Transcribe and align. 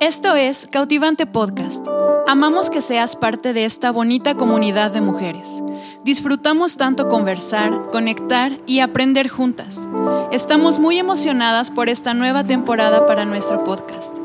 Esto 0.00 0.34
es 0.34 0.66
Cautivante 0.66 1.26
Podcast. 1.26 1.86
Amamos 2.26 2.70
que 2.70 2.80
seas 2.80 3.16
parte 3.16 3.52
de 3.52 3.66
esta 3.66 3.90
bonita 3.90 4.34
comunidad 4.34 4.90
de 4.92 5.02
mujeres. 5.02 5.62
Disfrutamos 6.04 6.78
tanto 6.78 7.10
conversar, 7.10 7.90
conectar 7.90 8.58
y 8.64 8.80
aprender 8.80 9.28
juntas. 9.28 9.86
Estamos 10.32 10.78
muy 10.78 10.96
emocionadas 10.96 11.70
por 11.70 11.90
esta 11.90 12.14
nueva 12.14 12.44
temporada 12.44 13.04
para 13.04 13.26
nuestro 13.26 13.62
podcast. 13.62 14.16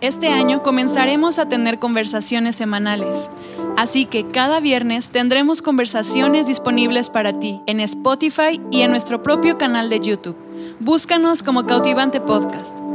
Este 0.00 0.30
año 0.30 0.64
comenzaremos 0.64 1.38
a 1.38 1.48
tener 1.48 1.78
conversaciones 1.78 2.56
semanales, 2.56 3.30
así 3.76 4.04
que 4.04 4.26
cada 4.26 4.58
viernes 4.58 5.12
tendremos 5.12 5.62
conversaciones 5.62 6.48
disponibles 6.48 7.08
para 7.08 7.38
ti 7.38 7.60
en 7.66 7.78
Spotify 7.78 8.60
y 8.72 8.80
en 8.80 8.90
nuestro 8.90 9.22
propio 9.22 9.58
canal 9.58 9.90
de 9.90 10.00
YouTube. 10.00 10.36
Búscanos 10.80 11.44
como 11.44 11.66
Cautivante 11.66 12.20
Podcast. 12.20 12.87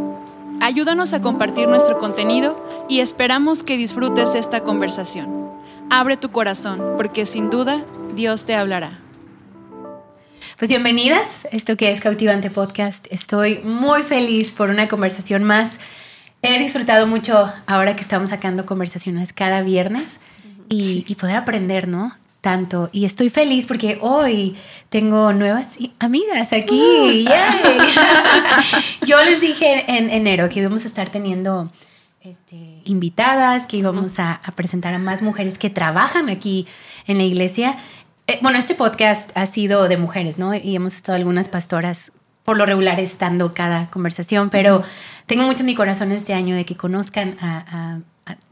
Ayúdanos 0.64 1.12
a 1.12 1.20
compartir 1.20 1.68
nuestro 1.68 1.98
contenido 1.98 2.86
y 2.88 3.02
esperamos 3.02 3.64
que 3.64 3.76
disfrutes 3.76 4.34
esta 4.34 4.62
conversación. 4.62 5.52
Abre 5.90 6.16
tu 6.16 6.32
corazón, 6.32 6.94
porque 6.96 7.26
sin 7.26 7.50
duda 7.50 7.84
Dios 8.16 8.46
te 8.46 8.56
hablará. 8.56 9.02
Pues 10.58 10.70
bienvenidas, 10.70 11.50
esto 11.52 11.76
que 11.76 11.92
es 11.92 12.00
Cautivante 12.00 12.50
Podcast. 12.50 13.08
Estoy 13.10 13.58
muy 13.66 14.04
feliz 14.04 14.54
por 14.54 14.70
una 14.70 14.88
conversación 14.88 15.44
más. 15.44 15.82
He 16.42 16.58
disfrutado 16.60 17.08
mucho 17.08 17.52
ahora 17.66 17.98
que 17.98 18.02
estamos 18.02 18.30
sacando 18.30 18.66
conversaciones 18.66 19.34
cada 19.34 19.64
viernes 19.64 20.22
y, 20.70 21.04
y 21.06 21.16
poder 21.16 21.36
aprender, 21.36 21.90
¿no? 21.90 22.16
Tanto 22.44 22.90
y 22.92 23.06
estoy 23.06 23.30
feliz 23.30 23.66
porque 23.68 23.98
hoy 24.02 24.58
tengo 24.90 25.32
nuevas 25.32 25.80
amigas 25.98 26.52
aquí. 26.52 27.26
Uh. 27.26 27.86
Yo 29.06 29.24
les 29.24 29.40
dije 29.40 29.86
en 29.88 30.10
enero 30.10 30.50
que 30.50 30.60
íbamos 30.60 30.84
a 30.84 30.90
estar 30.90 31.08
teniendo 31.08 31.72
este, 32.20 32.82
invitadas, 32.84 33.66
que 33.66 33.78
íbamos 33.78 34.20
a, 34.20 34.42
presentar 34.56 34.94
a 34.94 35.00
más 35.00 35.22
mujeres 35.22 35.58
que 35.58 35.70
trabajan 35.70 36.28
aquí 36.28 36.68
en 37.08 37.18
la 37.18 37.24
iglesia. 37.24 37.78
Eh, 38.28 38.40
bueno, 38.42 38.60
este 38.60 38.76
podcast 38.76 39.32
ha 39.36 39.46
sido 39.46 39.88
de 39.88 39.96
mujeres, 39.96 40.38
¿no? 40.38 40.54
Y 40.54 40.76
hemos 40.76 40.98
estado 40.98 41.16
algunas 41.16 41.48
pastoras 41.48 42.12
por 42.44 42.58
lo 42.58 42.66
regular 42.66 43.00
estando 43.00 43.54
cada 43.54 43.90
conversación, 43.90 44.50
pero 44.50 44.84
tengo 45.28 45.44
mucho 45.44 45.62
en 45.62 45.68
mi 45.68 45.76
corazón 45.76 46.12
este 46.12 46.34
año 46.34 46.58
de 46.58 46.66
que 46.66 46.76
conozcan 46.76 47.38
a 47.40 48.00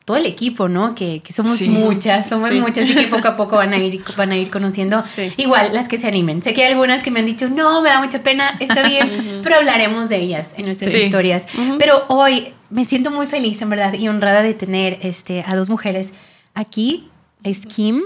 todo 0.06 0.18
el 0.18 0.26
equipo, 0.26 0.68
¿no? 0.68 0.96
Que, 0.96 1.22
somos 1.34 1.62
muchas, 1.62 2.28
somos 2.28 2.52
muchas 2.54 2.90
y 2.90 2.96
que 2.96 3.04
poco 3.04 3.28
a 3.28 3.36
poco 3.36 3.58
van 3.58 3.74
a 3.74 3.78
ir, 3.78 4.04
van 4.18 4.32
a 4.32 4.38
ir 4.38 4.50
conociendo. 4.50 5.02
Igual 5.38 5.74
las 5.74 5.88
que 5.88 5.98
se 5.98 6.08
animen. 6.08 6.42
Sé 6.42 6.54
que 6.54 6.64
hay 6.66 6.72
algunas 6.72 7.04
que 7.04 7.12
me 7.12 7.20
han 7.20 7.26
dicho, 7.26 7.50
no, 7.50 7.82
me 7.82 7.90
da 7.90 8.00
mucha 8.00 8.20
pena, 8.24 8.56
está 8.60 8.88
bien, 8.88 9.40
pero 9.44 9.58
hablaremos 9.58 10.10
de 10.10 10.18
ellas 10.18 10.50
en 10.58 10.66
nuestras 10.66 10.94
historias. 10.94 11.46
Pero 11.78 12.06
hoy 12.08 12.54
me 12.70 12.86
siento 12.86 13.12
muy 13.12 13.28
feliz, 13.28 13.62
en 13.62 13.70
verdad, 13.70 13.94
y 13.94 14.08
honrada 14.08 14.42
de 14.42 14.54
tener 14.54 15.00
este, 15.02 15.44
a 15.46 15.56
dos 15.56 15.70
mujeres 15.70 16.10
aquí. 16.54 17.08
Es 17.44 17.66
Kim. 17.66 18.02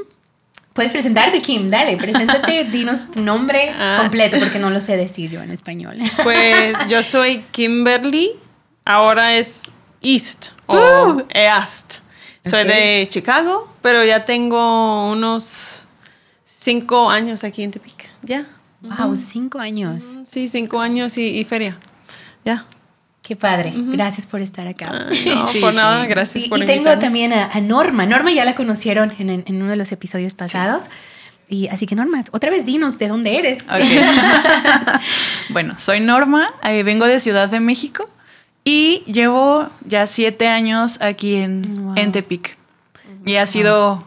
Puedes 0.73 0.91
presentarte, 0.91 1.41
Kim, 1.41 1.69
dale, 1.69 1.95
preséntate, 1.95 2.63
dinos 2.71 3.11
tu 3.11 3.21
nombre 3.21 3.71
ah. 3.77 3.99
completo, 4.01 4.37
porque 4.39 4.59
no 4.59 4.69
lo 4.69 4.81
sé 4.81 4.97
decir 4.97 5.31
yo 5.31 5.41
en 5.41 5.51
español. 5.51 5.97
Pues 6.23 6.75
yo 6.89 7.01
soy 7.03 7.45
Kimberly, 7.51 8.31
ahora 8.83 9.37
es 9.37 9.71
East 10.05 10.49
o 10.67 11.23
East. 11.33 12.01
Soy 12.45 12.63
de 12.65 13.07
Chicago, 13.09 13.67
pero 13.81 14.05
ya 14.05 14.23
tengo 14.23 15.09
unos 15.11 15.85
cinco 16.43 17.09
años 17.09 17.43
aquí 17.43 17.63
en 17.63 17.71
Tepic. 17.71 18.07
Ya. 18.21 18.45
Wow, 18.81 19.15
cinco 19.15 19.57
años. 19.57 20.03
Sí, 20.25 20.47
cinco 20.47 20.79
años 20.79 21.17
y, 21.17 21.43
feria. 21.43 21.79
Ya. 22.43 22.65
Qué 23.23 23.35
padre. 23.35 23.73
Gracias 23.75 24.27
por 24.27 24.41
estar 24.41 24.67
acá. 24.67 25.07
No, 25.25 25.47
por 25.59 25.73
nada, 25.73 26.05
gracias 26.05 26.43
por 26.43 26.61
Y 26.61 26.65
tengo 26.67 26.95
también 26.99 27.33
a, 27.33 27.59
Norma. 27.61 28.05
Norma 28.05 28.31
ya 28.31 28.45
la 28.45 28.53
conocieron 28.53 29.11
en, 29.17 29.43
uno 29.47 29.69
de 29.69 29.75
los 29.75 29.91
episodios 29.91 30.35
pasados. 30.35 30.85
Y 31.49 31.67
así 31.69 31.87
que 31.87 31.95
Norma, 31.95 32.23
otra 32.31 32.51
vez 32.51 32.63
dinos 32.63 32.99
de 32.99 33.07
dónde 33.07 33.39
eres. 33.39 33.65
bueno, 35.49 35.73
soy 35.79 35.99
Norma, 35.99 36.53
eh, 36.63 36.83
vengo 36.83 37.07
de 37.07 37.19
Ciudad 37.19 37.49
de 37.49 37.59
México. 37.59 38.07
Y 38.67 39.03
llevo 39.05 39.69
ya 39.87 40.07
siete 40.07 40.47
años 40.47 40.99
aquí 41.01 41.35
en, 41.35 41.93
en 41.95 42.11
Tepic. 42.11 42.57
Y 43.23 43.35
ha 43.35 43.45
sido, 43.47 44.03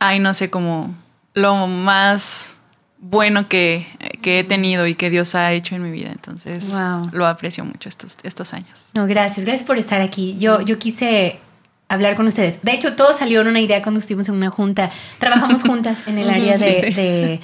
ay, 0.00 0.18
no 0.18 0.34
sé, 0.34 0.50
como 0.50 0.94
lo 1.34 1.68
más 1.68 2.56
bueno 2.98 3.48
que, 3.48 3.86
he 4.22 4.44
tenido 4.44 4.86
y 4.86 4.94
que 4.94 5.08
Dios 5.08 5.34
ha 5.36 5.52
hecho 5.52 5.76
en 5.76 5.82
mi 5.82 5.90
vida. 5.90 6.10
Entonces, 6.10 6.74
lo 7.12 7.26
aprecio 7.26 7.64
mucho 7.64 7.88
estos, 7.88 8.16
estos 8.24 8.52
años. 8.54 8.90
No, 8.94 9.06
gracias. 9.06 9.46
Gracias 9.46 9.66
por 9.66 9.78
estar 9.78 10.00
aquí. 10.00 10.36
Yo, 10.38 10.60
yo 10.62 10.78
quise 10.78 11.38
hablar 11.88 12.16
con 12.16 12.26
ustedes. 12.26 12.62
De 12.62 12.72
hecho, 12.72 12.94
todo 12.94 13.14
salió 13.14 13.40
en 13.40 13.48
una 13.48 13.60
idea 13.60 13.82
cuando 13.82 14.00
estuvimos 14.00 14.28
en 14.28 14.34
una 14.34 14.50
junta. 14.50 14.90
Trabajamos 15.18 15.62
juntas 15.62 16.02
en 16.06 16.18
el 16.18 16.28
área 16.30 16.58
de, 16.58 17.40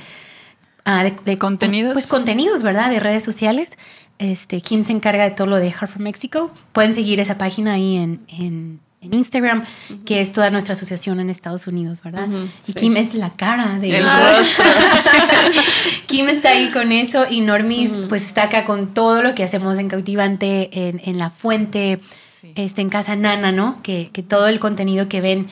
ah, 0.85 1.05
de, 1.05 1.15
de, 1.25 1.39
contenidos. 1.39 1.95
Pues 1.95 2.07
contenidos, 2.07 2.63
¿verdad? 2.63 2.91
De 2.91 3.01
redes 3.01 3.25
sociales. 3.25 3.79
Este, 4.19 4.61
Kim 4.61 4.85
se 4.85 4.93
encarga 4.93 5.25
de 5.25 5.31
todo 5.31 5.47
lo 5.47 5.57
de 5.57 5.71
Heart 5.71 5.89
for 5.89 6.01
Mexico. 6.01 6.51
Pueden 6.73 6.95
seguir 6.95 7.21
esa 7.21 7.39
página 7.39 7.75
ahí 7.75 7.97
en, 7.97 8.23
en, 8.29 8.81
Instagram, 9.03 9.65
que 10.05 10.21
es 10.21 10.33
toda 10.33 10.51
nuestra 10.51 10.73
asociación 10.73 11.21
en 11.21 11.31
Estados 11.31 11.69
Unidos, 11.69 12.03
¿verdad? 12.03 12.27
y 12.67 12.73
Kim 12.73 12.97
es 12.97 13.15
la 13.15 13.31
cara 13.31 13.79
de 13.79 13.99
El 13.99 14.05
Kim 16.07 16.29
está 16.29 16.51
ahí 16.51 16.73
con 16.73 16.91
eso 16.91 17.25
y 17.31 17.41
Normis 17.41 17.93
pues 18.09 18.27
está 18.27 18.45
acá 18.45 18.65
con 18.65 18.95
todo 18.95 19.23
lo 19.23 19.37
que 19.37 19.45
hacemos 19.45 19.79
en 19.79 19.89
Cautivante, 19.89 20.89
en, 20.89 21.01
en 21.05 21.19
La 21.19 21.31
Fuente, 21.31 22.01
este, 22.57 22.81
en 22.81 22.89
Casa 22.89 23.15
Nana, 23.15 23.53
¿no? 23.53 23.81
Que, 23.85 24.11
que 24.13 24.25
todo 24.25 24.49
el 24.49 24.59
contenido 24.59 25.09
que 25.09 25.21
ven 25.21 25.47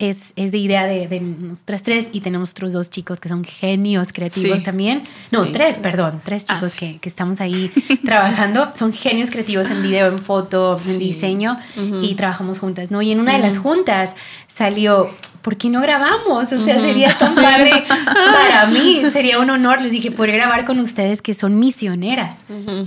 es, 0.00 0.32
es 0.34 0.50
de 0.50 0.58
idea 0.58 0.86
de, 0.86 1.06
de, 1.06 1.20
nosotras 1.20 1.82
tres 1.82 2.08
y 2.12 2.22
tenemos 2.22 2.52
otros 2.52 2.72
dos 2.72 2.88
chicos 2.88 3.20
que 3.20 3.28
son 3.28 3.44
genios 3.44 4.12
creativos 4.12 4.62
también. 4.62 5.02
No, 5.30 5.52
tres, 5.52 5.76
perdón, 5.76 6.22
tres 6.24 6.46
ah, 6.48 6.54
chicos 6.54 6.74
que, 6.74 6.98
que, 6.98 7.08
estamos 7.08 7.40
ahí 7.40 7.70
trabajando. 8.04 8.72
Son 8.74 8.94
genios 8.94 9.30
creativos 9.30 9.70
en 9.70 9.82
video, 9.82 10.08
en 10.08 10.18
foto, 10.18 10.78
en 10.88 10.98
diseño 10.98 11.58
y 12.02 12.14
trabajamos 12.14 12.58
juntas, 12.58 12.90
¿no? 12.90 13.02
Y 13.02 13.12
en 13.12 13.20
una 13.20 13.34
de 13.34 13.40
las 13.40 13.58
juntas 13.58 14.16
salió, 14.48 15.10
¿por 15.42 15.58
qué 15.58 15.68
no 15.68 15.82
grabamos? 15.82 16.50
O 16.50 16.64
sea, 16.64 16.80
sería 16.80 17.16
tan 17.18 17.34
padre 17.34 17.84
para 18.06 18.66
mí, 18.66 19.02
sería 19.12 19.38
un 19.38 19.50
honor, 19.50 19.82
les 19.82 19.92
dije, 19.92 20.10
poder 20.10 20.32
grabar 20.32 20.64
con 20.64 20.80
ustedes 20.80 21.20
que 21.20 21.34
son 21.34 21.58
misioneras, 21.58 22.36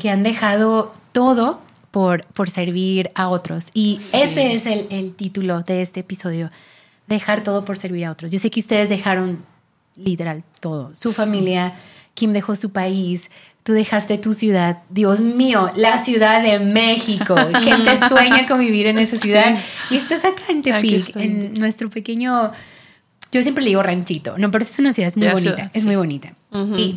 que 0.01 0.09
han 0.09 0.23
dejado 0.23 0.95
todo 1.11 1.61
por, 1.91 2.25
por 2.33 2.49
servir 2.49 3.11
a 3.13 3.29
otros. 3.29 3.67
Y 3.75 3.99
ese 4.13 4.55
es 4.55 4.65
el, 4.65 4.87
el 4.89 5.13
título 5.13 5.61
de 5.61 5.83
este 5.83 5.99
episodio 5.99 6.49
dejar 7.07 7.43
todo 7.43 7.65
por 7.65 7.77
servir 7.77 8.05
a 8.05 8.11
otros. 8.11 8.31
Yo 8.31 8.39
sé 8.39 8.49
que 8.49 8.59
ustedes 8.59 8.89
dejaron 8.89 9.43
literal 9.95 10.43
todo, 10.59 10.91
su 10.95 11.11
familia, 11.11 11.73
Kim 12.13 12.31
dejó 12.31 12.55
su 12.55 12.71
país, 12.71 13.29
tú 13.63 13.73
dejaste 13.73 14.17
tu 14.17 14.33
ciudad, 14.33 14.79
Dios 14.89 15.21
mío, 15.21 15.71
la 15.75 15.97
ciudad 15.97 16.41
de 16.43 16.59
México, 16.59 17.35
gente 17.63 17.97
sueña 18.07 18.45
con 18.45 18.59
vivir 18.59 18.87
en 18.87 18.99
esa 18.99 19.17
ciudad. 19.17 19.57
Y 19.89 19.95
estás 19.95 20.25
acá 20.25 20.43
en 20.49 20.61
Tepic, 20.61 21.15
en 21.15 21.53
nuestro 21.55 21.89
pequeño, 21.89 22.51
yo 23.31 23.41
siempre 23.41 23.63
le 23.63 23.69
digo 23.69 23.83
ranchito, 23.83 24.37
no, 24.37 24.51
pero 24.51 24.63
es 24.63 24.77
una 24.79 24.93
ciudad 24.93 25.13
muy 25.15 25.27
bonita, 25.27 25.71
es 25.73 25.85
muy 25.85 25.95
bonita. 25.95 26.33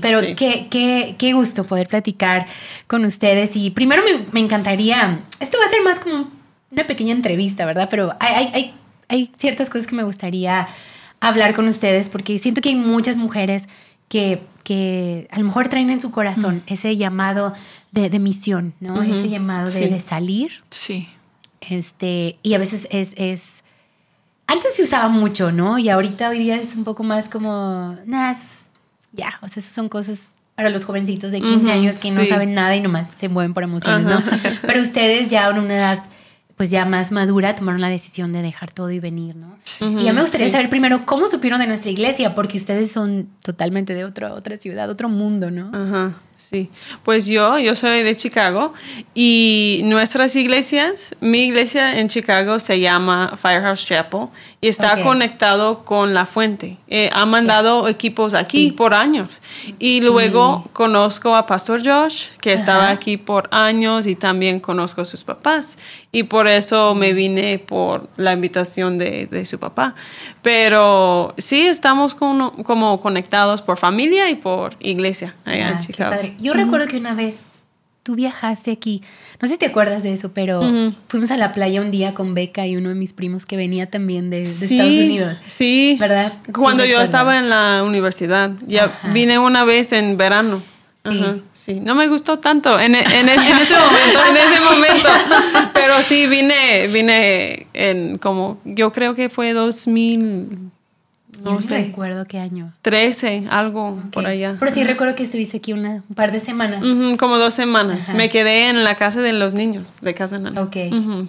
pero 0.01 0.21
qué, 0.37 0.67
qué, 0.71 1.15
qué, 1.19 1.33
gusto 1.33 1.65
poder 1.65 1.89
platicar 1.89 2.47
con 2.87 3.05
ustedes. 3.05 3.57
Y 3.57 3.71
primero 3.71 4.03
me, 4.05 4.27
me, 4.33 4.41
encantaría, 4.41 5.21
esto 5.41 5.59
va 5.59 5.67
a 5.67 5.71
ser 5.71 5.83
más 5.83 6.01
como 6.01 6.31
una 6.71 6.87
pequeña 6.87 7.13
entrevista, 7.13 7.65
¿verdad? 7.65 7.89
Pero 7.91 8.15
hay, 8.21 8.35
hay 8.35 8.51
hay 8.53 8.75
ciertas 9.37 9.71
cosas 9.71 9.87
que 9.87 9.95
me 9.95 10.03
gustaría 10.03 10.69
hablar 11.21 11.55
con 11.55 11.69
ustedes 11.69 12.09
porque 12.09 12.39
siento 12.39 12.61
que 12.61 12.71
hay 12.71 12.75
muchas 12.75 13.17
mujeres 13.17 13.69
que, 14.09 14.43
que 14.65 15.29
a 15.31 15.39
lo 15.39 15.47
mejor 15.47 15.69
traen 15.69 15.91
en 15.91 16.01
su 16.01 16.11
corazón 16.11 16.57
mm. 16.67 16.73
ese 16.73 16.97
llamado 16.97 17.53
de, 17.93 18.11
de 18.11 18.19
misión, 18.19 18.75
¿no? 18.81 19.03
Ese 19.03 19.29
llamado 19.29 19.71
de, 19.71 20.01
salir. 20.01 20.63
Sí. 20.71 21.09
Este, 21.61 22.39
y 22.43 22.55
a 22.55 22.59
veces 22.59 22.87
es, 22.91 23.15
es, 23.17 23.65
Antes 24.47 24.77
se 24.77 24.83
usaba 24.83 25.09
mucho, 25.09 25.51
¿no? 25.51 25.79
Y 25.79 25.89
ahorita 25.89 26.29
hoy 26.29 26.39
día 26.39 26.57
es 26.57 26.77
un 26.77 26.85
poco 26.85 27.03
más 27.03 27.29
como, 27.29 27.97
nada, 28.07 28.37
ya, 29.13 29.39
o 29.43 29.49
sea, 29.49 29.61
esas 29.61 29.75
son 29.75 29.89
cosas 29.89 30.37
para 30.55 30.71
los 30.71 30.85
jovencitos 30.85 31.33
de 31.33 31.41
15 31.41 31.71
años 31.71 32.01
que 32.01 32.11
no 32.11 32.25
saben 32.25 32.55
nada 32.55 32.75
y 32.75 32.81
nomás 32.81 33.11
se 33.11 33.29
mueven 33.29 33.53
por 33.53 33.63
emociones, 33.63 34.07
¿no? 34.07 34.23
Pero 34.63 34.81
ustedes 34.81 35.29
ya 35.29 35.49
en 35.49 35.59
una 35.59 35.75
edad 35.75 36.03
pues 36.57 36.71
ya 36.71 36.85
más 36.87 37.13
madura 37.13 37.55
tomaron 37.55 37.81
la 37.81 37.89
decisión 37.89 38.33
de 38.33 38.41
dejar 38.41 38.73
todo 38.73 38.91
y 38.91 38.99
venir, 38.99 39.37
¿no? 39.37 39.57
y 39.81 40.05
ya 40.05 40.15
me 40.15 40.23
gustaría 40.23 40.49
saber 40.49 40.71
primero 40.71 41.05
cómo 41.05 41.29
supieron 41.29 41.61
de 41.61 41.67
nuestra 41.67 41.91
iglesia, 41.91 42.35
porque 42.35 42.57
ustedes 42.57 42.91
son 42.91 43.29
totalmente 43.43 43.95
de 43.95 44.05
otra 44.05 44.33
otra 44.33 44.57
ciudad, 44.57 44.89
otro 44.89 45.11
mundo, 45.11 45.51
¿no? 45.51 45.71
Ajá, 45.75 46.15
sí. 46.39 46.71
Pues 47.05 47.27
yo, 47.27 47.59
yo 47.59 47.75
soy 47.75 48.03
de 48.03 48.17
Chicago 48.17 48.73
y 49.15 49.83
nuestras 49.85 50.35
iglesias, 50.35 51.15
mi 51.21 51.45
iglesia 51.45 51.99
en 51.99 52.09
Chicago 52.09 52.59
se 52.59 52.81
llama 52.81 53.35
Firehouse 53.37 53.85
Chapel 53.85 54.29
y 54.61 54.69
está 54.69 55.03
conectado 55.03 55.85
con 55.85 56.15
la 56.15 56.25
fuente. 56.25 56.79
Eh, 56.89 57.11
ha 57.13 57.27
mandado 57.27 57.89
equipos 57.89 58.35
aquí 58.35 58.73
por 58.73 58.95
años. 58.95 59.43
Y 59.79 60.01
luego 60.01 60.69
conozco 60.73 61.37
a 61.37 61.47
Pastor 61.47 61.83
Josh, 61.85 62.29
que 62.41 62.53
estaba 62.53 62.89
aquí 62.89 63.17
por 63.17 63.49
años 63.53 64.07
y 64.07 64.17
también 64.17 64.61
conozco 64.61 65.03
a 65.03 65.05
sus 65.05 65.25
papás. 65.25 65.79
Y 66.11 66.25
por 66.25 66.49
eso 66.49 66.95
me 66.95 67.13
vine 67.13 67.59
por 67.59 68.09
la 68.17 68.33
invitación 68.33 68.99
de, 68.99 69.27
de 69.27 69.45
su 69.45 69.59
papá. 69.59 69.95
Pero 70.43 71.35
sí 71.37 71.67
estamos 71.67 72.15
como 72.15 73.01
conectados 73.01 73.61
por 73.61 73.77
familia 73.77 74.31
y 74.31 74.37
por 74.37 74.75
iglesia 74.81 75.35
allá 75.45 75.69
en 75.69 75.75
ah, 75.75 75.79
Chicago. 75.79 76.17
Yo 76.39 76.55
recuerdo 76.55 76.87
que 76.87 76.97
una 76.97 77.15
vez 77.15 77.45
tú 78.07 78.15
viajaste 78.15 78.71
aquí. 78.71 79.03
No 79.43 79.49
sé 79.49 79.55
si 79.55 79.59
te 79.59 79.67
acuerdas 79.67 80.05
de 80.05 80.13
eso, 80.13 80.31
pero 80.33 80.63
fuimos 81.09 81.33
a 81.33 81.37
la 81.37 81.51
playa 81.51 81.81
un 81.81 81.91
día 81.91 82.15
con 82.15 82.35
Beca 82.35 82.65
y 82.65 82.77
uno 82.77 82.91
de 82.91 82.95
mis 82.95 83.13
primos 83.13 83.47
que 83.47 83.57
venía 83.57 83.91
también 83.91 84.31
de, 84.31 84.43
Estados 84.43 84.71
Unidos. 84.71 85.39
Sí. 85.47 85.97
¿Verdad? 85.99 86.35
Cuando 86.55 86.85
yo 86.85 87.01
estaba 87.01 87.37
en 87.37 87.51
la 87.51 87.83
universidad. 87.85 88.53
Ya 88.69 88.97
vine 89.13 89.41
una 89.41 89.65
vez 89.65 89.91
en 89.91 90.17
verano. 90.17 90.63
Sí. 91.05 91.43
sí. 91.53 91.81
No 91.81 91.97
me 91.97 92.07
gustó 92.07 92.39
tanto 92.39 92.79
en, 92.79 92.95
ese, 92.95 93.07
momento, 93.09 94.21
en 94.31 94.37
ese 94.37 94.61
momento. 94.61 95.09
Pero 95.75 96.01
sí 96.03 96.29
vine, 96.29 96.87
vine 96.87 97.67
en 97.75 98.19
como, 98.19 98.61
yo 98.65 98.93
creo 98.93 99.15
que 99.15 99.29
fue 99.29 99.53
2000 99.53 100.71
no, 101.43 101.63
sé. 101.63 101.79
recuerdo 101.79 102.25
qué 102.27 102.39
año. 102.39 102.73
13, 102.83 103.47
algo 103.51 104.01
por 104.13 104.27
allá. 104.27 104.57
Pero 104.59 104.73
sí 104.73 104.85
recuerdo 104.85 105.15
que 105.15 105.25
estuviste 105.25 105.59
aquí 105.59 105.73
un 105.73 106.03
par 106.15 106.33
de 106.33 106.41
semanas. 106.41 106.83
como 107.19 107.39
dos 107.39 107.55
semanas. 107.55 108.13
Me 108.15 108.29
quedé 108.29 108.69
en 108.69 108.85
la 108.85 108.97
casa 108.97 109.21
de 109.21 109.33
los 109.33 109.55
niños, 109.55 110.01
de 110.01 110.15
casa 110.15 110.39
nana. 110.39 110.63
Ok. 110.63 110.77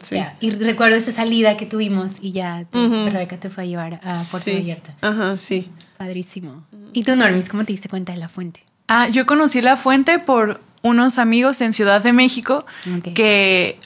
sí. 0.01 0.17
Y 0.39 0.51
recuerdo 0.51 0.95
esa 0.95 1.11
salida 1.11 1.57
que 1.57 1.65
tuvimos 1.65 2.13
y 2.21 2.31
ya 2.31 2.65
Rebeca 2.71 3.37
te 3.37 3.49
fue 3.49 3.63
a 3.63 3.67
llevar 3.67 3.95
a 3.95 4.13
Puerto 4.13 4.39
sí. 4.39 4.53
Vallarta. 4.53 4.93
Ajá, 5.01 5.37
sí. 5.37 5.69
Padrísimo. 5.97 6.63
¿Y 6.93 7.03
tú, 7.03 7.15
Normis, 7.15 7.49
cómo 7.49 7.65
te 7.65 7.73
diste 7.73 7.89
cuenta 7.89 8.13
de 8.13 8.19
la 8.19 8.29
fuente? 8.29 8.63
Ah, 8.87 9.09
yo 9.09 9.25
conocí 9.25 9.61
la 9.61 9.75
fuente 9.75 10.19
por 10.19 10.61
unos 10.81 11.17
amigos 11.17 11.61
en 11.61 11.73
Ciudad 11.73 12.01
de 12.01 12.13
México 12.13 12.65
que 13.13 13.77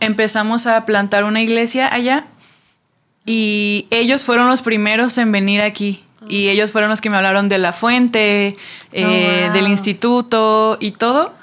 empezamos 0.00 0.66
a 0.66 0.84
plantar 0.84 1.24
una 1.24 1.42
iglesia 1.42 1.92
allá 1.92 2.26
y 3.28 3.86
ellos 3.90 4.24
fueron 4.24 4.48
los 4.48 4.62
primeros 4.62 5.18
en 5.18 5.30
venir 5.30 5.60
aquí. 5.60 6.02
Y 6.30 6.48
ellos 6.48 6.70
fueron 6.70 6.88
los 6.88 7.02
que 7.02 7.10
me 7.10 7.18
hablaron 7.18 7.50
de 7.50 7.58
la 7.58 7.74
fuente, 7.74 8.56
eh, 8.92 9.46
oh, 9.48 9.52
del 9.52 9.68
instituto 9.68 10.78
y 10.80 10.92
todo. 10.92 11.34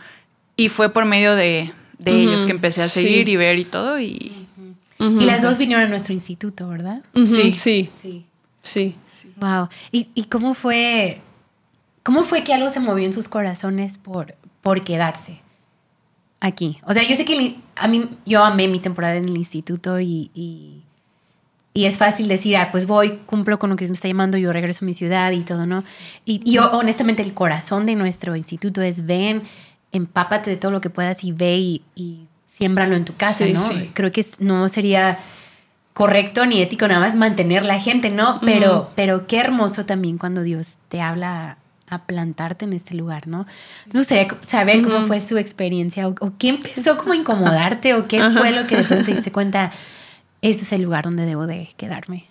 Y 0.57 0.69
fue 0.69 0.89
por 0.89 1.05
medio 1.05 1.35
de, 1.35 1.71
ellos 2.03 2.47
que 2.47 2.51
empecé 2.53 2.81
a 2.81 2.89
seguir 2.89 3.29
y 3.29 3.35
ver 3.35 3.59
y 3.59 3.65
todo. 3.65 3.99
Y, 3.99 4.47
y 4.99 5.25
las 5.25 5.43
dos 5.43 5.59
vinieron 5.59 5.85
a 5.85 5.87
nuestro 5.87 6.13
instituto, 6.13 6.67
¿verdad? 6.67 7.03
sí. 7.13 7.53
sí. 7.53 7.87
Sí. 7.87 8.25
Sí. 8.63 8.95
Wow. 9.35 9.69
¿Y, 9.91 10.07
¿Y, 10.15 10.23
cómo 10.23 10.55
fue? 10.55 11.21
¿Cómo 12.01 12.23
fue 12.23 12.43
que 12.43 12.51
algo 12.51 12.71
se 12.71 12.79
movió 12.79 13.05
en 13.05 13.13
sus 13.13 13.27
corazones 13.27 13.99
por, 13.99 14.33
por 14.61 14.81
quedarse 14.83 15.39
aquí? 16.39 16.79
O 16.87 16.93
sea, 16.95 17.03
yo 17.07 17.15
sé 17.15 17.25
que 17.25 17.57
a 17.75 17.87
mí, 17.87 18.09
yo 18.25 18.43
amé 18.43 18.67
mi 18.67 18.79
temporada 18.79 19.17
en 19.17 19.29
el 19.29 19.37
instituto 19.37 19.99
y 19.99 20.31
y 20.33 20.84
es 21.83 21.97
fácil 21.97 22.29
decir, 22.29 22.55
ah, 22.55 22.69
pues 22.71 22.87
voy, 22.87 23.19
cumplo 23.25 23.59
con 23.59 23.69
lo 23.69 23.75
que 23.75 23.85
me 23.85 23.91
está 23.91 24.07
llamando, 24.07 24.37
yo 24.37 24.53
regreso 24.53 24.85
a 24.85 24.87
mi 24.87 24.93
ciudad 24.93 25.33
y 25.33 25.41
todo, 25.41 25.65
¿no? 25.65 25.83
Y, 26.23 26.39
yo, 26.49 26.71
honestamente, 26.71 27.21
el 27.21 27.33
corazón 27.33 27.85
de 27.85 27.95
nuestro 27.95 28.37
instituto 28.37 28.81
es 28.81 29.05
ven, 29.05 29.43
empápate 29.91 30.49
de 30.49 30.55
todo 30.55 30.71
lo 30.71 30.79
que 30.79 30.89
puedas 30.89 31.25
y 31.25 31.33
ve 31.33 31.57
y, 31.57 31.81
y 31.93 32.27
siémbralo 32.47 32.95
en 32.95 33.03
tu 33.03 33.13
casa, 33.13 33.45
¿no? 33.45 33.69
Creo 33.93 34.13
que 34.13 34.25
no 34.39 34.69
sería 34.69 35.19
correcto 35.93 36.45
ni 36.45 36.61
ético 36.61 36.87
nada 36.87 37.01
más 37.01 37.17
mantener 37.17 37.65
la 37.65 37.79
gente, 37.79 38.09
¿no? 38.09 38.39
Pero, 38.41 38.91
pero 38.95 39.27
qué 39.27 39.39
hermoso 39.39 39.85
también 39.85 40.17
cuando 40.17 40.43
Dios 40.43 40.77
te 40.87 41.01
habla 41.01 41.57
a 41.87 41.99
plantarte 41.99 42.65
en 42.65 42.73
este 42.73 42.95
lugar, 42.95 43.27
¿no? 43.27 43.45
Me 43.91 43.99
gustaría 43.99 44.27
saber 44.39 44.81
cómo 44.81 45.07
fue 45.07 45.21
su 45.21 45.37
experiencia 45.37 46.07
o, 46.07 46.33
qué 46.37 46.49
empezó 46.49 46.97
como 46.97 47.13
a 47.13 47.15
incomodarte 47.15 47.93
o 47.93 48.07
qué 48.07 48.21
fue 48.31 48.51
lo 48.51 48.65
que 48.65 48.77
de 48.77 48.83
pronto 48.83 49.05
te 49.05 49.11
diste 49.11 49.31
cuenta 49.31 49.71
este 50.49 50.63
es 50.63 50.71
el 50.73 50.81
lugar 50.81 51.05
donde 51.05 51.25
debo 51.25 51.47
de 51.47 51.69
quedarme? 51.77 52.25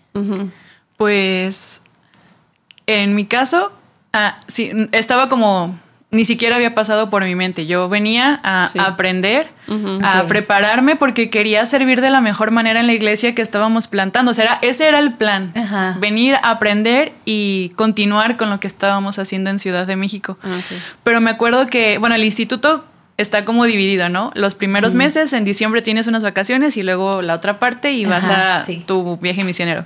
Pues 0.97 1.83
en 2.87 3.15
mi 3.15 3.27
caso, 3.27 3.73
ah, 4.13 4.39
sí, 4.47 4.71
estaba 4.93 5.29
como, 5.29 5.79
ni 6.11 6.25
siquiera 6.25 6.57
había 6.57 6.75
pasado 6.75 7.11
por 7.11 7.25
mi 7.25 7.35
mente. 7.35 7.67
Yo 7.67 7.89
venía 7.89 8.41
a, 8.45 8.71
aprender, 8.87 9.49
a 10.03 10.25
prepararme 10.25 10.97
porque 10.97 11.31
quería 11.31 11.67
servir 11.67 12.01
de 12.01 12.11
la 12.11 12.21
mejor 12.21 12.51
manera 12.51 12.81
en 12.81 12.87
la 12.87 12.93
iglesia 12.93 13.35
que 13.35 13.43
estábamos 13.43 13.89
plantando. 13.89 14.31
O 14.31 14.35
sea, 14.35 14.59
ese 14.63 14.87
era 14.87 14.99
el 14.99 15.15
plan. 15.15 15.53
Venir 15.99 16.37
a 16.37 16.51
aprender 16.51 17.13
y 17.25 17.71
continuar 17.77 18.37
con 18.37 18.51
lo 18.51 18.61
que 18.61 18.69
estábamos 18.69 19.19
haciendo 19.19 19.51
en 19.51 19.59
Ciudad 19.59 19.87
de 19.87 19.97
México. 19.97 20.37
Ah, 20.45 20.61
Pero 21.03 21.21
me 21.21 21.31
acuerdo 21.31 21.67
que, 21.67 21.99
bueno, 21.99 22.15
el 22.15 22.25
instituto 22.25 22.85
está 23.17 23.45
como 23.45 23.65
dividido, 23.65 24.09
¿no? 24.09 24.33
Los 24.35 24.55
primeros 24.55 24.95
meses, 24.95 25.33
en 25.33 25.45
diciembre 25.45 25.83
tienes 25.83 26.07
unas 26.07 26.25
vacaciones 26.25 26.77
y 26.77 26.83
luego 26.83 27.23
la 27.23 27.35
otra 27.35 27.59
parte 27.59 27.93
y 27.93 28.05
vas 28.05 28.29
a 28.29 28.65
tu 28.87 29.17
viaje 29.19 29.45
misionero. 29.45 29.85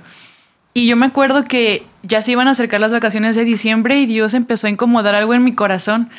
Y 0.73 0.87
yo 0.87 0.95
me 0.95 1.07
acuerdo 1.07 1.43
que 1.45 1.83
ya 2.03 2.21
se 2.21 2.31
iban 2.31 2.47
a 2.47 2.51
acercar 2.51 2.79
las 2.79 2.91
vacaciones 2.91 3.35
de 3.35 3.43
diciembre 3.43 3.99
y 3.99 4.05
Dios 4.05 4.33
empezó 4.33 4.67
a 4.67 4.69
incomodar 4.69 5.15
algo 5.15 5.33
en 5.33 5.43
mi 5.43 5.51
corazón. 5.51 6.09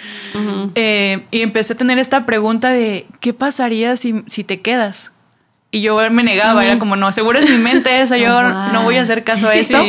Eh, 0.75 1.25
y 1.31 1.43
empecé 1.43 1.75
a 1.75 1.77
tener 1.77 1.99
esta 1.99 2.27
pregunta 2.27 2.71
de, 2.71 3.07
¿qué 3.21 3.33
pasaría 3.33 3.97
si, 3.97 4.23
si 4.27 4.45
te 4.45 4.61
quedas? 4.61 5.13
Y 5.73 5.83
yo 5.83 5.97
me 6.11 6.25
negaba, 6.25 6.65
era 6.65 6.81
como, 6.81 6.97
no, 6.97 7.13
seguro 7.13 7.39
es 7.39 7.49
mi 7.49 7.57
mente 7.59 8.01
esa, 8.01 8.17
yo 8.17 8.43
no 8.73 8.83
voy 8.83 8.97
a 8.97 9.03
hacer 9.03 9.23
caso 9.23 9.49
a 9.49 9.55
esto. 9.55 9.79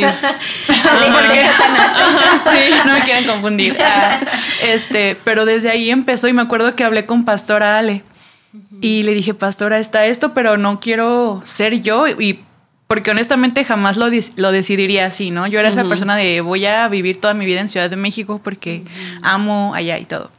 Sí. 2.42 2.74
no 2.86 2.92
me 2.94 3.02
quieren 3.02 3.24
confundir. 3.24 3.76
Ah, 3.80 4.20
este, 4.62 5.16
pero 5.24 5.44
desde 5.44 5.70
ahí 5.70 5.90
empezó 5.90 6.28
y 6.28 6.32
me 6.32 6.42
acuerdo 6.42 6.74
que 6.76 6.84
hablé 6.84 7.06
con 7.06 7.24
Pastora 7.24 7.78
Ale 7.78 8.02
y 8.80 9.02
le 9.02 9.14
dije, 9.14 9.34
Pastora, 9.34 9.78
está 9.78 10.06
esto, 10.06 10.34
pero 10.34 10.58
no 10.58 10.80
quiero 10.80 11.40
ser 11.44 11.80
yo 11.80 12.06
y 12.08 12.40
porque 12.86 13.10
honestamente 13.10 13.64
jamás 13.64 13.96
lo, 13.96 14.08
lo 14.36 14.52
decidiría 14.52 15.06
así, 15.06 15.30
¿no? 15.30 15.46
Yo 15.46 15.58
era 15.58 15.70
esa 15.70 15.84
persona 15.84 16.14
de 16.14 16.42
voy 16.42 16.66
a 16.66 16.86
vivir 16.88 17.18
toda 17.18 17.32
mi 17.32 17.46
vida 17.46 17.60
en 17.60 17.70
Ciudad 17.70 17.88
de 17.88 17.96
México 17.96 18.40
porque 18.44 18.82
amo 19.22 19.72
allá 19.74 19.98
y 19.98 20.04
todo. 20.04 20.30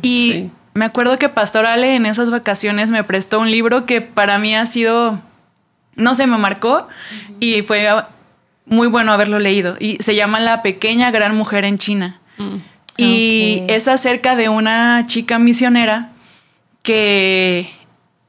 Y 0.00 0.50
me 0.72 0.84
acuerdo 0.84 1.18
que 1.18 1.28
Pastor 1.28 1.66
Ale 1.66 1.96
en 1.96 2.06
esas 2.06 2.30
vacaciones 2.30 2.90
me 2.90 3.02
prestó 3.02 3.40
un 3.40 3.50
libro 3.50 3.86
que 3.86 4.00
para 4.00 4.38
mí 4.38 4.54
ha 4.54 4.66
sido, 4.66 5.18
no 5.96 6.14
sé, 6.14 6.28
me 6.28 6.38
marcó 6.38 6.86
y 7.40 7.62
fue 7.62 7.88
muy 8.66 8.86
bueno 8.86 9.12
haberlo 9.12 9.40
leído. 9.40 9.76
Y 9.80 9.96
se 10.00 10.14
llama 10.14 10.38
La 10.38 10.62
pequeña 10.62 11.10
gran 11.10 11.34
mujer 11.34 11.64
en 11.64 11.78
China. 11.78 12.20
Mm. 12.38 12.56
Y 13.04 13.64
es 13.68 13.88
acerca 13.88 14.36
de 14.36 14.48
una 14.48 15.04
chica 15.06 15.38
misionera 15.38 16.10
que 16.82 17.70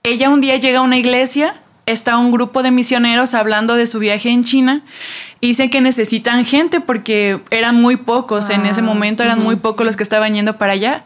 ella 0.04 0.30
un 0.30 0.42
día 0.42 0.58
llega 0.58 0.80
a 0.80 0.82
una 0.82 0.98
iglesia, 0.98 1.62
está 1.86 2.18
un 2.18 2.32
grupo 2.32 2.64
de 2.64 2.72
misioneros 2.72 3.34
hablando 3.34 3.76
de 3.76 3.88
su 3.88 4.00
viaje 4.00 4.30
en 4.30 4.44
China 4.44 4.82
y 5.40 5.50
dicen 5.50 5.70
que 5.70 5.82
necesitan 5.82 6.46
gente 6.46 6.80
porque 6.80 7.42
eran 7.50 7.76
muy 7.76 7.98
pocos 7.98 8.50
en 8.50 8.66
ese 8.66 8.82
momento, 8.82 9.24
eran 9.24 9.42
muy 9.42 9.56
pocos 9.56 9.86
los 9.86 9.96
que 9.96 10.04
estaban 10.04 10.34
yendo 10.34 10.58
para 10.58 10.74
allá. 10.74 11.04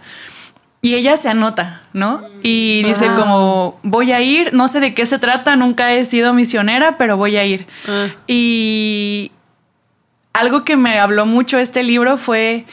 Y 0.81 0.93
ella 0.93 1.17
se 1.17 1.29
anota, 1.29 1.81
¿no? 1.93 2.22
Y 2.43 2.84
dice 2.84 3.07
como, 3.15 3.79
voy 3.81 4.12
a 4.12 4.22
ir, 4.22 4.53
no 4.53 4.67
sé 4.67 4.79
de 4.79 4.93
qué 4.93 5.07
se 5.07 5.17
trata, 5.17 5.55
nunca 5.55 5.91
he 5.93 6.05
sido 6.05 6.31
misionera, 6.31 6.95
pero 6.98 7.17
voy 7.17 7.38
a 7.38 7.43
ir. 7.43 7.65
Ah. 7.88 8.10
Y 8.27 9.31
algo 10.34 10.63
que 10.63 10.75
me 10.77 11.00
habló 11.00 11.25
mucho 11.25 11.57
este 11.57 11.81
libro 11.81 12.17
fue, 12.17 12.65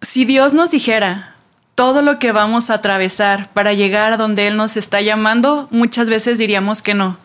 si 0.00 0.24
Dios 0.24 0.52
nos 0.52 0.70
dijera 0.70 1.34
todo 1.74 2.02
lo 2.02 2.18
que 2.18 2.32
vamos 2.32 2.70
a 2.70 2.74
atravesar 2.74 3.48
para 3.52 3.72
llegar 3.72 4.12
a 4.12 4.16
donde 4.16 4.46
Él 4.46 4.56
nos 4.56 4.76
está 4.76 5.00
llamando, 5.00 5.68
muchas 5.70 6.08
veces 6.08 6.38
diríamos 6.38 6.82
que 6.82 6.94
no. 6.94 7.16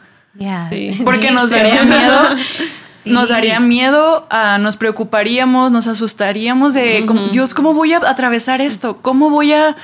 Porque 1.03 1.31
nos 1.31 1.49
daría 1.49 1.83
miedo 1.83 2.21
nos 3.09 3.29
daría 3.29 3.59
miedo, 3.59 4.27
uh, 4.31 4.59
nos 4.59 4.77
preocuparíamos, 4.77 5.71
nos 5.71 5.87
asustaríamos 5.87 6.73
de, 6.73 7.05
Dios, 7.31 7.53
¿cómo 7.53 7.73
voy 7.73 7.93
a 7.93 7.97
atravesar 7.97 8.61
esto? 8.61 8.97
¿Cómo 9.01 9.29
voy 9.29 9.53
a, 9.53 9.75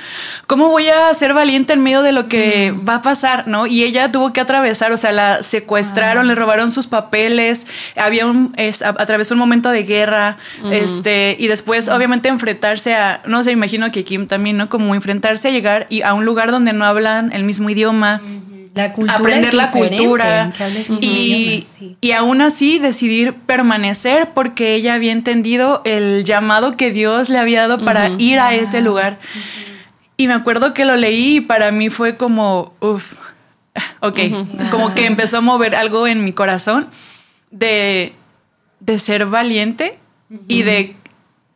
cómo 0.46 0.68
voy 0.68 0.88
a 0.88 1.12
ser 1.14 1.34
valiente 1.34 1.72
en 1.72 1.82
medio 1.82 2.02
de 2.02 2.12
lo 2.12 2.28
que 2.28 2.72
va 2.72 2.96
a 2.96 3.02
pasar, 3.02 3.46
no? 3.48 3.66
Y 3.66 3.82
ella 3.82 4.10
tuvo 4.12 4.32
que 4.32 4.40
atravesar, 4.40 4.92
o 4.92 4.96
sea, 4.96 5.12
la 5.12 5.42
secuestraron, 5.42 6.26
le 6.28 6.34
robaron 6.34 6.70
sus 6.70 6.86
papeles, 6.86 7.66
había 7.96 8.26
un, 8.26 8.54
atravesó 8.98 9.34
un 9.34 9.40
momento 9.40 9.70
de 9.70 9.82
guerra, 9.82 10.38
este, 10.70 11.36
y 11.38 11.48
después, 11.48 11.88
obviamente, 11.88 12.28
enfrentarse 12.28 12.94
a, 12.94 13.22
no 13.26 13.42
sé, 13.42 13.52
imagino 13.52 13.90
que 13.90 14.04
Kim 14.04 14.26
también, 14.26 14.56
¿no? 14.56 14.68
Como 14.68 14.94
enfrentarse 14.94 15.48
a 15.48 15.50
llegar 15.50 15.86
y 15.90 16.02
a 16.02 16.14
un 16.14 16.24
lugar 16.24 16.50
donde 16.50 16.72
no 16.72 16.84
hablan 16.84 17.32
el 17.32 17.44
mismo 17.44 17.70
idioma 17.70 18.20
aprender 19.08 19.54
la 19.54 19.70
cultura 19.70 20.52
y, 21.00 21.64
y 22.00 22.10
aún 22.12 22.40
así 22.40 22.78
decidir 22.78 23.34
permanecer 23.34 24.30
porque 24.34 24.74
ella 24.74 24.94
había 24.94 25.12
entendido 25.12 25.82
el 25.84 26.24
llamado 26.24 26.76
que 26.76 26.90
Dios 26.90 27.28
le 27.28 27.38
había 27.38 27.68
dado 27.68 27.84
para 27.84 28.10
ir 28.18 28.38
a 28.38 28.54
ese 28.54 28.80
lugar. 28.80 29.18
Y 30.16 30.26
me 30.28 30.34
acuerdo 30.34 30.74
que 30.74 30.84
lo 30.84 30.96
leí 30.96 31.36
y 31.36 31.40
para 31.40 31.70
mí 31.70 31.90
fue 31.90 32.16
como, 32.16 32.74
uff, 32.80 33.14
ok, 34.00 34.18
como 34.70 34.94
que 34.94 35.06
empezó 35.06 35.38
a 35.38 35.40
mover 35.40 35.74
algo 35.74 36.06
en 36.06 36.24
mi 36.24 36.32
corazón. 36.32 36.88
de, 37.50 38.12
de 38.80 38.98
ser 38.98 39.26
valiente 39.26 39.98
y, 40.48 40.62
de, 40.62 40.96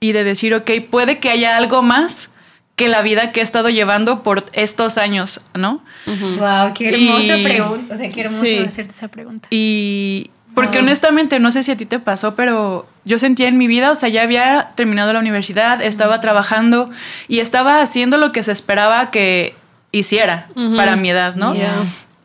y 0.01 0.13
de 0.13 0.25
decir, 0.25 0.55
ok, 0.55 0.71
puede 0.89 1.19
que 1.19 1.29
haya 1.31 1.57
algo 1.57 1.83
más 1.83 2.31
que 2.79 2.89
la 2.89 3.03
vida 3.03 3.33
que 3.33 3.41
he 3.41 3.43
estado 3.43 3.69
llevando 3.69 4.23
por 4.23 4.47
estos 4.53 4.99
años, 4.99 5.43
¿no? 5.53 5.83
Wow, 6.07 6.73
qué 6.75 6.89
hermosa 6.89 7.35
pregunta. 7.43 7.95
O 7.95 7.99
sea, 7.99 8.09
qué 8.09 8.21
hermoso 8.21 8.45
hacerte 8.69 8.93
esa 8.93 9.09
pregunta. 9.09 9.49
Y 9.51 10.31
porque 10.55 10.79
honestamente, 10.79 11.41
no 11.41 11.51
sé 11.51 11.65
si 11.65 11.73
a 11.73 11.77
ti 11.77 11.87
te 11.87 11.99
pasó, 11.99 12.37
pero 12.37 12.89
yo 13.05 13.19
sentía 13.19 13.49
en 13.49 13.59
mi 13.59 13.67
vida, 13.67 13.91
o 13.91 13.97
sea, 13.97 14.09
ya 14.09 14.23
había 14.23 14.71
terminado 14.77 15.13
la 15.13 15.19
universidad, 15.19 15.83
estaba 15.83 16.21
trabajando 16.21 16.89
y 17.27 17.41
estaba 17.41 17.83
haciendo 17.83 18.17
lo 18.17 18.31
que 18.31 18.45
se 18.45 18.53
esperaba 18.53 19.11
que 19.11 19.57
hiciera 19.91 20.47
para 20.77 20.95
mi 20.95 21.11
edad, 21.11 21.35
¿no? 21.35 21.55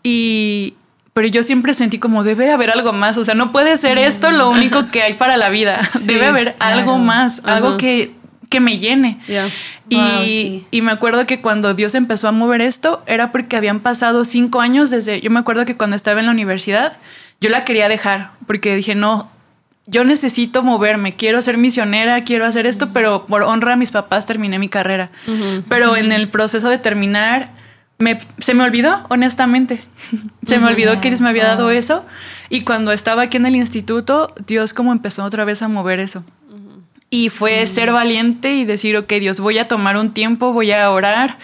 Y, 0.03 0.75
pero 1.13 1.27
yo 1.27 1.41
siempre 1.41 1.73
sentí 1.73 1.97
como 1.97 2.23
debe 2.23 2.51
haber 2.51 2.69
algo 2.69 2.93
más, 2.93 3.17
o 3.17 3.25
sea, 3.25 3.33
no 3.33 3.51
puede 3.51 3.75
ser 3.77 3.97
esto 3.97 4.29
lo 4.29 4.51
único 4.51 4.91
que 4.91 5.01
hay 5.01 5.13
para 5.13 5.35
la 5.35 5.49
vida, 5.49 5.81
debe 6.05 6.27
haber 6.27 6.55
algo 6.59 6.99
más, 6.99 7.41
algo 7.43 7.77
que, 7.77 8.13
que, 8.53 8.59
me 8.59 8.79
llene. 8.79 9.19
Y, 9.89 10.65
y, 10.71 10.81
me 10.81 10.91
acuerdo 10.91 11.25
que 11.25 11.41
cuando 11.41 11.73
Dios 11.73 11.95
empezó 11.95 12.27
a 12.27 12.31
mover 12.31 12.61
esto 12.61 13.03
era 13.05 13.31
porque 13.31 13.57
habían 13.57 13.79
pasado 13.79 14.25
cinco 14.25 14.61
años 14.61 14.89
desde, 14.89 15.21
yo 15.21 15.29
me 15.31 15.39
acuerdo 15.39 15.65
que 15.65 15.75
cuando 15.75 15.95
estaba 15.95 16.19
en 16.19 16.27
la 16.27 16.31
universidad, 16.31 16.97
yo 17.41 17.49
la 17.49 17.65
quería 17.65 17.89
dejar 17.89 18.31
porque 18.47 18.75
dije, 18.75 18.95
no, 18.95 19.29
yo 19.85 20.03
necesito 20.03 20.63
moverme, 20.63 21.15
quiero 21.15 21.41
ser 21.41 21.57
misionera, 21.57 22.23
quiero 22.23 22.45
hacer 22.45 22.65
esto, 22.65 22.93
pero 22.93 23.25
por 23.25 23.43
honra 23.43 23.73
a 23.73 23.77
mis 23.77 23.91
papás 23.91 24.25
terminé 24.25 24.59
mi 24.59 24.69
carrera. 24.69 25.09
Pero 25.67 25.97
en 25.97 26.11
el 26.11 26.29
proceso 26.29 26.69
de 26.69 26.77
terminar 26.77 27.49
se 28.39 28.53
me 28.53 28.63
olvidó, 28.63 29.05
honestamente. 29.09 29.81
se 30.45 30.59
me 30.59 30.67
olvidó 30.67 30.99
que 31.01 31.09
Dios 31.09 31.21
me 31.21 31.29
había 31.29 31.45
dado 31.45 31.71
eso. 31.71 32.05
Y 32.49 32.61
cuando 32.61 32.91
estaba 32.91 33.23
aquí 33.23 33.37
en 33.37 33.45
el 33.45 33.55
instituto, 33.55 34.33
Dios 34.45 34.73
como 34.73 34.91
empezó 34.91 35.23
otra 35.23 35.45
vez 35.45 35.61
a 35.61 35.67
mover 35.67 35.99
eso. 35.99 36.23
Y 37.13 37.29
fue 37.29 37.67
ser 37.67 37.91
valiente 37.91 38.55
y 38.55 38.65
decir, 38.65 38.97
ok, 38.97 39.13
Dios, 39.19 39.39
voy 39.39 39.59
a 39.59 39.67
tomar 39.67 39.97
un 39.97 40.13
tiempo, 40.13 40.51
voy 40.51 40.71
a 40.71 40.89
orar. 40.89 41.37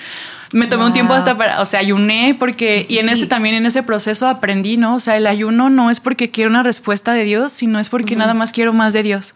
Me 0.52 0.66
tomé 0.66 0.84
un 0.84 0.94
tiempo 0.94 1.14
hasta 1.14 1.38
para, 1.38 1.62
o 1.62 1.66
sea, 1.68 1.80
ayuné 1.80 2.36
porque, 2.40 2.88
y 2.90 2.98
en 2.98 3.08
ese 3.08 3.28
también, 3.28 3.54
en 3.54 3.68
ese 3.68 3.84
proceso 3.84 4.28
aprendí, 4.28 4.78
¿no? 4.78 4.96
O 4.96 5.00
sea, 5.00 5.16
el 5.16 5.28
ayuno 5.28 5.70
no 5.70 5.92
es 5.92 6.00
porque 6.00 6.32
quiero 6.32 6.50
una 6.50 6.64
respuesta 6.64 7.14
de 7.14 7.24
Dios, 7.24 7.52
sino 7.52 7.80
es 7.80 7.88
porque 7.88 8.16
nada 8.16 8.34
más 8.34 8.52
quiero 8.52 8.74
más 8.74 8.94
de 8.94 9.04
Dios. 9.04 9.36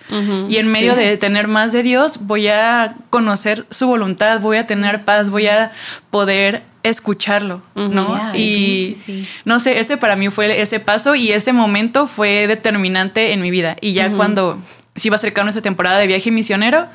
Y 0.49 0.57
en 0.57 0.71
medio 0.71 0.95
de 0.95 1.17
tener 1.17 1.47
más 1.47 1.71
de 1.71 1.83
Dios, 1.83 2.25
voy 2.25 2.47
a 2.47 2.95
conocer 3.11 3.67
su 3.69 3.85
voluntad, 3.85 4.39
voy 4.39 4.57
a 4.57 4.65
tener 4.65 5.05
paz, 5.05 5.29
voy 5.29 5.45
a 5.45 5.71
poder 6.09 6.63
escucharlo, 6.81 7.61
¿no? 7.75 8.17
y 8.35 8.97
no 9.45 9.59
sé, 9.59 9.79
ese 9.79 9.97
para 9.97 10.15
mí 10.15 10.31
fue 10.31 10.61
ese 10.61 10.79
paso 10.79 11.13
y 11.13 11.31
ese 11.31 11.53
momento 11.53 12.07
fue 12.07 12.47
determinante 12.47 13.33
en 13.33 13.41
mi 13.41 13.51
vida. 13.51 13.77
Y 13.81 13.93
ya 13.93 14.11
cuando 14.13 14.57
se 14.95 15.07
iba 15.07 15.15
acercando 15.15 15.49
esa 15.49 15.61
temporada 15.61 15.99
de 15.99 16.07
viaje 16.07 16.31
misionero, 16.31 16.87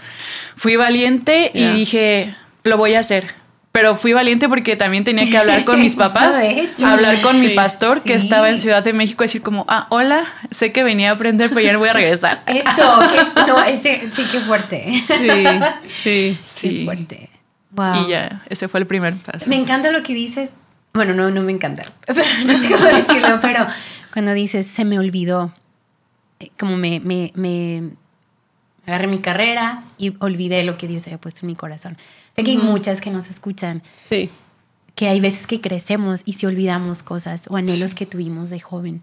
fui 0.57 0.77
valiente 0.77 1.51
y 1.55 1.69
dije, 1.73 2.35
lo 2.65 2.77
voy 2.77 2.95
a 2.95 3.01
hacer. 3.01 3.39
Pero 3.71 3.97
fui 3.97 4.13
valiente 4.13 4.49
porque 4.49 4.77
también 4.77 5.05
tenía 5.05 5.29
que 5.29 5.37
hablar 5.37 5.65
con 5.65 5.81
mis 5.81 5.95
papás, 5.97 6.39
hablar 6.83 7.21
con 7.21 7.41
mi 7.41 7.51
pastor 7.51 8.03
que 8.03 8.15
estaba 8.15 8.49
en 8.49 8.57
Ciudad 8.57 8.83
de 8.83 8.93
México, 8.93 9.23
decir 9.23 9.43
como, 9.43 9.67
ah, 9.69 9.87
hola, 9.91 10.25
sé 10.51 10.73
que 10.73 10.83
venía 10.83 11.11
a 11.11 11.15
aprender, 11.15 11.51
pero 11.51 11.61
ya 11.61 11.73
no 11.73 11.79
voy 11.79 11.89
a 11.89 11.93
regresar. 11.93 12.43
Eso, 12.47 13.01
no, 13.47 13.63
ese, 13.63 14.09
sí, 14.13 14.25
qué 14.33 14.41
fuerte. 14.41 14.93
Sí, 15.07 15.29
sí, 15.87 16.39
sí. 16.43 16.69
Qué 16.79 16.85
fuerte. 16.85 17.31
Y 18.05 18.11
ya, 18.11 18.43
ese 18.49 18.67
fue 18.67 18.81
el 18.81 18.87
primer 18.87 19.15
paso. 19.17 19.49
Me 19.49 19.57
encanta 19.57 19.91
lo 19.91 20.03
que 20.03 20.15
dices. 20.15 20.51
Bueno, 20.93 21.15
no, 21.15 21.31
no 21.31 21.43
me 21.43 21.53
encanta. 21.53 21.85
no 22.09 22.59
sé 22.59 22.71
cómo 22.71 22.87
decirlo, 22.87 23.39
pero 23.41 23.67
cuando 24.13 24.33
dices, 24.33 24.67
se 24.67 24.85
me 24.85 24.99
olvidó, 24.99 25.53
como 26.59 26.77
me, 26.77 27.01
me, 27.01 27.33
me 27.35 27.91
agarré 28.87 29.07
mi 29.07 29.19
carrera 29.19 29.85
y 29.99 30.15
olvidé 30.19 30.63
lo 30.65 30.77
que 30.77 30.89
Dios 30.89 31.07
había 31.07 31.19
puesto 31.19 31.41
en 31.43 31.49
mi 31.49 31.55
corazón. 31.55 31.97
Sé 32.35 32.45
que 32.45 32.53
hay 32.53 32.57
muchas 32.57 33.01
que 33.01 33.11
nos 33.11 33.29
escuchan. 33.29 33.83
Sí. 33.93 34.31
Que 34.95 35.09
hay 35.09 35.21
veces 35.21 35.47
que 35.47 35.61
crecemos 35.61 36.23
y 36.25 36.35
si 36.35 36.47
olvidamos 36.47 37.03
cosas 37.03 37.47
o 37.49 37.57
anhelos 37.57 37.95
que 37.95 38.07
tuvimos 38.07 38.51
de 38.51 38.61
joven. 38.61 39.03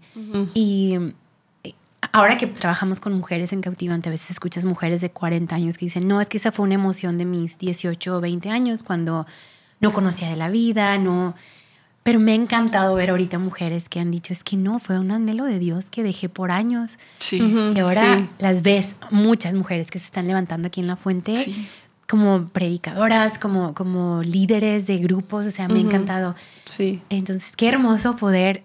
Y 0.52 0.96
ahora 2.12 2.36
que 2.36 2.46
trabajamos 2.46 3.00
con 3.00 3.14
mujeres 3.14 3.52
en 3.52 3.62
cautivante, 3.62 4.08
a 4.08 4.12
veces 4.12 4.30
escuchas 4.30 4.64
mujeres 4.64 5.00
de 5.00 5.10
40 5.10 5.54
años 5.54 5.78
que 5.78 5.86
dicen, 5.86 6.06
no, 6.06 6.20
es 6.20 6.28
que 6.28 6.36
esa 6.36 6.52
fue 6.52 6.64
una 6.64 6.74
emoción 6.74 7.16
de 7.16 7.24
mis 7.24 7.58
18 7.58 8.16
o 8.16 8.20
20 8.20 8.50
años 8.50 8.82
cuando 8.82 9.26
no 9.80 9.92
conocía 9.92 10.28
de 10.28 10.36
la 10.36 10.48
vida, 10.48 10.98
no... 10.98 11.34
Pero 12.06 12.20
me 12.20 12.30
ha 12.30 12.34
encantado 12.36 12.94
ver 12.94 13.10
ahorita 13.10 13.40
mujeres 13.40 13.88
que 13.88 13.98
han 13.98 14.12
dicho, 14.12 14.32
es 14.32 14.44
que 14.44 14.56
no, 14.56 14.78
fue 14.78 15.00
un 15.00 15.10
anhelo 15.10 15.42
de 15.42 15.58
Dios 15.58 15.90
que 15.90 16.04
dejé 16.04 16.28
por 16.28 16.52
años. 16.52 17.00
Sí. 17.16 17.38
y 17.74 17.78
ahora 17.80 18.28
las 18.38 18.62
ves, 18.62 18.94
muchas 19.10 19.56
mujeres 19.56 19.90
que 19.90 19.98
se 19.98 20.04
están 20.04 20.28
levantando 20.28 20.68
aquí 20.68 20.80
en 20.80 20.86
la 20.86 20.94
fuente 20.94 21.66
como 22.08 22.46
predicadoras, 22.46 23.40
como, 23.40 23.74
como 23.74 24.22
líderes 24.22 24.86
de 24.86 24.98
grupos, 24.98 25.46
o 25.46 25.50
sea, 25.50 25.66
me 25.66 25.80
ha 25.80 25.82
encantado. 25.82 26.36
Sí. 26.64 27.02
Entonces, 27.10 27.56
qué 27.56 27.66
hermoso 27.68 28.14
poder 28.14 28.62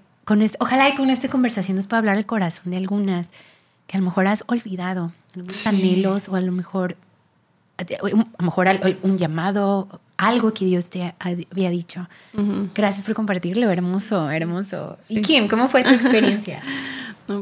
ojalá 0.59 0.89
y 0.89 0.93
con 0.93 1.09
esta 1.09 1.27
conversación 1.27 1.77
nos 1.77 1.87
pueda 1.87 1.97
hablar 1.97 2.17
el 2.17 2.27
corazón 2.27 2.69
de 2.69 2.77
algunas 2.77 3.31
que 3.87 3.97
a 3.97 3.99
lo 3.99 4.05
mejor 4.05 4.27
has 4.27 4.43
olvidado, 4.45 5.13
algunos 5.35 5.65
anhelos 5.65 6.29
o 6.29 6.35
a 6.35 6.41
lo 6.41 6.51
mejor, 6.51 6.95
a 7.79 7.83
lo 8.07 8.45
mejor 8.45 8.69
un 9.01 9.17
llamado, 9.17 9.99
algo 10.21 10.53
que 10.53 10.65
Dios 10.65 10.91
te 10.91 11.15
había 11.19 11.71
dicho. 11.71 12.07
Gracias 12.75 13.03
por 13.03 13.15
compartirlo, 13.15 13.71
hermoso, 13.71 14.29
hermoso. 14.29 14.99
¿Y 15.09 15.21
Kim, 15.21 15.47
cómo 15.47 15.67
fue 15.67 15.83
tu 15.83 15.89
experiencia? 15.93 16.61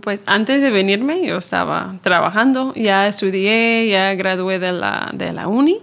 Pues 0.01 0.23
antes 0.25 0.61
de 0.61 0.69
venirme 0.69 1.25
yo 1.27 1.37
estaba 1.37 1.97
trabajando, 2.01 2.73
ya 2.75 3.07
estudié, 3.07 3.89
ya 3.89 4.13
gradué 4.13 4.59
de 4.59 4.71
la, 4.71 5.09
de 5.13 5.33
la 5.33 5.49
uni 5.49 5.79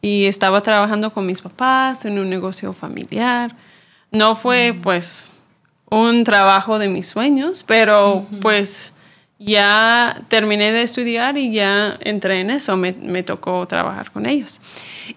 y 0.00 0.24
estaba 0.24 0.62
trabajando 0.62 1.12
con 1.12 1.26
mis 1.26 1.42
papás 1.42 2.06
en 2.06 2.18
un 2.18 2.30
negocio 2.30 2.72
familiar. 2.72 3.54
No 4.10 4.34
fue 4.34 4.74
pues 4.82 5.30
un 5.90 6.24
trabajo 6.24 6.78
de 6.78 6.88
mis 6.88 7.08
sueños, 7.08 7.62
pero 7.62 8.26
pues 8.40 8.94
ya 9.38 10.22
terminé 10.28 10.72
de 10.72 10.82
estudiar 10.82 11.38
y 11.38 11.52
ya 11.52 11.96
entré 12.00 12.40
en 12.40 12.50
eso, 12.50 12.76
me, 12.76 13.22
tocó 13.22 13.66
trabajar 13.66 14.10
con 14.10 14.26
ellos. 14.26 14.60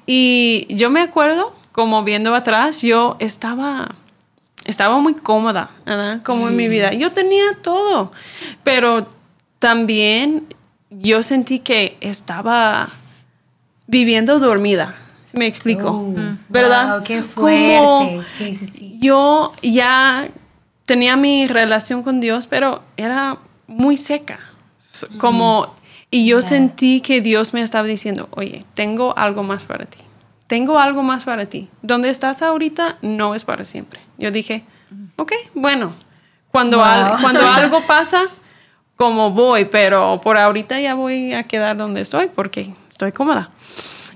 Y 0.06 0.68
yo 0.70 0.90
me 0.90 1.01
acuerdo, 1.01 1.56
como 1.72 2.04
viendo 2.04 2.36
atrás, 2.36 2.82
yo 2.82 3.18
estaba, 3.20 3.90
estaba 4.66 5.00
muy 5.00 5.16
cómoda, 5.16 5.72
como 6.24 6.50
en 6.50 6.56
mi 6.56 6.68
vida. 6.68 6.94
Yo 6.94 7.12
tenía 7.12 7.58
todo, 7.62 8.12
pero 8.63 9.08
también 9.60 10.46
yo 10.90 11.24
sentí 11.24 11.60
que 11.60 11.98
estaba 12.01 12.90
viviendo 13.88 14.40
dormida. 14.40 14.96
Me 15.34 15.48
explico, 15.48 15.90
oh, 15.90 16.13
¿verdad? 16.50 17.04
qué 17.04 17.24
fuerte. 17.24 18.22
sí, 18.38 18.54
sí, 18.54 18.68
sí. 18.68 18.98
Yo 19.01 19.54
ya 19.62 20.28
tenía 20.86 21.16
mi 21.16 21.48
relación 21.48 22.04
con 22.04 22.20
Dios, 22.20 22.48
pero 22.48 22.84
era 22.98 23.38
muy 23.72 23.98
seca. 23.98 24.40
Como, 25.18 25.75
y 26.10 26.28
yo 26.28 26.42
sentí 26.42 27.01
que 27.01 27.22
Dios 27.22 27.54
me 27.54 27.62
estaba 27.62 27.88
diciendo, 27.88 28.28
oye, 28.32 28.66
tengo 28.74 29.18
algo 29.18 29.44
más 29.44 29.66
para 29.66 29.86
ti. 29.86 30.00
Tengo 30.48 30.80
algo 30.80 31.01
más 31.01 31.24
para 31.24 31.46
ti. 31.46 31.70
Donde 31.82 32.10
estás 32.10 32.42
ahorita 32.42 32.98
no 33.01 33.36
es 33.36 33.46
para 33.46 33.63
siempre. 33.63 34.01
Yo 34.18 34.32
dije, 34.32 34.63
ok, 35.16 35.32
bueno, 35.54 35.94
cuando, 36.51 36.78
cuando 36.78 37.48
algo 37.48 37.86
pasa, 37.88 38.24
como 38.98 39.32
voy, 39.32 39.66
pero 39.66 40.20
por 40.22 40.38
ahorita 40.38 40.80
ya 40.80 40.94
voy 40.94 41.34
a 41.34 41.44
quedar 41.44 41.78
donde 41.78 42.01
estoy 42.01 42.28
porque 42.28 42.74
estoy 42.90 43.13
cómoda. 43.13 43.50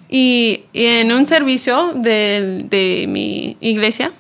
Y, 0.10 0.66
en 0.74 1.12
un 1.12 1.26
servicio 1.26 1.94
de, 1.96 2.66
de 2.70 3.06
mi 3.08 3.58
iglesia, 3.62 4.12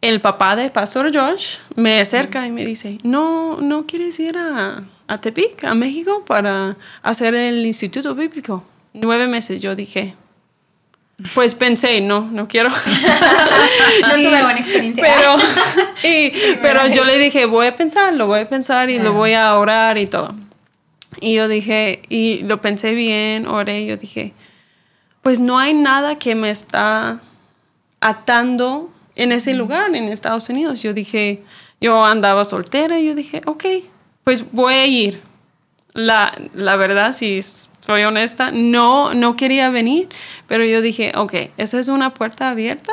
el 0.00 0.20
papá 0.20 0.54
de 0.56 0.70
Pastor 0.70 1.14
Josh 1.14 1.56
me 1.74 2.00
acerca 2.00 2.46
y 2.46 2.50
me 2.50 2.64
dice, 2.64 2.98
no, 3.02 3.58
¿no 3.60 3.86
quieres 3.86 4.18
ir 4.20 4.36
a, 4.38 4.84
a 5.08 5.20
Tepic, 5.20 5.64
a 5.64 5.74
México, 5.74 6.24
para 6.24 6.76
hacer 7.02 7.34
el 7.34 7.66
Instituto 7.66 8.14
Bíblico? 8.14 8.64
Nueve 8.92 9.26
meses. 9.26 9.60
Yo 9.60 9.74
dije, 9.74 10.14
pues 11.34 11.56
pensé, 11.56 12.00
no, 12.00 12.28
no 12.30 12.46
quiero. 12.46 12.70
no 14.02 14.14
tuve 14.14 14.42
buena 14.42 14.60
experiencia. 14.60 15.04
Pero, 15.04 15.36
pero 16.62 16.86
yo 16.86 17.04
le 17.04 17.18
dije, 17.18 17.44
voy 17.46 17.66
a 17.66 17.76
pensar, 17.76 18.14
lo 18.14 18.28
voy 18.28 18.40
a 18.40 18.48
pensar 18.48 18.90
y 18.90 19.00
lo 19.00 19.12
voy 19.12 19.32
a 19.32 19.56
orar 19.58 19.98
y 19.98 20.06
todo. 20.06 20.34
Y 21.20 21.34
yo 21.34 21.48
dije, 21.48 22.02
y 22.08 22.42
lo 22.44 22.60
pensé 22.60 22.92
bien, 22.92 23.48
oré, 23.48 23.80
y 23.80 23.86
yo 23.86 23.96
dije, 23.96 24.32
pues 25.22 25.40
no 25.40 25.58
hay 25.58 25.74
nada 25.74 26.18
que 26.18 26.36
me 26.36 26.50
está 26.50 27.20
atando 28.00 28.92
en 29.18 29.32
ese 29.32 29.52
lugar, 29.52 29.94
en 29.94 30.04
Estados 30.04 30.48
Unidos. 30.48 30.82
Yo 30.82 30.94
dije, 30.94 31.42
yo 31.80 32.04
andaba 32.04 32.44
soltera 32.44 32.98
y 32.98 33.06
yo 33.06 33.14
dije, 33.14 33.42
ok, 33.44 33.64
pues 34.24 34.50
voy 34.52 34.74
a 34.74 34.86
ir. 34.86 35.20
La, 35.92 36.32
la 36.54 36.76
verdad, 36.76 37.12
si 37.12 37.40
soy 37.42 38.04
honesta, 38.04 38.50
no, 38.52 39.12
no 39.12 39.36
quería 39.36 39.68
venir, 39.68 40.08
pero 40.46 40.64
yo 40.64 40.80
dije, 40.80 41.12
ok, 41.14 41.34
esa 41.56 41.78
es 41.78 41.88
una 41.88 42.14
puerta 42.14 42.50
abierta. 42.50 42.92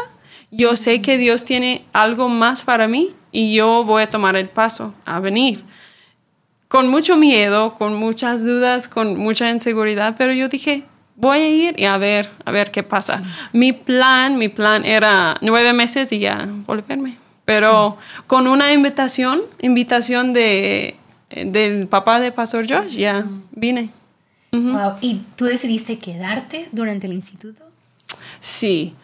Yo 0.52 0.76
sé 0.76 1.02
que 1.02 1.18
Dios 1.18 1.46
tiene 1.46 1.86
algo 1.94 2.28
más 2.30 2.64
para 2.64 2.88
mí 2.88 3.14
y 3.32 3.54
yo 3.54 3.84
voy 3.84 4.04
a 4.04 4.10
tomar 4.10 4.36
el 4.36 4.50
paso 4.50 4.94
a 5.06 5.20
venir 5.20 5.64
con 6.68 6.90
mucho 6.90 7.16
miedo, 7.16 7.76
con 7.76 7.94
muchas 7.94 8.44
dudas, 8.44 8.88
con 8.88 9.18
mucha 9.18 9.50
inseguridad, 9.50 10.16
pero 10.18 10.34
yo 10.34 10.50
dije, 10.50 10.84
voy 11.16 11.38
a 11.38 11.50
ir 11.50 11.80
y 11.80 11.86
a 11.86 11.98
ver, 11.98 12.30
a 12.44 12.52
ver 12.52 12.72
qué 12.72 12.84
pasa. 12.84 13.24
Mi 13.54 13.74
plan, 13.74 14.38
mi 14.38 14.50
plan 14.50 14.86
era 14.86 15.38
nueve 15.42 15.74
meses 15.74 16.12
y 16.12 16.20
ya 16.20 16.48
volverme. 16.66 17.18
Pero 17.46 17.98
con 18.28 18.48
una 18.48 18.74
invitación, 18.74 19.42
invitación 19.62 20.34
de, 20.34 20.96
del 21.30 21.88
papá 21.88 22.20
de 22.20 22.32
Pastor 22.32 22.66
Josh, 22.68 22.98
ya 22.98 23.26
vine. 23.52 23.90
wow. 24.52 24.96
¿Y 25.02 25.22
tú 25.36 25.46
decidiste 25.46 26.00
quedarte 26.00 26.70
durante 26.72 27.08
el 27.08 27.14
instituto? 27.14 27.64
Sí, 28.40 28.96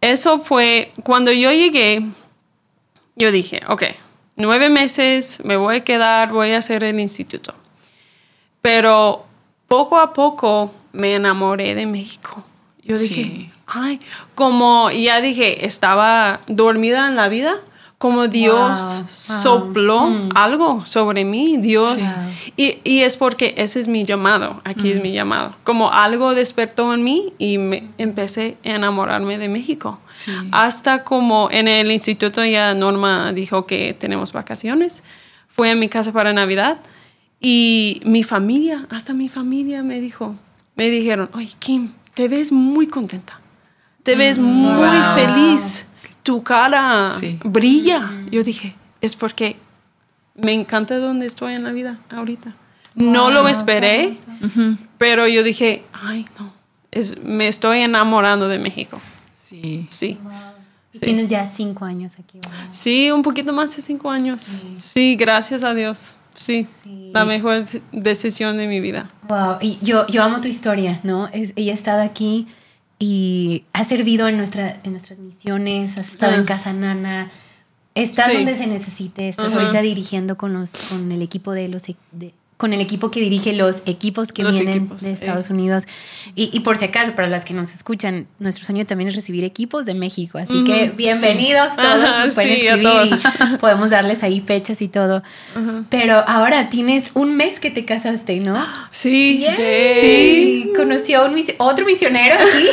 eso 0.00 0.40
fue 0.40 0.92
cuando 1.02 1.32
yo 1.32 1.50
llegué, 1.50 2.04
yo 3.16 3.32
dije, 3.32 3.62
ok, 3.68 3.82
nueve 4.36 4.70
meses, 4.70 5.40
me 5.44 5.56
voy 5.56 5.76
a 5.76 5.84
quedar, 5.84 6.30
voy 6.30 6.52
a 6.52 6.58
hacer 6.58 6.84
el 6.84 7.00
instituto. 7.00 7.54
Pero 8.62 9.27
poco 9.68 9.98
a 9.98 10.12
poco 10.12 10.72
me 10.92 11.14
enamoré 11.14 11.74
de 11.74 11.86
México. 11.86 12.42
Yo 12.82 12.98
dije, 12.98 13.50
ay, 13.66 14.00
como 14.34 14.90
ya 14.90 15.20
dije, 15.20 15.66
estaba 15.66 16.40
dormida 16.48 17.06
en 17.06 17.16
la 17.16 17.28
vida, 17.28 17.56
como 17.98 18.28
Dios 18.28 18.80
sopló 19.12 20.06
mm. 20.06 20.30
algo 20.34 20.86
sobre 20.86 21.24
mí, 21.24 21.58
Dios. 21.58 22.00
Y, 22.56 22.78
y, 22.84 23.00
es 23.00 23.16
porque 23.16 23.54
ese 23.58 23.80
es 23.80 23.88
mi 23.88 24.04
llamado, 24.04 24.62
aquí 24.64 24.92
es 24.92 25.00
mm. 25.00 25.02
mi 25.02 25.12
llamado. 25.12 25.54
Como 25.64 25.92
algo 25.92 26.34
despertó 26.34 26.94
en 26.94 27.04
mí 27.04 27.34
y 27.38 27.58
me 27.58 27.90
empecé 27.98 28.56
a 28.64 28.70
enamorarme 28.70 29.36
de 29.36 29.48
México. 29.48 29.98
Hasta 30.50 31.04
como 31.04 31.48
en 31.50 31.68
el 31.68 31.92
instituto 31.92 32.44
ya 32.44 32.72
Norma 32.72 33.32
dijo 33.32 33.66
que 33.66 33.94
tenemos 33.98 34.32
vacaciones. 34.32 35.02
Fui 35.48 35.68
a 35.68 35.74
mi 35.74 35.88
casa 35.88 36.12
para 36.12 36.32
Navidad 36.32 36.78
y 37.40 38.00
mi 38.04 38.22
familia, 38.22 38.86
hasta 38.90 39.12
mi 39.14 39.28
familia 39.28 39.82
me 39.82 40.00
dijo, 40.00 40.34
me 40.76 40.90
dijeron, 40.90 41.30
oye 41.34 41.52
Kim, 41.58 41.92
te 42.14 42.28
ves 42.28 42.52
muy 42.52 42.86
contenta, 42.86 43.40
te 44.02 44.16
ves 44.16 44.38
mm. 44.38 44.42
muy 44.42 45.02
feliz 45.14 45.86
tu 46.22 46.42
cara 46.42 47.12
brilla. 47.44 48.10
Yo 48.30 48.42
dije, 48.42 48.74
es 49.00 49.16
porque 49.16 49.56
me 50.34 50.52
encanta 50.52 50.98
donde 50.98 51.26
estoy 51.26 51.54
en 51.54 51.64
la 51.64 51.72
vida 51.72 52.00
ahorita. 52.10 52.54
No 52.94 53.30
lo 53.30 53.46
esperé, 53.48 54.12
pero 54.98 55.28
yo 55.28 55.42
dije, 55.44 55.84
ay, 55.92 56.26
no, 56.38 56.52
es, 56.90 57.22
me 57.22 57.46
estoy 57.48 57.80
enamorando 57.80 58.48
de 58.48 58.58
México. 58.58 59.00
Sí. 59.30 59.86
Sí. 59.88 60.18
Tienes 61.00 61.30
ya 61.30 61.46
cinco 61.46 61.84
años 61.84 62.12
aquí. 62.18 62.40
Sí, 62.72 63.10
un 63.10 63.22
poquito 63.22 63.52
más 63.52 63.74
de 63.76 63.82
cinco 63.82 64.10
años. 64.10 64.62
Sí, 64.92 65.16
gracias 65.16 65.62
a 65.62 65.74
Dios. 65.74 66.14
Sí, 66.38 66.68
la 67.12 67.24
mejor 67.24 67.66
decisión 67.92 68.56
de 68.56 68.68
mi 68.68 68.80
vida. 68.80 69.10
Wow, 69.28 69.58
y 69.60 69.78
yo, 69.82 70.06
yo 70.06 70.22
amo 70.22 70.40
tu 70.40 70.48
historia, 70.48 71.00
¿no? 71.02 71.28
Es, 71.32 71.52
ella 71.56 71.72
ha 71.72 71.74
estado 71.74 72.02
aquí 72.02 72.46
y 72.98 73.64
has 73.72 73.88
servido 73.88 74.28
en, 74.28 74.36
nuestra, 74.36 74.80
en 74.84 74.92
nuestras 74.92 75.18
misiones, 75.18 75.98
has 75.98 76.10
estado 76.10 76.36
en 76.36 76.44
Casa 76.44 76.72
Nana, 76.72 77.30
estás 77.94 78.32
donde 78.32 78.56
se 78.56 78.66
necesite, 78.66 79.28
estás 79.28 79.56
ahorita 79.56 79.82
dirigiendo 79.82 80.36
con, 80.36 80.52
los, 80.52 80.70
con 80.88 81.10
el 81.10 81.22
equipo 81.22 81.52
de 81.52 81.68
los 81.68 81.82
de, 82.12 82.34
con 82.58 82.72
el 82.72 82.80
equipo 82.80 83.12
que 83.12 83.20
dirige 83.20 83.52
los 83.52 83.82
equipos 83.86 84.32
que 84.32 84.42
vienen 84.44 84.90
de 85.00 85.12
Estados 85.12 85.48
Unidos. 85.48 85.84
Y, 86.34 86.50
y, 86.52 86.60
por 86.60 86.76
si 86.76 86.86
acaso, 86.86 87.12
para 87.14 87.28
las 87.28 87.44
que 87.44 87.54
nos 87.54 87.72
escuchan, 87.72 88.26
nuestro 88.40 88.66
sueño 88.66 88.84
también 88.84 89.08
es 89.08 89.14
recibir 89.14 89.44
equipos 89.44 89.86
de 89.86 89.94
México. 89.94 90.38
Así 90.38 90.64
que 90.64 90.90
bienvenidos 90.90 91.76
todos, 91.76 92.34
pueden 92.34 92.52
escribir 92.52 92.84
y 93.54 93.56
podemos 93.60 93.90
darles 93.90 94.24
ahí 94.24 94.40
fechas 94.40 94.82
y 94.82 94.88
todo. 94.88 95.22
Pero 95.88 96.24
ahora 96.26 96.68
tienes 96.68 97.12
un 97.14 97.36
mes 97.36 97.60
que 97.60 97.70
te 97.70 97.84
casaste, 97.84 98.40
¿no? 98.40 98.60
Sí, 98.90 99.46
sí. 100.00 100.72
Conoció 100.76 101.26
un 101.26 101.40
otro 101.58 101.86
misionero 101.86 102.38
aquí. 102.40 102.68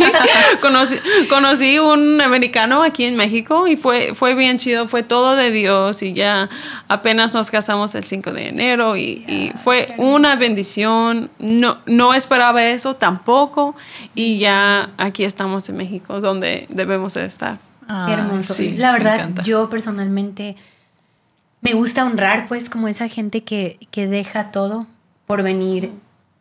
conocí, 0.60 0.96
conocí 1.30 1.78
un 1.78 2.20
americano 2.20 2.82
aquí 2.82 3.04
en 3.04 3.16
México 3.16 3.66
y 3.66 3.76
fue, 3.76 4.14
fue 4.14 4.34
bien 4.34 4.58
chido, 4.58 4.86
fue 4.86 5.02
todo 5.02 5.34
de 5.34 5.50
Dios 5.50 6.02
y 6.02 6.12
ya 6.12 6.50
apenas 6.88 7.32
nos 7.32 7.50
casamos 7.50 7.94
el 7.94 8.04
5 8.04 8.32
de 8.32 8.48
enero 8.48 8.98
y 8.98 9.24
y 9.30 9.52
fue 9.62 9.94
una 9.96 10.36
bendición. 10.36 11.30
No, 11.38 11.78
no 11.86 12.14
esperaba 12.14 12.64
eso 12.64 12.96
tampoco 12.96 13.76
y 14.14 14.38
ya 14.38 14.90
aquí 14.98 15.24
estamos 15.24 15.68
en 15.68 15.76
México, 15.76 16.20
donde 16.20 16.66
debemos 16.68 17.14
de 17.14 17.24
estar. 17.24 17.58
Qué 18.06 18.12
hermoso. 18.12 18.62
la 18.76 18.92
verdad, 18.92 19.30
yo 19.42 19.68
personalmente 19.68 20.56
me 21.60 21.72
gusta 21.74 22.04
honrar 22.04 22.46
pues 22.46 22.70
como 22.70 22.88
esa 22.88 23.08
gente 23.08 23.42
que, 23.42 23.78
que 23.90 24.06
deja 24.06 24.50
todo 24.50 24.86
por 25.26 25.42
venir 25.42 25.92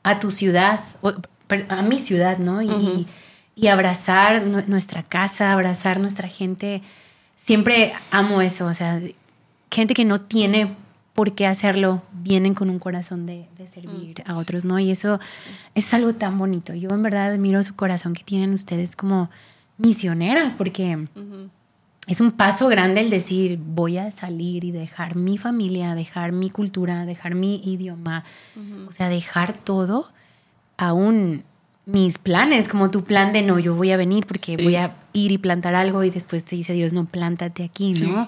a 0.03 0.19
tu 0.19 0.31
ciudad, 0.31 0.79
a 1.69 1.81
mi 1.81 1.99
ciudad, 1.99 2.37
¿no? 2.37 2.61
Y, 2.61 3.07
y 3.55 3.67
abrazar 3.67 4.43
nuestra 4.45 5.03
casa, 5.03 5.51
abrazar 5.51 5.99
nuestra 5.99 6.27
gente. 6.27 6.81
Siempre 7.35 7.93
amo 8.11 8.41
eso, 8.41 8.67
o 8.67 8.73
sea, 8.73 9.01
gente 9.71 9.93
que 9.93 10.05
no 10.05 10.21
tiene 10.21 10.75
por 11.19 11.35
qué 11.35 11.45
hacerlo, 11.45 12.01
vienen 12.13 12.53
con 12.53 12.69
un 12.69 12.79
corazón 12.79 13.25
de, 13.25 13.45
servir 13.67 14.23
a 14.25 14.37
otros, 14.37 14.63
¿no? 14.63 14.79
Y 14.79 14.89
eso 14.89 15.19
es 15.75 15.93
algo 15.93 16.13
tan 16.13 16.37
bonito. 16.37 16.73
Yo 16.73 16.91
en 16.91 17.03
verdad 17.03 17.33
admiro 17.33 17.61
su 17.61 17.75
corazón 17.75 18.13
que 18.13 18.23
tienen 18.23 18.53
ustedes 18.53 18.95
como 18.95 19.29
misioneras, 19.77 20.53
porque 20.53 21.09
es 22.07 22.21
un 22.21 22.31
paso 22.31 22.69
grande 22.69 23.01
el 23.01 23.09
decir, 23.09 23.59
voy 23.61 23.97
a 23.97 24.11
salir 24.11 24.63
y 24.63 24.71
dejar 24.71 25.17
mi 25.17 25.37
familia, 25.37 25.93
dejar 25.93 26.31
mi 26.31 26.49
cultura, 26.49 27.05
dejar 27.05 27.35
mi 27.35 27.61
idioma, 27.65 28.23
o 28.87 28.93
sea, 28.93 29.09
dejar 29.09 29.51
todo 29.51 30.07
aún 30.77 31.43
mis 31.85 32.17
planes, 32.17 32.69
como 32.69 32.91
tu 32.91 33.03
plan 33.03 33.33
de 33.33 33.41
no, 33.41 33.59
yo 33.59 33.75
voy 33.75 33.91
a 33.91 33.97
venir 33.97 34.25
porque 34.25 34.55
voy 34.55 34.77
a 34.77 34.95
ir 35.13 35.31
y 35.31 35.37
plantar 35.37 35.75
algo 35.75 36.03
y 36.03 36.09
después 36.09 36.45
te 36.45 36.55
dice 36.55 36.73
Dios, 36.73 36.93
no, 36.93 37.05
plántate 37.05 37.63
aquí, 37.63 37.93
¿no? 37.93 38.27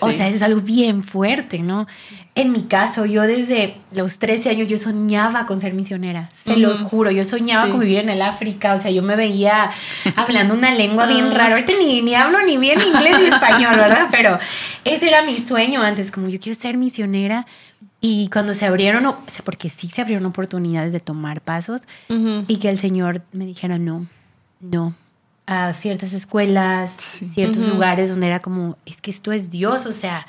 o 0.00 0.12
sea, 0.12 0.28
eso 0.28 0.36
es 0.36 0.42
algo 0.42 0.60
bien 0.60 1.02
fuerte, 1.02 1.58
¿no? 1.60 1.86
En 2.34 2.52
mi 2.52 2.62
caso, 2.62 3.06
yo 3.06 3.22
desde 3.22 3.76
los 3.92 4.18
13 4.18 4.50
años 4.50 4.68
yo 4.68 4.78
soñaba 4.78 5.46
con 5.46 5.60
ser 5.60 5.74
misionera, 5.74 6.28
se 6.34 6.56
los 6.56 6.80
juro, 6.80 7.10
yo 7.10 7.24
soñaba 7.24 7.70
con 7.70 7.80
vivir 7.80 7.98
en 7.98 8.10
el 8.10 8.22
África, 8.22 8.74
o 8.74 8.80
sea, 8.80 8.90
yo 8.90 9.02
me 9.02 9.16
veía 9.16 9.70
hablando 10.16 10.54
una 10.54 10.74
lengua 10.74 11.06
bien 11.06 11.30
rara, 11.30 11.54
ahorita 11.54 11.72
ni, 11.78 12.02
ni 12.02 12.14
hablo 12.14 12.42
ni 12.42 12.56
bien 12.56 12.80
inglés 12.80 13.18
ni 13.20 13.26
español, 13.26 13.76
¿verdad? 13.76 14.08
Pero 14.10 14.38
ese 14.84 15.08
era 15.08 15.22
mi 15.22 15.38
sueño 15.38 15.82
antes, 15.82 16.10
como 16.10 16.28
yo 16.28 16.40
quiero 16.40 16.58
ser 16.58 16.76
misionera 16.76 17.46
y 18.00 18.28
cuando 18.28 18.54
se 18.54 18.66
abrieron, 18.66 19.14
porque 19.44 19.68
sí 19.68 19.88
se 19.88 20.00
abrieron 20.00 20.26
oportunidades 20.26 20.92
de 20.92 21.00
tomar 21.00 21.40
pasos 21.40 21.82
y 22.08 22.56
que 22.58 22.68
el 22.68 22.78
Señor 22.78 23.22
me 23.32 23.46
dijera 23.46 23.78
no, 23.78 24.06
no, 24.60 24.94
a 25.46 25.72
ciertas 25.74 26.12
escuelas, 26.12 26.92
ciertos 27.32 27.64
lugares 27.66 28.10
donde 28.10 28.26
era 28.26 28.40
como, 28.40 28.76
es 28.84 29.00
que 29.00 29.10
esto 29.10 29.32
es 29.32 29.48
Dios, 29.50 29.86
o 29.86 29.92
sea, 29.92 30.26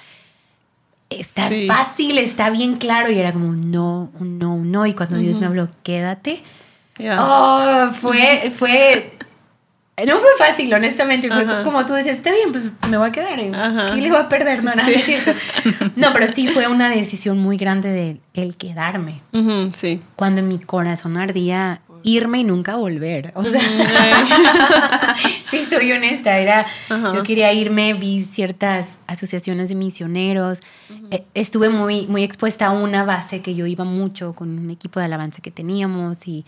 está 1.10 1.50
fácil, 1.68 2.18
está 2.18 2.50
bien 2.50 2.76
claro 2.76 3.12
y 3.12 3.20
era 3.20 3.34
como, 3.34 3.54
no, 3.54 4.12
no, 4.20 4.58
no. 4.58 4.86
Y 4.86 4.94
cuando 4.94 5.18
Dios 5.18 5.40
me 5.40 5.48
habló, 5.48 5.70
quédate. 5.84 6.44
Oh, 7.18 7.90
fue, 7.94 8.52
fue 8.56 9.12
no 10.06 10.20
fue 10.20 10.30
fácil, 10.38 10.72
honestamente. 10.74 11.28
Fue 11.28 11.64
como 11.64 11.84
tú 11.86 11.94
decías, 11.94 12.18
está 12.18 12.32
bien, 12.32 12.52
pues 12.52 12.72
me 12.88 12.98
voy 12.98 13.10
a 13.10 13.12
quedar. 13.12 13.40
¿eh? 13.40 13.52
¿Qué 13.96 14.02
le 14.02 14.10
voy 14.10 14.20
a 14.20 14.30
perder? 14.30 14.64
No, 14.64 14.76
no, 14.76 14.84
es 14.84 15.06
cierto. 15.06 15.32
No, 15.96 16.14
pero 16.14 16.28
sí 16.32 16.48
fue 16.48 16.68
una 16.68 16.92
decisión 16.92 17.40
muy 17.40 17.58
grande 17.58 17.90
de 17.90 18.18
el 18.36 18.58
quedarme. 18.58 19.22
sí. 19.74 20.02
Cuando 20.16 20.42
en 20.42 20.50
mi 20.50 20.60
corazón 20.60 21.18
ardía 21.18 21.82
irme 22.04 22.40
y 22.40 22.44
nunca 22.44 22.76
volver. 22.76 23.32
O 23.36 23.44
sea, 23.44 23.62
sí 25.50 25.58
estoy 25.58 25.92
honesta, 25.92 26.38
era, 26.38 26.66
yo 26.90 27.24
quería 27.24 27.52
irme, 27.54 27.94
vi 27.94 28.22
ciertas 28.22 29.00
asociaciones 29.08 29.70
de 29.70 29.76
misioneros, 29.76 30.62
eh, 31.12 31.26
estuve 31.34 31.70
muy, 31.70 32.08
muy 32.08 32.24
expuesta 32.24 32.68
a 32.68 32.72
una 32.72 33.04
base 33.04 33.42
que 33.42 33.56
yo 33.56 33.66
iba 33.66 33.84
mucho 33.84 34.34
con 34.34 34.58
un 34.58 34.70
equipo 34.70 35.00
de 35.00 35.06
alabanza 35.06 35.42
que 35.42 35.52
teníamos 35.52 36.28
y 36.28 36.46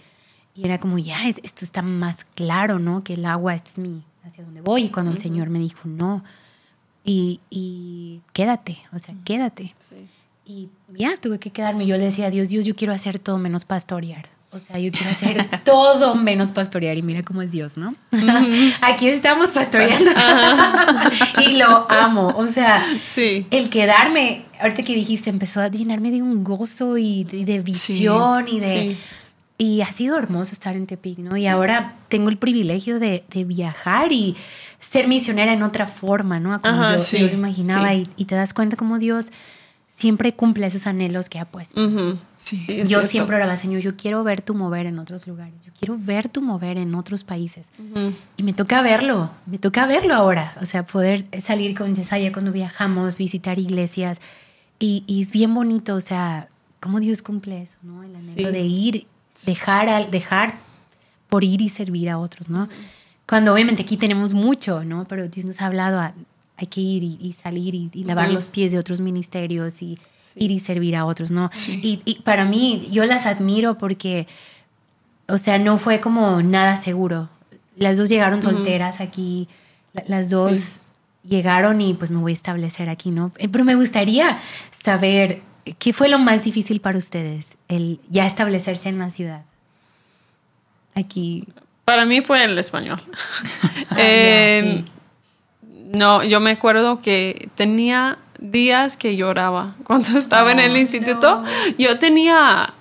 y 0.60 0.66
era 0.66 0.78
como, 0.78 0.98
ya, 0.98 1.18
esto 1.28 1.64
está 1.64 1.82
más 1.82 2.26
claro, 2.26 2.80
¿no? 2.80 3.02
Que 3.02 3.14
el 3.14 3.26
agua, 3.26 3.56
este 3.56 3.70
es 3.72 3.78
mi, 3.78 4.04
hacia 4.26 4.44
dónde 4.44 4.60
voy. 4.60 4.86
Y 4.86 4.90
cuando 4.90 5.12
el 5.12 5.18
Señor 5.18 5.50
me 5.50 5.58
dijo, 5.58 5.82
no, 5.86 6.22
y, 7.06 7.40
y 7.50 8.20
quédate, 8.34 8.78
o 8.92 9.00
sea, 9.00 9.16
quédate. 9.24 9.74
Y 10.46 10.68
ya, 10.90 11.18
tuve 11.22 11.40
que 11.40 11.52
quedarme. 11.52 11.86
Yo 11.86 11.96
le 11.96 12.04
decía 12.04 12.28
a 12.28 12.30
Dios, 12.30 12.50
Dios, 12.50 12.66
yo 12.66 12.76
quiero 12.76 12.92
hacer 12.94 13.20
todo 13.20 13.38
menos 13.38 13.64
pastorear. 13.64 14.28
O 14.52 14.58
sea, 14.58 14.80
yo 14.80 14.92
quiero 14.92 15.12
hacer 15.12 15.48
todo 15.64 16.16
menos 16.16 16.52
pastorear. 16.52 16.98
Y 16.98 17.04
mira 17.04 17.24
cómo 17.24 17.42
es 17.42 17.52
Dios, 17.52 17.78
¿no? 17.78 17.94
Aquí 18.82 19.08
estamos 19.08 19.52
pastoreando. 19.52 20.10
y 21.46 21.58
lo 21.58 21.90
amo. 21.92 22.34
O 22.36 22.48
sea, 22.48 22.84
sí. 23.04 23.46
el 23.52 23.70
quedarme, 23.70 24.46
ahorita 24.60 24.82
que 24.84 24.96
dijiste, 24.96 25.30
empezó 25.30 25.62
a 25.62 25.68
llenarme 25.68 26.10
de 26.10 26.24
un 26.24 26.44
gozo 26.44 26.98
y 26.98 27.24
de, 27.26 27.60
visión 27.60 28.48
y 28.48 28.60
de... 28.60 28.98
Y 29.62 29.82
ha 29.82 29.92
sido 29.92 30.18
hermoso 30.18 30.54
estar 30.54 30.78
en 30.78 30.88
Tepic, 30.88 31.18
¿no? 31.18 31.36
Y 31.36 31.46
ahora 31.46 31.96
tengo 32.08 32.30
el 32.30 32.38
privilegio 32.38 32.98
de, 32.98 33.26
viajar 33.46 34.14
y 34.14 34.38
ser 34.80 35.10
misionera 35.10 35.52
en 35.52 35.64
otra 35.64 35.86
forma, 35.86 36.40
¿no? 36.40 36.60
Como 36.62 36.96
yo, 36.96 37.28
imaginaba. 37.28 37.94
Y, 37.94 38.06
te 38.26 38.36
das 38.36 38.54
cuenta 38.54 38.78
como 38.78 38.98
Dios 39.00 39.32
siempre 40.00 40.34
cumple 40.34 40.66
esos 40.66 40.88
anhelos 40.88 41.28
que 41.30 41.40
ha 41.40 41.46
puesto. 41.46 41.80
Sí, 42.38 42.66
yo 42.68 42.86
cierto. 42.86 43.08
siempre 43.08 43.36
oraba, 43.36 43.58
Señor, 43.58 43.82
yo 43.82 43.92
quiero 43.98 44.24
ver 44.24 44.42
tu 44.42 44.56
mover 44.56 44.86
en 44.86 44.98
otros 44.98 45.28
lugares, 45.28 45.64
yo 45.66 45.72
quiero 45.78 45.98
ver 46.00 46.30
tu 46.30 46.42
mover 46.42 46.78
en 46.78 46.96
otros 46.96 47.24
países. 47.24 47.68
Y 48.38 48.44
me 48.44 48.54
toca 48.54 48.82
verlo, 48.82 49.30
me 49.46 49.58
toca 49.60 49.86
verlo 49.86 50.14
ahora, 50.16 50.56
o 50.62 50.66
sea, 50.66 50.86
poder 50.86 51.26
salir 51.42 51.78
con 51.78 51.94
Yesaya 51.96 52.32
cuando 52.32 52.52
viajamos, 52.52 53.18
visitar 53.18 53.60
iglesias. 53.60 54.20
Y, 54.80 55.04
y 55.06 55.22
es 55.22 55.32
bien 55.34 55.54
bonito, 55.54 55.96
o 55.96 56.02
sea, 56.02 56.48
cómo 56.80 57.02
Dios 57.02 57.22
cumple 57.22 57.64
eso, 57.64 57.76
¿no? 57.84 58.02
El 58.04 58.16
anhelo 58.16 58.34
Sí. 58.50 58.54
de 58.54 58.62
ir, 58.62 59.08
dejar, 59.46 59.90
al, 59.90 60.10
dejar 60.10 60.56
por 61.28 61.44
ir 61.44 61.60
y 61.62 61.68
servir 61.68 62.10
a 62.10 62.18
otros, 62.18 62.48
¿no? 62.50 62.70
Cuando 63.28 63.54
obviamente 63.54 63.84
aquí 63.84 63.98
tenemos 63.98 64.34
mucho, 64.34 64.84
¿no? 64.86 65.06
Pero 65.10 65.28
Dios 65.28 65.46
nos 65.46 65.62
ha 65.62 65.66
hablado, 65.68 66.00
a, 66.00 66.14
hay 66.60 66.67
que 66.67 66.82
ir 66.82 67.04
y, 67.04 67.17
y 67.22 67.34
salir 67.34 67.74
y, 67.74 67.89
y 67.93 68.04
lavar 68.04 68.30
los 68.32 68.48
pies 68.50 68.72
de 68.72 68.80
otros 68.80 69.00
ministerios 69.02 69.82
y 69.82 69.98
ir 70.36 70.52
y 70.52 70.60
servir 70.60 70.95
a 70.95 71.06
otros, 71.06 71.32
¿no? 71.32 71.50
Sí. 71.56 71.80
Y, 71.82 72.02
y 72.06 72.15
para 72.22 72.43
mí, 72.45 72.88
yo 72.91 73.06
las 73.06 73.26
admiro 73.26 73.78
porque, 73.78 74.28
o 75.28 75.38
sea, 75.38 75.58
no 75.58 75.78
fue 75.78 76.00
como 76.02 76.41
nada 76.41 76.76
seguro. 76.76 77.30
Las 77.78 77.98
dos 77.98 78.10
llegaron 78.10 78.43
solteras 78.43 79.00
aquí, 79.00 79.48
la- 79.93 80.04
las 80.08 80.30
dos 80.30 80.58
Sí. 80.58 80.80
llegaron 81.24 81.80
y 81.82 81.93
pues 81.93 82.12
me 82.12 82.19
voy 82.19 82.32
a 82.32 82.34
establecer 82.34 82.89
aquí, 82.89 83.10
¿no? 83.10 83.32
Eh, 83.38 83.48
Pero 83.48 83.63
me 83.63 83.76
gustaría 83.76 84.38
saber 84.72 85.41
qué 85.78 85.93
fue 85.93 86.10
lo 86.10 86.19
más 86.19 86.43
difícil 86.43 86.82
para 86.82 86.98
ustedes, 86.98 87.58
el 87.69 88.00
ya 88.10 88.26
establecerse 88.28 88.89
en 88.89 89.00
la 89.00 89.12
ciudad. 89.12 89.43
Aquí. 90.95 91.45
Para 91.86 92.06
mí 92.06 92.22
fue 92.22 92.43
el 92.43 92.58
español. 92.60 93.02
Ah, 93.91 93.95
Eh, 93.98 94.84
ya, 94.86 94.91
No, 95.97 96.23
yo 96.23 96.39
me 96.39 96.52
acuerdo 96.52 97.02
que 97.02 97.49
tenía 97.56 98.19
días 98.39 98.95
que 98.95 99.15
lloraba 99.15 99.75
cuando 99.84 100.17
estaba 100.17 100.52
en 100.52 100.60
el 100.60 100.78
instituto. 100.78 101.43
Yo 101.78 101.97
tenía 101.99 102.73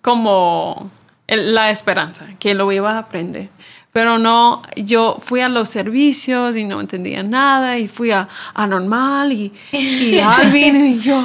como 0.00 0.90
la 1.26 1.70
esperanza 1.70 2.26
que 2.38 2.54
lo 2.54 2.70
iba 2.70 2.92
a 2.92 2.98
aprender. 2.98 3.48
Pero 3.92 4.18
no, 4.18 4.60
yo 4.74 5.18
fui 5.24 5.40
a 5.40 5.48
los 5.48 5.68
servicios 5.68 6.56
y 6.56 6.64
no 6.64 6.80
entendía 6.80 7.22
nada 7.22 7.78
y 7.78 7.86
fui 7.86 8.10
a, 8.10 8.28
a 8.52 8.66
normal 8.66 9.32
y, 9.32 9.52
y 9.70 10.18
Alvin 10.24 10.84
y 10.84 10.98
yo 10.98 11.24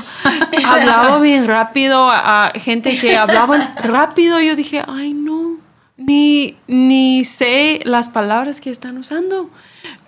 hablaba 0.63 1.17
bien 1.17 1.47
rápido 1.47 2.11
a, 2.11 2.45
a 2.45 2.51
gente 2.59 2.97
que 2.99 3.17
hablaban 3.17 3.73
rápido. 3.77 4.39
Yo 4.39 4.55
dije, 4.55 4.83
ay 4.87 5.13
no, 5.15 5.57
ni, 5.97 6.57
ni 6.67 7.23
sé 7.25 7.79
las 7.85 8.09
palabras 8.09 8.61
que 8.61 8.69
están 8.69 8.99
usando. 8.99 9.49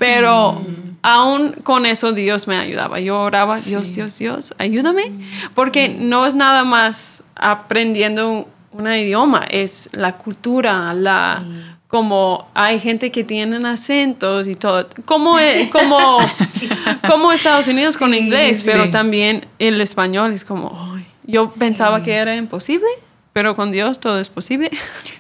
Pero 0.02 0.60
aún 1.04 1.52
con 1.62 1.86
eso 1.86 2.12
Dios 2.12 2.48
me 2.48 2.58
ayudaba. 2.58 3.00
Yo 3.00 3.22
oraba, 3.22 3.60
Dios, 3.60 3.94
Dios, 3.94 4.18
Dios, 4.18 4.56
ayúdame. 4.58 5.12
Porque 5.54 5.90
no 5.90 6.26
es 6.26 6.34
nada 6.34 6.64
más 6.64 7.22
aprendiendo 7.36 8.48
un 8.72 8.92
idioma, 8.92 9.46
es 9.48 9.90
la 9.92 10.18
cultura, 10.18 10.92
la... 10.96 11.44
Como 11.88 12.48
hay 12.54 12.80
gente 12.80 13.12
que 13.12 13.26
tienen 13.26 13.66
acentos 13.66 14.48
y 14.48 14.56
todo. 14.56 14.88
Como, 15.04 15.38
eh, 15.38 15.70
como, 15.72 16.20
como 17.08 17.32
Estados 17.34 17.68
Unidos 17.68 17.98
con 17.98 18.14
inglés, 18.14 18.64
pero 18.66 18.90
también 18.90 19.46
el 19.60 19.82
español 19.82 20.32
es 20.32 20.46
como, 20.46 20.98
yo 21.26 21.52
pensaba 21.52 22.02
que 22.02 22.14
era 22.14 22.36
imposible, 22.38 22.88
pero 23.34 23.56
con 23.56 23.72
Dios 23.72 24.00
todo 24.00 24.20
es 24.20 24.30
posible. 24.30 24.70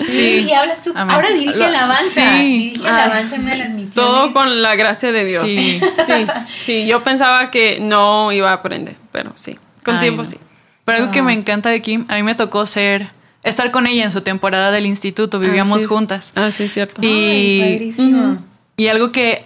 Sí, 0.06 0.46
y 0.50 0.54
hablas 0.54 0.84
tú. 0.84 0.92
Amén. 0.96 1.16
Ahora 1.16 1.30
dirige 1.32 1.58
Lo- 1.58 1.66
alabanza. 1.66 2.04
sí. 2.10 2.48
Dirige 2.74 2.88
alabanza 2.88 3.36
en 3.36 3.42
una 3.44 3.52
de 3.52 3.58
las 3.58 3.70
misiones. 3.70 3.94
Todo 3.96 4.34
con 4.34 4.62
la 4.62 4.76
gracia 4.76 5.12
de 5.12 5.26
Dios. 5.26 5.44
Sí. 5.50 5.80
sí, 6.06 6.28
sí. 6.58 6.86
Yo 6.88 7.04
pensaba 7.04 7.52
que 7.52 7.80
no 7.82 8.32
iba 8.32 8.50
a 8.50 8.54
aprender, 8.54 8.96
pero 9.12 9.32
sí. 9.36 9.58
Con 9.84 9.96
Ay, 9.96 10.02
tiempo 10.02 10.24
no. 10.24 10.30
sí. 10.30 10.38
Pero 10.86 10.98
algo 11.00 11.12
que 11.12 11.20
Ah. 11.20 11.24
me 11.24 11.34
encanta 11.34 11.70
de 11.70 11.82
Kim, 11.82 12.06
a 12.10 12.16
mí 12.16 12.24
me 12.24 12.36
tocó 12.36 12.66
ser, 12.66 13.08
estar 13.44 13.72
con 13.72 13.88
ella 13.88 14.04
en 14.04 14.12
su 14.12 14.22
temporada 14.22 14.72
del 14.72 14.86
instituto, 14.86 15.40
vivíamos 15.40 15.78
Ah, 15.78 15.80
sí. 15.80 15.86
juntas. 15.86 16.34
Ah, 16.36 16.52
sí, 16.52 16.64
es 16.64 16.74
cierto. 16.74 17.02
Y- 17.02 17.62
Ay, 17.62 17.74
padrísimo. 17.78 18.38
Y 18.78 18.88
algo 18.88 19.12
que 19.12 19.44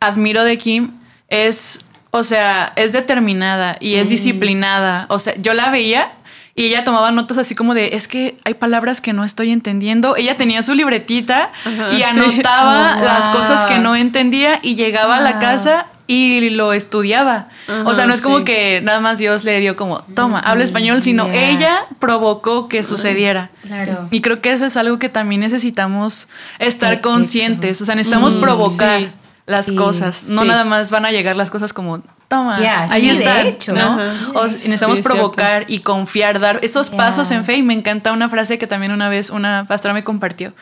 admiro 0.00 0.44
de 0.44 0.56
Kim 0.58 0.92
es, 1.28 1.80
o 2.10 2.24
sea, 2.24 2.72
es 2.76 2.92
determinada 2.92 3.76
y 3.80 3.96
Mm. 3.96 3.98
es 4.00 4.08
disciplinada. 4.08 5.06
O 5.10 5.18
sea, 5.18 5.34
yo 5.36 5.52
la 5.54 5.70
veía 5.70 6.12
y 6.58 6.64
ella 6.66 6.82
tomaba 6.84 7.10
notas 7.12 7.38
así 7.38 7.54
como 7.54 7.72
de, 7.74 7.90
es 7.94 8.08
que 8.08 8.36
hay 8.44 8.54
palabras 8.54 9.00
que 9.00 9.12
no 9.12 9.24
estoy 9.24 9.52
entendiendo. 9.52 10.16
Ella 10.16 10.36
tenía 10.36 10.62
su 10.62 10.74
libretita 10.74 11.50
Ajá, 11.64 11.92
y 11.92 11.98
sí. 11.98 12.02
anotaba 12.02 12.96
Oh, 13.00 13.04
las 13.04 13.26
wow. 13.30 13.36
cosas 13.40 13.64
que 13.66 13.78
no 13.78 13.94
entendía 13.94 14.58
y 14.62 14.74
llegaba 14.74 15.16
a 15.18 15.20
la 15.20 15.38
casa 15.38 15.86
y 16.08 16.50
lo 16.50 16.72
estudiaba. 16.72 17.48
o 17.84 17.94
sea, 17.94 18.06
no 18.06 18.14
es 18.14 18.22
como 18.22 18.42
que 18.42 18.80
nada 18.80 18.98
más 18.98 19.18
Dios 19.18 19.44
le 19.44 19.60
dio 19.60 19.76
como, 19.76 20.00
toma, 20.14 20.40
habla 20.40 20.64
español, 20.64 21.02
sino 21.02 21.26
yeah. 21.26 21.50
ella 21.50 21.78
provocó 21.98 22.66
que 22.66 22.82
sucediera. 22.82 23.50
Claro. 23.66 24.08
Y 24.10 24.20
creo 24.22 24.40
que 24.40 24.52
eso 24.52 24.64
es 24.66 24.76
algo 24.78 24.98
que 24.98 25.08
también 25.10 25.42
necesitamos 25.42 26.28
estar 26.58 27.00
conscientes. 27.02 27.80
O 27.82 27.84
sea, 27.84 27.94
necesitamos 27.94 28.34
Mm, 28.34 28.40
provocar 28.40 29.00
sí. 29.02 29.08
las 29.46 29.66
Sí, 29.66 29.76
cosas. 29.76 30.24
No 30.24 30.44
nada 30.44 30.64
más 30.64 30.90
van 30.90 31.04
a 31.04 31.10
llegar 31.10 31.36
las 31.36 31.50
cosas 31.50 31.72
como, 31.74 32.02
toma, 32.28 32.56
ahí 32.90 33.10
sí, 33.16 33.22
de 33.24 33.48
hecho. 33.48 33.72
¿no? 33.72 33.98
O 34.34 34.44
necesitamos 34.44 34.98
sí, 34.98 35.02
provocar 35.02 35.64
y 35.68 35.80
confiar, 35.80 36.38
dar 36.40 36.60
esos 36.62 36.90
pasos 36.90 37.30
en 37.30 37.44
fe. 37.44 37.56
Y 37.56 37.62
me 37.62 37.74
encanta 37.74 38.12
una 38.12 38.28
frase 38.28 38.58
que 38.58 38.66
también 38.66 38.92
una 38.92 39.08
vez 39.08 39.30
una 39.30 39.64
pastora 39.66 39.94
me 39.94 40.04
compartió. 40.04 40.52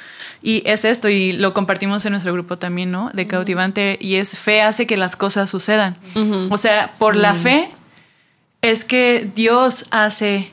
Y 0.43 0.63
es 0.65 0.85
esto, 0.85 1.09
y 1.09 1.33
lo 1.33 1.53
compartimos 1.55 2.05
en 2.07 2.13
nuestro 2.13 2.33
grupo 2.33 2.57
también, 2.57 2.91
¿no? 2.93 3.11
De 3.13 3.27
cautivante. 3.27 3.99
Y 4.01 4.17
es 4.17 4.37
fe 4.39 4.63
hace 4.63 4.87
que 4.87 4.97
las 4.97 5.17
cosas 5.17 5.51
sucedan. 5.51 5.97
O 6.51 6.57
sea, 6.59 6.91
por 6.99 7.15
Sí. 7.15 7.21
la 7.21 7.35
fe 7.35 7.71
es 8.63 8.85
que 8.85 9.29
Dios 9.35 9.87
hace 9.91 10.53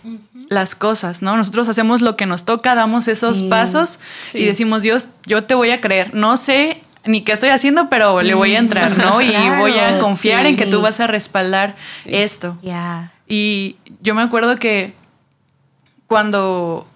las 0.50 0.76
cosas, 0.76 1.22
¿no? 1.22 1.38
Nosotros 1.38 1.70
hacemos 1.70 2.02
lo 2.02 2.16
que 2.16 2.26
nos 2.26 2.44
toca, 2.44 2.76
damos 2.76 3.08
esos 3.08 3.38
Sí. 3.38 3.48
pasos 3.50 4.00
Sí. 4.22 4.40
y 4.40 4.46
decimos, 4.46 4.84
Dios, 4.84 5.08
yo 5.26 5.44
te 5.46 5.56
voy 5.56 5.70
a 5.72 5.80
creer. 5.82 6.14
No 6.14 6.38
sé 6.38 6.82
ni 7.06 7.22
qué 7.22 7.34
estoy 7.34 7.50
haciendo, 7.50 7.90
pero 7.90 8.22
le 8.22 8.34
voy 8.34 8.56
a 8.56 8.60
entrar, 8.60 8.98
¿no? 8.98 9.22
Y 9.22 9.28
Claro, 9.30 9.60
voy 9.60 9.78
a 9.78 10.00
confiar 10.00 10.44
sí, 10.44 10.50
en 10.50 10.58
que 10.58 10.66
tú 10.66 10.82
vas 10.82 11.00
a 11.00 11.08
respaldar 11.08 11.76
esto. 12.06 12.58
Y 13.28 13.78
yo 14.02 14.16
me 14.16 14.22
acuerdo 14.22 14.58
que 14.58 14.94
cuando, 16.08 16.88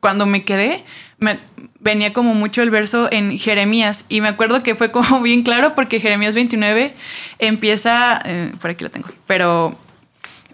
cuando 0.00 0.26
me 0.26 0.44
quedé, 0.44 0.84
me 1.18 1.38
venía 1.80 2.12
como 2.12 2.34
mucho 2.34 2.62
el 2.62 2.70
verso 2.70 3.08
en 3.10 3.38
Jeremías. 3.38 4.04
Y 4.08 4.20
me 4.20 4.28
acuerdo 4.28 4.62
que 4.62 4.74
fue 4.74 4.90
como 4.90 5.20
bien 5.22 5.42
claro 5.42 5.74
porque 5.74 6.00
Jeremías 6.00 6.34
29 6.34 6.94
empieza, 7.38 8.20
eh, 8.24 8.52
por 8.60 8.70
aquí 8.70 8.84
lo 8.84 8.90
tengo, 8.90 9.08
pero, 9.26 9.76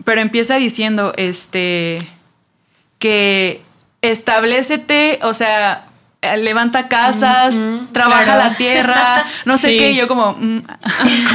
pero 0.05 0.21
empieza 0.21 0.57
diciendo 0.57 1.13
este 1.17 2.07
que 2.99 3.61
establecete, 4.01 5.19
o 5.23 5.35
sea, 5.35 5.86
levanta 6.37 6.89
casas, 6.89 7.65
trabaja 7.93 8.25
claro. 8.25 8.45
la 8.51 8.55
tierra, 8.57 9.25
no 9.45 9.57
sé 9.59 9.69
Sí. 9.73 9.79
qué, 9.79 9.91
y 9.93 9.97
yo 9.97 10.09
como, 10.09 10.33
mm, 10.39 10.59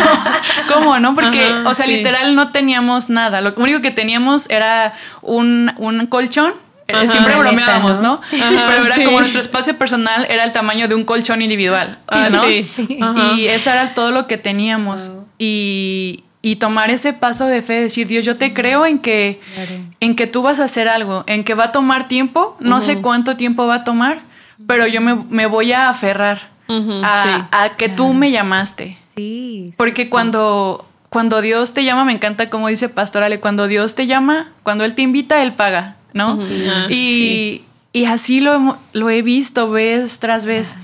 ¿cómo, 0.74 1.00
no? 1.00 1.14
Porque, 1.16 1.44
Ajá, 1.46 1.70
o 1.70 1.74
sea, 1.74 1.86
sí. 1.86 1.98
literal 1.98 2.36
no 2.36 2.52
teníamos 2.52 3.10
nada, 3.10 3.42
lo 3.42 3.54
único 3.58 3.82
que 3.82 3.92
teníamos 3.92 4.50
era 4.50 4.94
un, 5.22 5.72
un 5.78 6.06
colchón. 6.08 6.54
eh, 6.88 6.94
Ajá. 6.96 7.08
Siempre 7.08 7.36
bromeábamos, 7.36 8.00
¿no? 8.02 8.16
¿no? 8.16 8.22
Pero 8.32 8.86
era 8.86 8.96
sí. 8.96 9.04
como 9.04 9.20
nuestro 9.20 9.42
espacio 9.42 9.78
personal 9.78 10.26
era 10.30 10.44
el 10.44 10.52
tamaño 10.52 10.88
de 10.88 10.96
un 10.96 11.04
colchón 11.06 11.42
individual, 11.42 11.98
Ah, 12.08 12.30
¿no? 12.32 12.50
Y 12.50 13.48
eso 13.48 13.70
era 13.70 13.94
todo 13.94 14.12
lo 14.12 14.28
que 14.28 14.38
teníamos. 14.38 15.12
Y, 15.38 16.24
y 16.44 16.58
tomar 16.58 16.90
ese 16.90 17.14
paso 17.14 17.46
de 17.48 17.62
fe, 17.62 17.82
decir, 17.82 18.08
Dios, 18.08 18.26
yo 18.26 18.36
te 18.38 18.54
creo 18.54 18.86
en 18.86 19.00
que, 19.00 19.40
Claro. 19.56 19.72
en 20.00 20.16
que 20.16 20.28
tú 20.28 20.42
vas 20.42 20.60
a 20.60 20.66
hacer 20.66 20.88
algo, 20.90 21.24
en 21.28 21.44
que 21.44 21.54
va 21.54 21.66
a 21.66 21.72
tomar 21.72 22.08
tiempo, 22.08 22.58
no 22.60 22.82
sé 22.82 22.98
cuánto 23.02 23.38
tiempo 23.38 23.66
va 23.68 23.76
a 23.76 23.84
tomar, 23.84 24.20
pero 24.68 24.88
yo 24.88 25.02
me, 25.02 25.16
me 25.30 25.46
voy 25.46 25.72
a 25.72 25.90
aferrar 25.90 26.50
a, 26.70 27.24
sí. 27.24 27.30
a 27.52 27.70
que 27.76 27.90
tú 27.90 28.14
me 28.14 28.32
llamaste. 28.32 28.98
Sí. 29.00 29.72
sí, 29.72 29.74
Porque 29.78 30.04
sí. 30.06 30.10
cuando, 30.10 30.88
cuando 31.10 31.42
Dios 31.42 31.74
te 31.74 31.84
llama, 31.84 32.06
me 32.06 32.14
encanta 32.14 32.50
como 32.50 32.68
dice 32.68 32.90
Pastorale, 32.90 33.40
cuando 33.40 33.68
Dios 33.68 33.96
te 33.96 34.08
llama, 34.08 34.52
cuando 34.64 34.84
Él 34.86 34.96
te 34.96 35.02
invita, 35.02 35.42
Él 35.42 35.54
paga, 35.54 35.98
¿no? 36.14 36.38
Sí. 36.38 36.66
Ah, 36.68 36.88
y, 36.90 36.94
sí. 36.94 37.66
y 37.94 38.06
así 38.06 38.40
lo, 38.40 38.78
lo 38.94 39.10
he 39.10 39.22
visto 39.22 39.70
vez 39.70 40.20
tras 40.20 40.46
vez. 40.46 40.76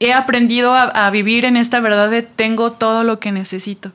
He 0.00 0.12
aprendido 0.12 0.74
a, 0.74 0.82
a 1.06 1.10
vivir 1.10 1.44
en 1.44 1.56
esta 1.56 1.78
verdad 1.78 2.10
de 2.10 2.22
tengo 2.22 2.72
todo 2.72 3.04
lo 3.04 3.20
que 3.20 3.30
necesito. 3.30 3.92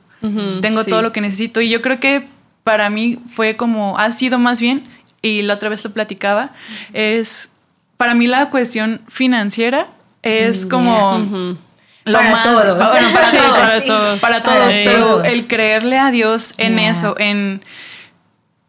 Tengo 0.62 0.82
sí. 0.82 0.90
todo 0.90 1.02
lo 1.02 1.12
que 1.12 1.20
necesito. 1.20 1.60
Y 1.60 1.68
yo 1.68 1.80
creo 1.82 2.00
que 2.00 2.26
para 2.64 2.90
mí 2.90 3.18
fue 3.34 3.56
como, 3.56 3.98
ha 3.98 4.10
sido 4.10 4.38
más 4.38 4.60
bien, 4.60 4.82
y 5.22 5.42
la 5.42 5.54
otra 5.54 5.68
vez 5.68 5.84
lo 5.84 5.92
platicaba, 5.92 6.50
es, 6.92 7.50
para 7.98 8.14
mí 8.14 8.26
la 8.26 8.48
cuestión 8.48 9.02
financiera 9.08 9.88
es 10.22 10.64
Mm, 10.64 10.68
como... 10.70 11.16
Ujú. 11.18 11.58
Lo 12.06 12.14
Para 12.14 12.30
más, 12.30 12.42
todos. 12.42 12.78
pa- 12.78 12.90
bueno, 12.90 13.08
para 13.12 13.26
Sí, 13.30 13.36
todos, 13.36 13.52
para 13.58 13.80
sí, 13.80 13.86
todos. 13.86 14.20
para 14.22 14.42
Para 14.42 14.58
todos, 14.60 14.72
pero 14.72 15.00
todos. 15.06 15.26
el 15.26 15.46
creerle 15.46 15.98
a 15.98 16.10
Dios 16.10 16.54
en 16.56 16.78
Yeah. 16.78 16.90
eso, 16.90 17.16
en 17.18 17.60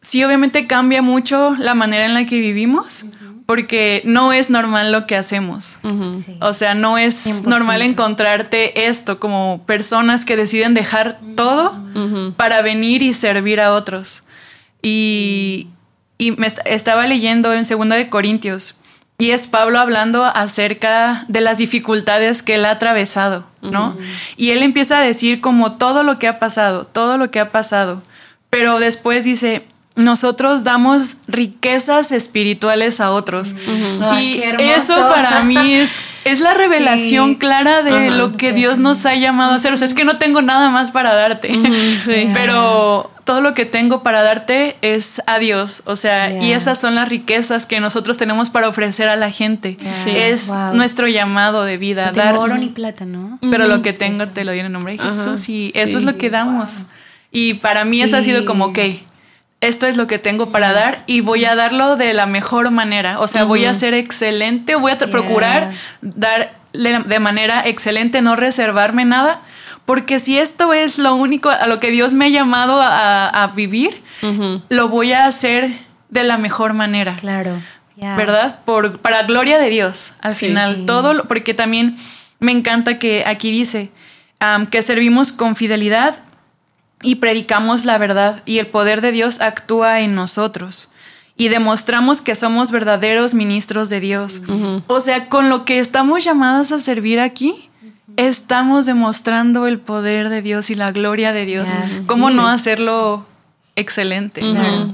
sí, 0.01 0.21
obviamente 0.25 0.67
cambia 0.67 1.01
mucho 1.01 1.55
la 1.57 1.73
manera 1.73 2.03
en 2.03 2.13
la 2.13 2.25
que 2.25 2.37
vivimos, 2.39 3.05
porque 3.45 4.01
no 4.03 4.33
es 4.33 4.49
normal 4.49 4.91
lo 4.91 5.07
que 5.07 5.15
hacemos. 5.15 5.77
Ujú. 5.83 6.21
Sí. 6.23 6.37
O 6.41 6.53
sea, 6.53 6.73
no 6.75 6.97
es 6.97 7.25
100%. 7.25 7.43
normal 7.47 7.81
encontrarte 7.81 8.87
esto 8.87 9.19
como 9.19 9.63
personas 9.65 10.25
que 10.25 10.35
deciden 10.35 10.73
dejar 10.73 11.17
todo 11.37 11.71
Ujú. 11.95 12.33
para 12.35 12.61
venir 12.61 13.01
y 13.03 13.13
servir 13.13 13.61
a 13.61 13.73
otros. 13.73 14.23
Y, 14.81 15.67
y 16.17 16.31
me 16.31 16.47
estaba 16.65 17.07
leyendo 17.07 17.53
en 17.53 17.63
Segunda 17.65 17.95
de 17.95 18.09
Corintios 18.09 18.75
y 19.19 19.31
es 19.31 19.47
Pablo 19.47 19.79
hablando 19.79 20.23
acerca 20.23 21.25
de 21.27 21.41
las 21.41 21.57
dificultades 21.57 22.41
que 22.41 22.55
él 22.55 22.63
ha 22.63 22.71
atravesado, 22.71 23.43
¿no? 23.61 23.97
Y 24.37 24.51
él 24.51 24.63
empieza 24.63 24.97
a 24.97 25.01
decir 25.01 25.41
como 25.41 25.73
todo 25.73 26.03
lo 26.03 26.17
que 26.17 26.27
ha 26.27 26.39
pasado, 26.39 26.85
todo 26.85 27.17
lo 27.17 27.29
que 27.29 27.41
ha 27.41 27.49
pasado, 27.49 28.01
pero 28.49 28.79
después 28.79 29.25
dice, 29.25 29.65
nosotros 29.95 30.63
damos 30.63 31.17
riquezas 31.27 32.13
espirituales 32.13 33.01
a 33.01 33.11
otros. 33.11 33.53
y 34.19 34.41
eso 34.59 34.95
para 35.09 35.43
mí 35.43 35.73
es, 35.73 36.01
es 36.23 36.39
la 36.39 36.53
revelación 36.55 37.35
clara 37.35 37.83
de 37.83 38.11
lo 38.11 38.37
que 38.37 38.53
Dios 38.53 38.77
nos 38.77 39.05
ha 39.05 39.15
llamado 39.15 39.51
a 39.51 39.55
hacer. 39.55 39.73
O 39.73 39.77
sea, 39.77 39.85
es 39.85 39.93
que 39.93 40.05
no 40.05 40.17
tengo 40.17 40.41
nada 40.41 40.69
más 40.69 40.91
para 40.91 41.13
darte, 41.13 41.51
pero 42.33 43.11
todo 43.29 43.41
lo 43.41 43.53
que 43.53 43.67
tengo 43.67 44.01
para 44.01 44.23
darte 44.23 44.75
es 44.81 45.21
a 45.27 45.37
Dios. 45.37 45.83
O 45.85 45.95
sea, 45.95 46.41
y 46.41 46.51
esas 46.51 46.79
son 46.79 46.95
las 46.95 47.07
riquezas 47.07 47.67
que 47.67 47.79
nosotros 47.79 48.17
tenemos 48.17 48.49
para 48.49 48.67
ofrecer 48.67 49.07
a 49.07 49.15
la 49.15 49.29
gente. 49.29 49.77
Es 50.07 50.51
nuestro 50.73 51.07
llamado 51.07 51.63
de 51.63 51.77
vida. 51.77 52.07
No 52.07 52.11
dar, 52.13 52.35
oro 52.35 52.57
ni 52.57 52.69
plata, 52.69 53.05
¿no? 53.05 53.37
Pero 53.51 53.67
lo 53.67 53.83
que 53.83 53.93
tengo 53.93 54.29
te 54.29 54.43
lo 54.43 54.49
doy 54.49 54.61
en 54.61 54.65
el 54.65 54.71
nombre 54.71 54.97
de 54.97 55.03
Jesús 55.03 55.47
y 55.47 55.71
eso 55.75 55.99
es 55.99 56.05
lo 56.05 56.17
que 56.17 56.31
damos. 56.31 56.85
Y 57.31 57.53
para 57.53 57.85
mí 57.85 58.01
eso 58.01 58.17
ha 58.17 58.23
sido 58.23 58.45
como, 58.45 58.65
ok, 58.65 58.79
esto 59.61 59.85
es 59.85 59.95
lo 59.95 60.07
que 60.07 60.17
tengo 60.17 60.51
para 60.51 60.73
dar 60.73 61.03
y 61.05 61.21
voy 61.21 61.45
a 61.45 61.53
darlo 61.53 61.97
de 61.97 62.15
la 62.15 62.25
mejor 62.25 62.71
manera. 62.71 63.19
O 63.19 63.27
sea, 63.27 63.43
voy 63.43 63.65
a 63.65 63.75
ser 63.75 63.93
excelente, 63.93 64.73
voy 64.73 64.93
a 64.93 64.97
procurar 64.97 65.69
dar 66.01 66.55
de 66.73 67.19
manera 67.19 67.61
excelente, 67.63 68.23
no 68.23 68.35
reservarme 68.35 69.05
nada, 69.05 69.41
porque 69.89 70.19
si 70.19 70.37
esto 70.37 70.71
es 70.71 70.99
lo 70.99 71.15
único 71.15 71.49
a 71.49 71.65
lo 71.65 71.79
que 71.79 71.89
Dios 71.89 72.13
me 72.13 72.25
ha 72.25 72.29
llamado 72.29 72.79
a, 72.79 73.51
vivir, 73.55 74.03
lo 74.69 74.87
voy 74.87 75.13
a 75.13 75.25
hacer 75.25 75.71
de 76.09 76.23
la 76.23 76.37
mejor 76.37 76.73
manera. 76.73 77.15
Claro. 77.15 77.59
¿Verdad? 77.95 78.59
Por, 78.65 78.99
para 78.99 79.23
gloria 79.23 79.57
de 79.57 79.67
Dios, 79.71 80.13
al 80.21 80.35
final. 80.35 80.85
Todo, 80.85 81.27
porque 81.27 81.55
también 81.55 81.97
me 82.37 82.51
encanta 82.51 82.99
que 82.99 83.23
aquí 83.25 83.49
dice 83.49 83.89
que 84.69 84.83
servimos 84.83 85.31
con 85.31 85.55
fidelidad 85.55 86.17
y 87.01 87.15
predicamos 87.15 87.83
la 87.83 87.97
verdad 87.97 88.43
y 88.45 88.59
el 88.59 88.67
poder 88.67 89.01
de 89.01 89.11
Dios 89.11 89.41
actúa 89.41 90.01
en 90.01 90.13
nosotros 90.13 90.89
y 91.35 91.47
demostramos 91.47 92.21
que 92.21 92.35
somos 92.35 92.69
verdaderos 92.69 93.33
ministros 93.33 93.89
de 93.89 94.01
Dios. 94.01 94.43
O 94.85 95.01
sea, 95.01 95.29
con 95.29 95.49
lo 95.49 95.65
que 95.65 95.79
estamos 95.79 96.23
llamados 96.23 96.71
a 96.71 96.77
servir 96.77 97.19
aquí, 97.19 97.68
estamos 98.17 98.85
demostrando 98.85 99.67
el 99.67 99.79
poder 99.79 100.29
de 100.29 100.41
Dios 100.41 100.69
y 100.69 100.75
la 100.75 100.91
gloria 100.91 101.31
de 101.31 101.45
Dios. 101.45 101.69
¿Cómo 102.05 102.29
no 102.29 102.47
hacerlo 102.47 103.25
excelente? 103.75 104.41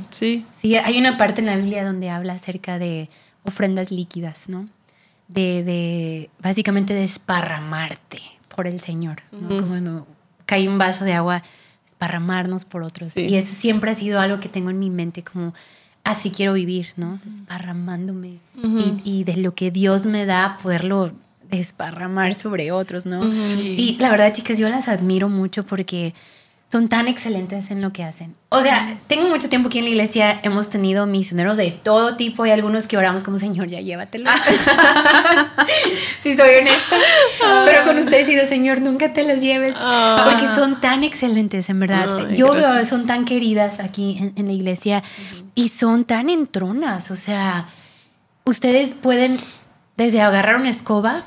Sí. 0.09 0.45
Sí, 0.61 0.75
hay 0.75 0.97
una 0.97 1.17
parte 1.17 1.41
en 1.41 1.47
la 1.47 1.55
Biblia 1.55 1.83
donde 1.85 2.09
habla 2.09 2.33
acerca 2.33 2.79
de 2.79 3.09
ofrendas 3.43 3.91
líquidas, 3.91 4.49
¿no? 4.49 4.67
De, 5.27 5.63
de 5.63 6.29
básicamente 6.39 6.93
desparramarte 6.93 8.21
por 8.55 8.67
el 8.67 8.79
Señor, 8.81 9.23
¿no? 9.31 9.61
Como 9.61 9.75
no 9.77 10.07
cae 10.45 10.67
un 10.69 10.77
vaso 10.77 11.05
de 11.05 11.13
agua 11.13 11.43
desparramarnos 11.85 12.65
por 12.65 12.83
otros. 12.83 13.15
Y 13.17 13.35
ese 13.35 13.53
siempre 13.53 13.91
ha 13.91 13.95
sido 13.95 14.19
algo 14.19 14.39
que 14.39 14.49
tengo 14.49 14.69
en 14.69 14.79
mi 14.79 14.89
mente, 14.89 15.23
como 15.23 15.53
así 16.03 16.29
quiero 16.29 16.53
vivir, 16.53 16.87
¿no? 16.97 17.19
Desparramándome. 17.23 18.39
y, 19.03 19.23
de 19.23 19.37
lo 19.37 19.55
que 19.55 19.71
Dios 19.71 20.05
me 20.05 20.25
da, 20.25 20.57
poderlo 20.61 21.11
desparramar 21.49 22.37
sobre 22.37 22.71
otros, 22.71 23.05
¿no? 23.05 23.27
Y 23.27 23.97
la 23.99 24.09
verdad, 24.09 24.33
chicas, 24.33 24.57
yo 24.57 24.69
las 24.69 24.87
admiro 24.87 25.29
mucho 25.29 25.65
porque 25.65 26.13
son 26.71 26.89
tan 26.89 27.07
excelentes 27.07 27.69
en 27.69 27.81
lo 27.81 27.93
que 27.93 28.03
hacen. 28.03 28.35
O 28.49 28.61
sea, 28.61 28.97
tengo 29.07 29.29
mucho 29.29 29.49
tiempo 29.49 29.67
aquí 29.67 29.77
en 29.77 29.85
la 29.85 29.91
iglesia, 29.91 30.39
hemos 30.41 30.69
tenido 30.69 31.05
misioneros 31.05 31.57
de 31.57 31.71
todo 31.71 32.15
tipo 32.15 32.45
y 32.45 32.51
algunos 32.51 32.87
que 32.87 32.97
oramos 32.97 33.23
como, 33.23 33.37
Señor, 33.37 33.67
ya 33.67 33.81
llévatelo. 33.81 34.29
si 36.19 36.31
estoy 36.31 36.55
honesta. 36.55 36.97
Pero 37.65 37.85
con 37.85 37.97
ustedes 37.97 38.27
he 38.27 38.31
sido, 38.31 38.45
Señor, 38.45 38.81
nunca 38.81 39.13
te 39.13 39.23
las 39.23 39.41
lleves. 39.41 39.73
Porque 39.73 40.47
son 40.55 40.81
tan 40.81 41.03
excelentes, 41.03 41.69
en 41.69 41.79
verdad. 41.79 42.29
Yo 42.29 42.51
veo, 42.53 42.83
son 42.85 43.05
tan 43.05 43.25
queridas 43.25 43.79
aquí 43.79 44.31
en, 44.35 44.47
la 44.47 44.53
iglesia 44.53 45.03
y 45.53 45.69
son 45.69 46.03
tan 46.03 46.29
entronas. 46.29 47.11
O 47.11 47.15
sea, 47.15 47.67
ustedes 48.43 48.95
pueden 48.95 49.39
desde 49.97 50.21
agarrar 50.21 50.55
una 50.55 50.69
escoba 50.69 51.25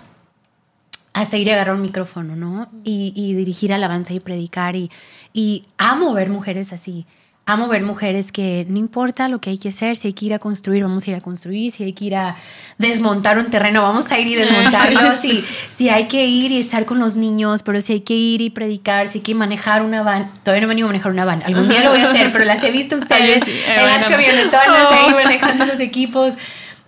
hasta 1.20 1.36
ir 1.36 1.50
a 1.50 1.54
agarrar 1.54 1.74
un 1.74 1.82
micrófono, 1.82 2.36
¿no? 2.36 2.68
Y, 2.84 3.12
y 3.16 3.34
dirigir 3.34 3.72
alabanza 3.72 4.12
y 4.14 4.20
predicar. 4.20 4.76
Y, 4.76 4.88
y 5.32 5.64
amo 5.76 6.14
ver 6.14 6.30
mujeres 6.30 6.72
así. 6.72 7.06
Amo 7.44 7.66
ver 7.66 7.82
mujeres 7.82 8.30
que 8.30 8.66
no 8.68 8.76
importa 8.76 9.26
lo 9.28 9.40
que 9.40 9.50
hay 9.50 9.58
que 9.58 9.70
hacer, 9.70 9.96
si 9.96 10.08
hay 10.08 10.12
que 10.12 10.26
ir 10.26 10.34
a 10.34 10.38
construir, 10.38 10.82
vamos 10.82 11.06
a 11.06 11.10
ir 11.10 11.16
a 11.16 11.20
construir, 11.20 11.72
si 11.72 11.82
hay 11.82 11.94
que 11.94 12.04
ir 12.04 12.14
a 12.14 12.36
desmontar 12.76 13.38
un 13.38 13.46
terreno, 13.46 13.80
vamos 13.80 14.12
a 14.12 14.18
ir 14.18 14.28
y 14.28 14.36
desmontarlo, 14.36 15.14
si, 15.14 15.42
si 15.70 15.88
hay 15.88 16.08
que 16.08 16.26
ir 16.26 16.52
y 16.52 16.58
estar 16.60 16.84
con 16.84 16.98
los 16.98 17.16
niños, 17.16 17.62
pero 17.62 17.80
si 17.80 17.94
hay 17.94 18.00
que 18.00 18.12
ir 18.12 18.42
y 18.42 18.50
predicar, 18.50 19.08
si 19.08 19.18
hay 19.18 19.22
que 19.22 19.34
manejar 19.34 19.82
una 19.82 20.02
van, 20.02 20.30
todavía 20.44 20.60
no 20.60 20.68
me 20.68 20.74
animo 20.74 20.88
a 20.88 20.90
manejar 20.90 21.10
una 21.10 21.24
van, 21.24 21.42
algún 21.42 21.70
día 21.70 21.82
lo 21.82 21.90
voy 21.90 22.00
a 22.00 22.10
hacer, 22.10 22.30
pero 22.32 22.44
las 22.44 22.62
he 22.62 22.70
visto 22.70 22.96
ustedes 23.00 23.42
en 23.48 23.86
las 23.86 24.04
camionetonas 24.04 24.92
ahí 24.92 25.14
manejando 25.24 25.64
los 25.64 25.80
equipos. 25.80 26.34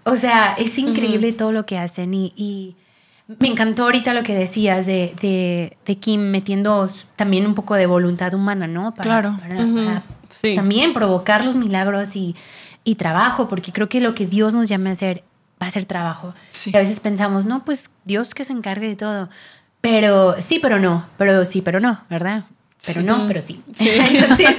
O 0.05 0.17
sea, 0.17 0.55
es 0.59 0.79
increíble 0.79 1.33
todo 1.33 1.53
lo 1.53 1.65
que 1.65 1.79
hacen 1.79 2.13
y 2.13 2.77
me 3.39 3.49
encantó 3.49 3.85
ahorita 3.85 4.13
lo 4.15 4.23
que 4.23 4.35
decías 4.35 4.87
de, 4.87 5.15
de, 5.87 5.97
Kim 5.97 6.21
metiendo 6.31 6.91
también 7.17 7.47
un 7.47 7.55
poco 7.55 7.75
de 7.75 7.87
voluntad 7.87 8.35
humana, 8.35 8.67
¿no? 8.67 8.95
Para, 8.95 9.21
claro. 9.21 9.37
también 10.55 10.93
provocar 10.93 11.45
los 11.45 11.57
milagros 11.57 12.17
y, 12.17 12.35
trabajo, 12.99 13.47
porque 13.47 13.71
creo 13.71 13.89
que 13.89 14.01
lo 14.01 14.17
que 14.17 14.27
Dios 14.27 14.53
nos 14.53 14.69
llama 14.69 14.91
a 14.91 14.95
hacer 14.95 15.23
va 15.63 15.69
a 15.69 15.71
ser 15.71 15.85
trabajo. 15.85 16.35
Y 16.67 16.77
a 16.77 16.81
veces 16.81 16.99
pensamos, 16.99 17.45
no, 17.45 17.65
pues 17.65 17.89
Dios 18.05 18.35
que 18.35 18.45
se 18.45 18.53
encargue 18.53 18.89
de 18.89 18.97
todo. 18.97 19.29
Pero 19.81 20.35
sí, 20.41 20.59
pero 20.59 20.81
no, 20.81 21.07
pero 21.17 21.45
sí, 21.45 21.63
pero 21.63 21.79
no, 21.79 22.01
¿verdad? 22.11 22.47
Pero 22.85 23.03
no, 23.03 23.29
pero 23.29 23.41
sí. 23.47 23.63
Entonces, 23.79 24.57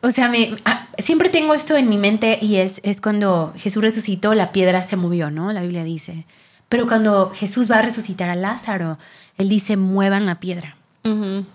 o 0.00 0.12
sea, 0.12 0.28
me, 0.28 0.54
ah, 0.64 0.86
siempre 0.98 1.28
tengo 1.28 1.54
esto 1.54 1.76
en 1.76 1.88
mi 1.88 1.98
mente 1.98 2.38
y 2.40 2.56
es, 2.56 2.80
es 2.84 3.00
cuando 3.00 3.52
Jesús 3.56 3.82
resucitó, 3.82 4.34
la 4.34 4.52
piedra 4.52 4.84
se 4.84 4.94
movió, 4.94 5.32
¿no? 5.32 5.52
La 5.52 5.62
Biblia 5.62 5.82
dice. 5.82 6.24
Pero 6.70 6.86
cuando 6.86 7.30
Jesús 7.30 7.70
va 7.70 7.80
a 7.80 7.82
resucitar 7.82 8.30
a 8.30 8.36
Lázaro, 8.36 8.96
él 9.36 9.50
dice, 9.50 9.76
muevan 9.76 10.24
la 10.24 10.40
piedra. 10.40 10.76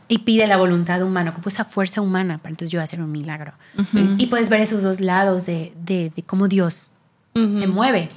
Y 0.08 0.18
pide 0.20 0.48
la 0.48 0.58
voluntad 0.58 1.02
humana, 1.04 1.34
como 1.34 1.48
esa 1.48 1.66
fuerza 1.66 2.02
humana 2.02 2.40
para 2.40 2.50
entonces 2.50 2.72
yo 2.72 2.82
hacer 2.82 3.00
un 3.00 3.12
milagro. 3.12 3.54
Y 4.18 4.26
puedes 4.28 4.50
ver 4.50 4.60
esos 4.60 4.84
dos 4.84 5.00
lados 5.00 5.46
de, 5.46 5.72
de, 5.86 6.12
cómo 6.26 6.48
Dios 6.48 6.92
se 7.34 7.68
mueve. 7.68 8.10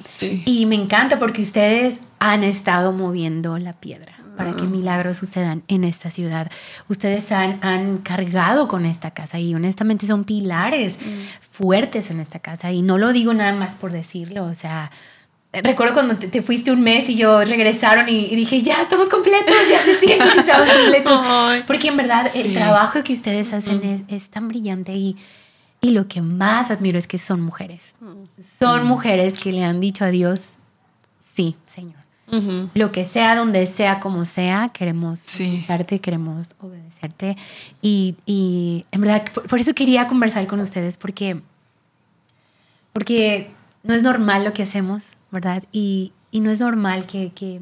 Y 0.44 0.66
me 0.66 0.74
encanta 0.74 1.18
porque 1.18 1.42
ustedes 1.42 2.00
han 2.18 2.42
estado 2.42 2.92
moviendo 2.92 3.58
la 3.58 3.74
piedra 3.74 4.18
para 4.36 4.56
que 4.56 4.64
milagros 4.64 5.18
sucedan 5.18 5.62
en 5.68 5.84
esta 5.84 6.10
ciudad. 6.10 6.50
Ustedes 6.88 7.30
han, 7.30 7.58
han 7.62 7.98
cargado 7.98 8.66
con 8.66 8.86
esta 8.86 9.10
casa 9.12 9.38
y 9.38 9.54
honestamente 9.54 10.06
son 10.06 10.24
pilares 10.24 10.98
fuertes 11.40 12.10
en 12.10 12.20
esta 12.20 12.38
casa. 12.38 12.72
Y 12.72 12.82
no 12.82 12.98
lo 12.98 13.12
digo 13.12 13.34
nada 13.34 13.52
más 13.52 13.76
por 13.76 13.92
decirlo, 13.92 14.44
o 14.46 14.54
sea, 14.54 14.90
recuerdo 15.62 15.94
cuando 15.94 16.16
te, 16.16 16.42
fuiste 16.42 16.70
un 16.70 16.82
mes 16.82 17.08
y 17.08 17.16
yo 17.16 17.44
regresaron 17.44 18.08
y, 18.08 18.34
dije, 18.34 18.62
ya 18.62 18.80
estamos 18.80 19.08
completos, 19.08 19.54
ya 19.68 19.78
se 19.78 19.96
siente 19.96 20.28
que 20.32 20.40
estamos 20.40 20.70
completos. 20.70 21.22
Porque 21.66 21.88
en 21.88 21.96
verdad 21.96 22.30
el 22.34 22.54
trabajo 22.54 23.02
que 23.02 23.12
ustedes 23.12 23.52
hacen 23.52 23.82
es, 23.82 24.02
es, 24.08 24.28
tan 24.30 24.48
brillante 24.48 24.92
y, 24.92 25.16
y 25.80 25.90
lo 25.90 26.08
que 26.08 26.22
más 26.22 26.70
admiro 26.70 26.98
es 26.98 27.06
que 27.06 27.18
son 27.18 27.40
mujeres. 27.40 27.94
Son 28.58 28.86
mujeres 28.86 29.38
que 29.38 29.52
le 29.52 29.64
han 29.64 29.80
dicho 29.80 30.04
a 30.04 30.08
Dios, 30.08 30.50
sí, 31.34 31.56
Señor. 31.66 31.98
Lo 32.74 32.92
que 32.92 33.06
sea, 33.06 33.34
donde 33.36 33.64
sea, 33.64 34.00
como 34.00 34.26
sea, 34.26 34.70
queremos 34.74 35.24
escucharte, 35.40 35.98
queremos 35.98 36.56
obedecerte. 36.60 37.38
Y, 37.80 38.16
y 38.26 38.84
en 38.90 39.00
verdad, 39.00 39.24
por, 39.32 39.46
por, 39.46 39.58
eso 39.58 39.72
quería 39.72 40.06
conversar 40.08 40.46
con 40.46 40.60
ustedes, 40.60 40.98
porque, 40.98 41.40
porque 42.92 43.50
no 43.82 43.94
es 43.94 44.02
normal 44.02 44.44
lo 44.44 44.52
que 44.52 44.62
hacemos, 44.62 45.14
¿verdad? 45.30 45.64
Y, 45.72 46.12
no 46.32 46.50
es 46.50 46.60
normal 46.60 47.06
que, 47.06 47.32
que, 47.32 47.60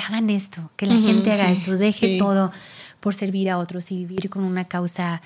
hagan 0.00 0.28
esto, 0.30 0.70
que 0.76 0.86
la 0.86 0.98
gente 0.98 1.32
haga 1.32 1.50
esto, 1.50 1.76
deje 1.76 2.18
todo 2.18 2.52
por 3.00 3.14
servir 3.14 3.50
a 3.50 3.58
otros 3.58 3.90
y 3.90 3.96
vivir 4.04 4.28
con 4.28 4.44
una 4.44 4.64
causa 4.64 5.22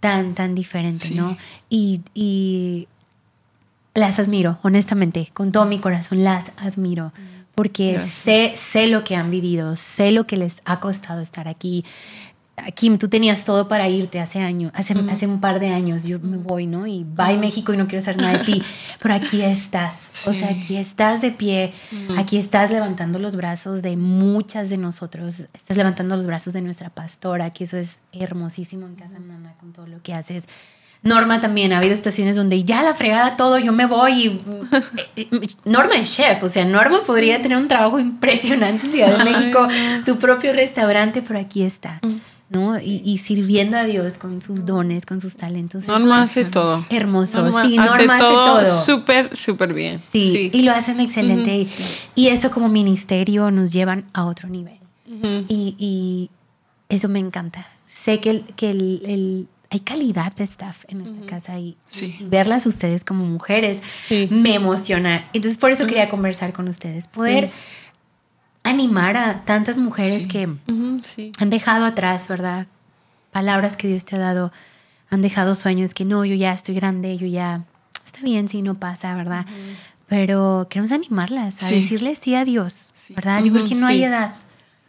tan, 0.00 0.34
tan 0.34 0.54
diferente, 0.54 1.14
¿no? 1.14 1.36
Y, 1.70 2.88
las 3.94 4.18
admiro, 4.18 4.58
honestamente, 4.62 5.28
con 5.34 5.52
todo 5.52 5.66
mi 5.66 5.78
corazón, 5.78 6.24
las 6.24 6.52
admiro, 6.56 7.12
porque 7.54 7.98
sé, 7.98 8.52
sé 8.56 8.86
lo 8.86 9.04
que 9.04 9.16
han 9.16 9.30
vivido, 9.30 9.76
sé 9.76 10.12
lo 10.12 10.26
que 10.26 10.38
les 10.38 10.62
ha 10.64 10.80
costado 10.80 11.20
estar 11.20 11.46
aquí, 11.46 11.84
Kim, 12.70 12.98
tú 12.98 13.08
tenías 13.08 13.44
todo 13.44 13.68
para 13.68 13.88
irte 13.88 14.20
hace 14.20 14.40
años, 14.40 14.72
hace, 14.74 14.94
hace 15.10 15.26
un 15.26 15.40
par 15.40 15.60
de 15.60 15.68
años, 15.68 16.04
yo 16.04 16.20
me 16.20 16.36
voy, 16.36 16.66
¿no? 16.66 16.86
Y 16.86 17.04
bye 17.04 17.36
México 17.36 17.72
y 17.72 17.76
no 17.76 17.88
quiero 17.88 18.04
saber 18.04 18.20
nada 18.20 18.38
de 18.38 18.44
ti, 18.44 18.62
pero 19.00 19.14
aquí 19.14 19.42
estás, 19.42 20.26
o 20.26 20.32
sea, 20.32 20.50
aquí 20.50 20.76
estás 20.76 21.20
de 21.20 21.32
pie, 21.32 21.72
aquí 22.16 22.36
estás 22.36 22.70
levantando 22.70 23.18
los 23.18 23.36
brazos 23.36 23.82
de 23.82 23.96
muchas 23.96 24.70
de 24.70 24.76
nosotros, 24.76 25.40
estás 25.52 25.76
levantando 25.76 26.16
los 26.16 26.26
brazos 26.26 26.52
de 26.52 26.62
nuestra 26.62 26.90
pastora, 26.90 27.50
que 27.50 27.64
eso 27.64 27.76
es 27.76 27.98
hermosísimo 28.12 28.86
en 28.86 28.94
Casa 28.94 29.18
Nana 29.18 29.54
con 29.58 29.72
todo 29.72 29.86
lo 29.86 30.02
que 30.02 30.14
haces. 30.14 30.46
Norma 31.02 31.40
también, 31.40 31.72
ha 31.72 31.78
habido 31.78 31.96
situaciones 31.96 32.36
donde 32.36 32.62
ya 32.62 32.82
la 32.82 32.94
fregada 32.94 33.36
todo, 33.36 33.58
yo 33.58 33.72
me 33.72 33.86
voy 33.86 34.12
y 34.26 34.40
Norma 35.64 35.96
es 35.96 36.14
chef, 36.14 36.42
o 36.44 36.48
sea, 36.48 36.64
Norma 36.64 37.02
podría 37.02 37.42
tener 37.42 37.58
un 37.58 37.66
trabajo 37.66 37.98
impresionante 37.98 38.86
en 38.86 38.92
Ciudad 38.92 39.18
de 39.18 39.24
México, 39.30 39.66
su 40.04 40.16
propio 40.18 40.52
restaurante, 40.52 41.20
pero 41.20 41.40
aquí 41.40 41.64
está. 41.64 42.00
¿No? 42.52 42.78
Y, 42.78 43.18
sirviendo 43.18 43.76
a 43.76 43.84
Dios 43.84 44.18
con 44.18 44.42
sus 44.42 44.64
dones, 44.64 45.06
con 45.06 45.20
sus 45.20 45.36
talentos. 45.36 45.86
Norma 45.86 46.22
hace 46.22 46.44
todo. 46.44 46.84
Hermoso. 46.90 47.46
sí, 47.62 47.76
Norma 47.76 48.14
hace 48.14 48.24
todo. 48.24 48.84
Súper, 48.84 49.36
súper 49.36 49.72
bien. 49.74 49.98
Sí, 49.98 50.50
y 50.52 50.62
lo 50.62 50.72
hacen 50.72 51.00
excelente. 51.00 51.66
Y 52.14 52.28
eso 52.28 52.50
como 52.50 52.68
ministerio 52.68 53.50
nos 53.50 53.72
llevan 53.72 54.04
a 54.12 54.26
otro 54.26 54.48
nivel. 54.48 54.78
y, 55.48 56.30
eso 56.88 57.08
me 57.08 57.20
encanta. 57.20 57.66
Sé 57.86 58.20
que, 58.20 58.30
el, 58.30 58.42
que 58.54 58.70
el, 58.70 59.48
hay 59.70 59.80
calidad 59.80 60.34
de 60.34 60.44
staff 60.44 60.84
en 60.88 61.00
esta 61.00 61.26
casa 61.26 61.58
y, 61.58 61.76
verlas 62.20 62.66
ustedes 62.66 63.04
como 63.04 63.24
mujeres 63.24 63.82
me 64.30 64.54
emociona. 64.54 65.28
Entonces 65.32 65.56
por 65.56 65.70
eso 65.70 65.86
quería 65.86 66.10
conversar 66.10 66.52
con 66.52 66.68
ustedes, 66.68 67.08
poder 67.08 67.50
animar 68.64 69.16
a 69.16 69.44
tantas 69.44 69.78
mujeres 69.78 70.26
que 70.26 70.48
han 71.38 71.50
dejado 71.50 71.84
atrás, 71.84 72.28
¿verdad? 72.28 72.66
Palabras 73.30 73.76
que 73.76 73.88
Dios 73.88 74.04
te 74.04 74.16
ha 74.16 74.18
dado, 74.18 74.52
han 75.10 75.22
dejado 75.22 75.54
sueños 75.54 75.94
que 75.94 76.04
no, 76.04 76.24
yo 76.24 76.34
ya 76.34 76.52
estoy 76.52 76.74
grande, 76.74 77.16
yo 77.16 77.26
ya, 77.26 77.64
está 78.04 78.20
bien 78.22 78.48
si 78.48 78.62
no 78.62 78.74
pasa, 78.74 79.14
¿verdad? 79.14 79.46
Pero 80.06 80.66
queremos 80.70 80.92
animarlas 80.92 81.62
a 81.62 81.68
decirles 81.68 82.18
sí 82.18 82.34
a 82.34 82.44
Dios, 82.44 82.92
¿verdad? 83.10 83.42
Yo 83.42 83.52
creo 83.52 83.64
que 83.64 83.74
no 83.74 83.86
hay 83.86 84.04
edad. 84.04 84.34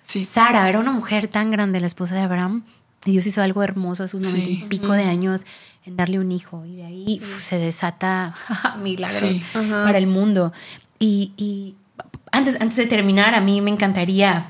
Sara 0.03 0.67
era 0.67 0.79
una 0.79 0.91
mujer 0.91 1.27
tan 1.27 1.49
grande, 1.49 1.79
la 1.79 1.87
esposa 1.87 2.15
de 2.15 2.21
Abraham, 2.21 2.63
y 3.05 3.11
Dios 3.11 3.25
hizo 3.25 3.41
algo 3.41 3.63
hermoso 3.63 4.03
a 4.03 4.07
sus 4.07 4.21
noventa 4.21 4.49
y 4.49 4.63
pico 4.69 4.93
de 4.93 5.03
años 5.03 5.41
en 5.85 5.97
darle 5.97 6.19
un 6.19 6.31
hijo, 6.31 6.65
y 6.65 6.75
de 6.75 6.85
ahí 6.85 7.21
se 7.39 7.57
desata 7.57 8.35
milagros 8.81 9.41
para 9.57 9.97
el 9.97 10.07
mundo. 10.07 10.53
y 10.99 11.75
antes, 12.33 12.59
antes 12.59 12.75
de 12.75 12.87
terminar, 12.87 13.35
a 13.35 13.41
mí 13.41 13.61
me 13.61 13.69
encantaría, 13.69 14.47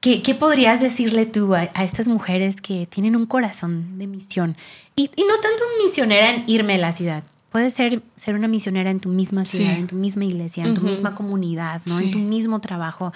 ¿qué, 0.00 0.22
qué 0.22 0.34
podrías 0.34 0.80
decirle 0.80 1.24
tú 1.24 1.54
a, 1.54 1.64
estas 1.64 2.08
mujeres 2.08 2.60
que 2.60 2.86
tienen 2.86 3.14
un 3.16 3.26
corazón 3.26 3.98
de 3.98 4.08
misión? 4.08 4.56
Y, 4.96 5.08
y, 5.14 5.22
no 5.22 5.38
tanto 5.40 5.62
misionera 5.82 6.34
en 6.34 6.44
irme 6.48 6.74
a 6.74 6.78
la 6.78 6.92
ciudad. 6.92 7.22
Puede 7.52 7.70
ser 7.70 8.02
ser 8.16 8.34
una 8.34 8.48
misionera 8.48 8.90
en 8.90 9.00
tu 9.00 9.08
misma 9.08 9.44
ciudad, 9.44 9.76
en 9.76 9.86
tu 9.86 9.94
misma 9.94 10.24
iglesia, 10.24 10.64
en 10.64 10.74
tu 10.74 10.82
misma 10.82 11.14
comunidad, 11.14 11.80
¿no? 11.86 11.98
en 11.98 12.10
tu 12.10 12.18
mismo 12.18 12.60
trabajo. 12.60 13.12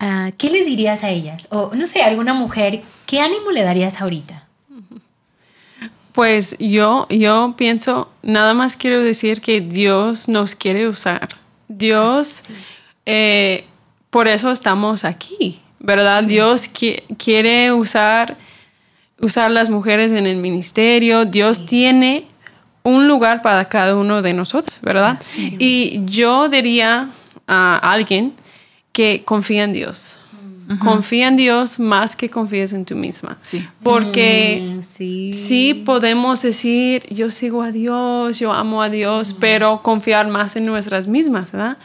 Ah, 0.00 0.30
¿Qué 0.38 0.50
les 0.50 0.66
dirías 0.66 1.04
a 1.04 1.10
ellas? 1.10 1.46
O 1.50 1.72
no 1.74 1.86
sé, 1.86 2.02
alguna 2.02 2.32
mujer, 2.32 2.82
¿qué 3.06 3.20
ánimo 3.20 3.50
le 3.50 3.62
darías 3.62 4.00
ahorita? 4.00 4.46
Pues 6.12 6.56
yo, 6.58 7.06
yo 7.10 7.54
pienso, 7.56 8.10
nada 8.22 8.54
más 8.54 8.76
quiero 8.76 9.02
decir 9.02 9.40
que 9.40 9.60
Dios 9.60 10.28
nos 10.28 10.54
quiere 10.54 10.88
usar. 10.88 11.28
Dios 11.68 12.42
eh, 13.06 13.64
por 14.10 14.28
eso 14.28 14.50
estamos 14.50 15.04
aquí, 15.04 15.60
¿verdad? 15.80 16.24
Dios 16.24 16.70
quiere 17.18 17.72
usar, 17.72 18.36
usar 19.20 19.50
las 19.50 19.70
mujeres 19.70 20.12
en 20.12 20.26
el 20.26 20.36
ministerio. 20.36 21.24
Dios 21.24 21.66
tiene 21.66 22.26
un 22.82 23.08
lugar 23.08 23.42
para 23.42 23.64
cada 23.66 23.96
uno 23.96 24.22
de 24.22 24.34
nosotros, 24.34 24.80
¿verdad? 24.82 25.20
Y 25.58 26.04
yo 26.04 26.48
diría 26.48 27.10
a 27.46 27.76
alguien 27.78 28.34
que 28.92 29.24
confía 29.24 29.64
en 29.64 29.72
Dios. 29.72 30.18
Confía 30.78 31.28
en 31.28 31.36
Dios 31.36 31.78
más 31.78 32.16
que 32.16 32.30
confíes 32.30 32.72
en 32.72 32.84
tú 32.84 32.96
misma. 32.96 33.36
Sí. 33.38 33.66
Porque 33.82 34.76
mm, 34.78 34.82
sí. 34.82 35.82
podemos 35.84 36.42
decir, 36.42 37.04
yo 37.10 37.30
sigo 37.30 37.62
a 37.62 37.70
Dios, 37.70 38.38
yo 38.38 38.52
amo 38.52 38.82
a 38.82 38.88
Dios, 38.88 39.34
pero 39.38 39.82
confiar 39.82 40.28
más 40.28 40.56
en 40.56 40.64
nuestras 40.64 41.06
mismas, 41.06 41.52
¿verdad? 41.52 41.78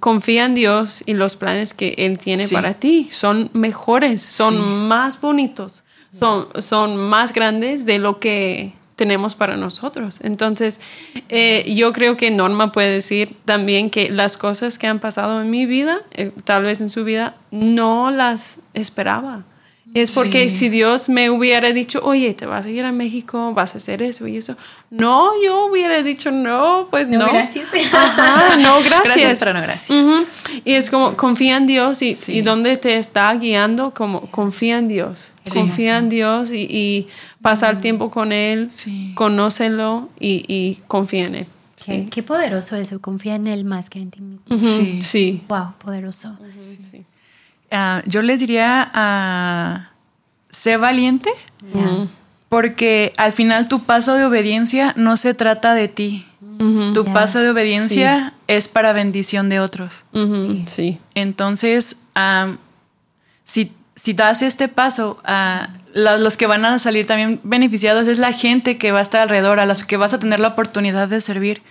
confía 0.00 0.44
en 0.44 0.54
Dios 0.54 1.02
y 1.04 1.14
los 1.14 1.36
planes 1.36 1.74
que 1.74 1.94
Él 1.98 2.18
tiene 2.18 2.46
para 2.48 2.74
ti 2.74 3.08
son 3.10 3.50
mejores, 3.52 4.22
son 4.22 4.86
más 4.88 5.20
bonitos, 5.20 5.82
son, 6.12 6.46
son 6.58 6.96
más 6.96 7.32
grandes 7.32 7.84
de 7.84 7.98
lo 7.98 8.18
que 8.18 8.72
tenemos 8.96 9.34
para 9.34 9.56
nosotros. 9.56 10.20
Entonces, 10.22 10.80
eh, 11.28 11.64
yo 11.74 11.92
creo 11.92 12.16
que 12.16 12.30
Norma 12.30 12.72
puede 12.72 12.90
decir 12.90 13.36
también 13.44 13.90
que 13.90 14.10
las 14.10 14.36
cosas 14.36 14.78
que 14.78 14.86
han 14.86 15.00
pasado 15.00 15.40
en 15.40 15.50
mi 15.50 15.66
vida, 15.66 16.00
eh, 16.12 16.32
tal 16.44 16.64
vez 16.64 16.80
en 16.80 16.90
su 16.90 17.04
vida, 17.04 17.36
no 17.50 18.10
las 18.10 18.60
esperaba. 18.74 19.44
Es 19.94 20.12
porque 20.12 20.48
si 20.48 20.68
Dios 20.68 21.08
me 21.08 21.28
hubiera 21.28 21.72
dicho, 21.72 22.00
oye, 22.02 22.32
te 22.34 22.46
vas 22.46 22.64
a 22.64 22.70
ir 22.70 22.84
a 22.84 22.92
México, 22.92 23.52
vas 23.52 23.74
a 23.74 23.76
hacer 23.76 24.02
eso 24.02 24.26
y 24.26 24.38
eso. 24.38 24.56
No, 24.90 25.30
yo 25.44 25.66
hubiera 25.66 26.02
dicho, 26.02 26.30
no, 26.30 26.88
pues 26.90 27.08
no. 27.08 27.18
No, 27.18 27.32
gracias. 27.32 27.68
no, 28.58 28.82
gracias. 28.84 29.02
Gracias, 29.04 29.38
pero 29.38 29.52
no 29.52 29.60
gracias. 29.60 30.06
Y 30.64 30.72
es 30.72 30.88
como, 30.88 31.16
confía 31.16 31.56
en 31.56 31.66
Dios 31.66 32.00
y, 32.00 32.16
y 32.28 32.42
dónde 32.42 32.76
te 32.78 32.96
está 32.96 33.34
guiando, 33.34 33.92
como 33.92 34.22
confía 34.30 34.78
en 34.78 34.88
Dios. 34.88 35.32
confía 35.52 35.98
en 35.98 36.08
Dios 36.08 36.50
y, 36.52 37.08
pasar 37.42 37.78
tiempo 37.78 38.10
con 38.10 38.32
Él, 38.32 38.70
conócelo 39.14 40.08
y, 40.18 40.44
y 40.48 40.80
confía 40.86 41.26
en 41.26 41.34
Él. 41.34 41.46
Qué, 42.10 42.22
poderoso 42.22 42.76
eso, 42.76 43.00
confía 43.00 43.34
en 43.34 43.46
Él 43.46 43.64
más 43.64 43.90
que 43.90 43.98
en 43.98 44.10
ti 44.10 44.20
mismo. 44.20 44.58
Sí. 44.58 45.02
sí. 45.02 45.42
Wow, 45.48 45.72
poderoso. 45.78 46.38
sí. 46.90 47.04
Ah, 47.72 48.02
yo 48.06 48.22
les 48.22 48.38
diría 48.40 48.90
a 48.92 49.90
sé 50.50 50.76
valiente, 50.76 51.30
porque 52.48 53.12
al 53.16 53.32
final 53.32 53.66
tu 53.66 53.82
paso 53.84 54.14
de 54.14 54.26
obediencia 54.26 54.92
no 54.96 55.16
se 55.16 55.34
trata 55.34 55.74
de 55.74 55.88
ti. 55.88 56.26
Tu 56.94 57.04
paso 57.06 57.40
de 57.40 57.50
obediencia 57.50 58.34
es 58.46 58.68
para 58.68 58.92
bendición 58.92 59.48
de 59.48 59.58
otros. 59.58 60.04
sí. 60.66 60.98
Entonces, 61.14 61.96
si, 63.44 63.72
si 63.96 64.12
das 64.12 64.42
este 64.42 64.68
paso, 64.68 65.18
a 65.24 65.70
los 65.94 66.36
que 66.36 66.46
van 66.46 66.64
a 66.64 66.78
salir 66.78 67.06
también 67.06 67.40
beneficiados 67.42 68.06
es 68.08 68.18
la 68.18 68.32
gente 68.32 68.78
que 68.78 68.92
va 68.92 69.00
a 69.00 69.02
estar 69.02 69.22
alrededor, 69.22 69.60
a 69.60 69.66
los 69.66 69.84
que 69.84 69.96
vas 69.96 70.14
a 70.14 70.18
tener 70.18 70.40
la 70.40 70.48
oportunidad 70.48 71.08
de 71.08 71.20
servir. 71.20 71.62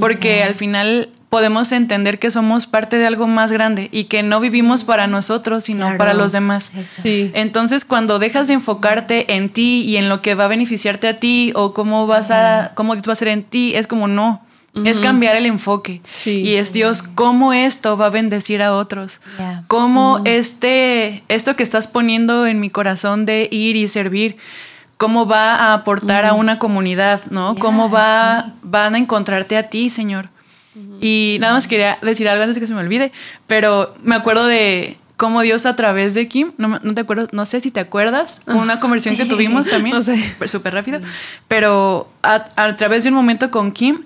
Porque 0.00 0.42
al 0.42 0.54
final 0.54 1.08
podemos 1.34 1.72
entender 1.72 2.20
que 2.20 2.30
somos 2.30 2.68
parte 2.68 2.96
de 2.96 3.06
algo 3.06 3.26
más 3.26 3.50
grande 3.50 3.88
y 3.90 4.04
que 4.04 4.22
no 4.22 4.38
vivimos 4.38 4.84
para 4.84 5.08
nosotros, 5.08 5.64
sino 5.64 5.96
para 5.98 6.14
los 6.14 6.30
demás. 6.30 6.70
Sí. 7.02 7.32
Entonces, 7.34 7.84
cuando 7.84 8.20
dejas 8.20 8.46
de 8.46 8.54
enfocarte 8.54 9.34
en 9.34 9.48
ti 9.48 9.82
y 9.82 9.96
en 9.96 10.08
lo 10.08 10.22
que 10.22 10.36
va 10.36 10.44
a 10.44 10.46
beneficiarte 10.46 11.08
a 11.08 11.16
ti 11.16 11.50
o 11.56 11.74
cómo 11.74 12.06
vas 12.06 12.30
a, 12.30 12.70
cómo 12.76 12.94
va 12.94 13.12
a 13.12 13.16
ser 13.16 13.26
en 13.26 13.42
ti, 13.42 13.74
es 13.74 13.88
como 13.88 14.06
no. 14.06 14.42
Es 14.84 15.00
cambiar 15.00 15.34
el 15.34 15.46
enfoque. 15.46 16.00
Sí. 16.04 16.42
Y 16.42 16.54
es 16.54 16.72
Dios, 16.72 17.02
cómo 17.02 17.52
esto 17.52 17.96
va 17.96 18.06
a 18.06 18.10
bendecir 18.10 18.62
a 18.62 18.72
otros. 18.72 19.20
Cómo 19.66 20.20
este, 20.24 21.24
esto 21.26 21.56
que 21.56 21.64
estás 21.64 21.88
poniendo 21.88 22.46
en 22.46 22.60
mi 22.60 22.70
corazón 22.70 23.26
de 23.26 23.48
ir 23.50 23.74
y 23.74 23.88
servir, 23.88 24.36
cómo 24.98 25.26
va 25.26 25.56
a 25.56 25.74
aportar 25.74 26.26
a 26.26 26.34
una 26.34 26.60
comunidad, 26.60 27.22
¿no? 27.32 27.56
cómo 27.56 27.90
va, 27.90 28.52
van 28.62 28.94
a 28.94 28.98
encontrarte 28.98 29.56
a 29.56 29.64
ti, 29.64 29.90
Señor. 29.90 30.28
Y 31.00 31.38
nada 31.40 31.54
más 31.54 31.68
quería 31.68 31.98
decir 32.02 32.28
algo 32.28 32.42
antes 32.42 32.56
de 32.56 32.60
que 32.60 32.66
se 32.66 32.74
me 32.74 32.80
olvide, 32.80 33.12
pero 33.46 33.94
me 34.02 34.16
acuerdo 34.16 34.46
de 34.46 34.96
cómo 35.16 35.42
Dios 35.42 35.66
a 35.66 35.76
través 35.76 36.14
de 36.14 36.26
Kim, 36.28 36.52
no, 36.58 36.80
te 36.80 37.00
acuerdo, 37.00 37.28
no 37.32 37.46
sé 37.46 37.60
si 37.60 37.70
te 37.70 37.80
acuerdas, 37.80 38.42
una 38.46 38.80
conversión 38.80 39.16
que 39.16 39.24
tuvimos 39.24 39.68
también, 39.70 39.94
no 39.94 40.02
sé. 40.02 40.18
súper 40.48 40.74
rápido, 40.74 41.00
pero 41.48 42.08
a, 42.22 42.76
través 42.76 43.04
de 43.04 43.10
un 43.10 43.14
momento 43.14 43.50
con 43.50 43.72
Kim, 43.72 44.04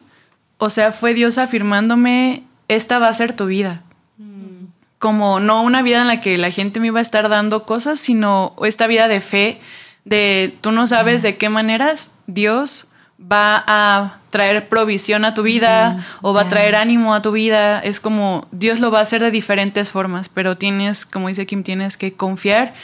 o 0.59 0.71
sea, 0.71 0.93
fue 0.93 1.15
Dios 1.15 1.39
afirmándome, 1.39 2.43
esta 2.69 2.99
va 2.99 3.09
a 3.09 3.15
ser 3.15 3.35
tu 3.35 3.47
vida. 3.47 3.83
Mm. 4.19 4.67
Como 4.99 5.41
no 5.41 5.63
una 5.63 5.83
vida 5.83 6.03
en 6.03 6.09
la 6.09 6.21
que 6.21 6.37
la 6.37 6.51
gente 6.51 6.81
me 6.81 6.89
iba 6.89 6.99
a 6.99 7.03
estar 7.03 7.29
dando 7.29 7.65
cosas, 7.65 8.01
sino 8.01 8.55
esta 8.63 8.87
vida 8.87 9.09
de 9.09 9.21
fe, 9.21 9.61
de 10.05 10.55
tú 10.61 10.73
no 10.73 10.87
sabes 10.87 11.23
de 11.23 11.37
qué 11.37 11.49
maneras 11.49 12.13
Dios 12.27 12.89
va 13.21 13.65
a 13.67 14.21
traer 14.31 14.69
provisión 14.69 15.25
a 15.25 15.35
tu 15.35 15.43
vida 15.43 16.07
o 16.23 16.33
va 16.33 16.43
a 16.43 16.49
traer 16.49 16.77
ánimo 16.77 17.15
a 17.15 17.23
tu 17.23 17.33
vida. 17.33 17.81
Es 17.81 18.01
como 18.01 18.47
Dios 18.53 18.81
lo 18.81 18.91
va 18.91 19.01
a 19.01 19.03
hacer 19.03 19.21
de 19.21 19.31
diferentes 19.31 19.91
formas, 19.91 20.29
pero 20.29 20.57
tienes, 20.57 21.05
como 21.05 21.29
dice 21.29 21.47
Kim, 21.47 21.63
tienes 21.63 21.97
que 21.97 22.13
confiar 22.13 22.75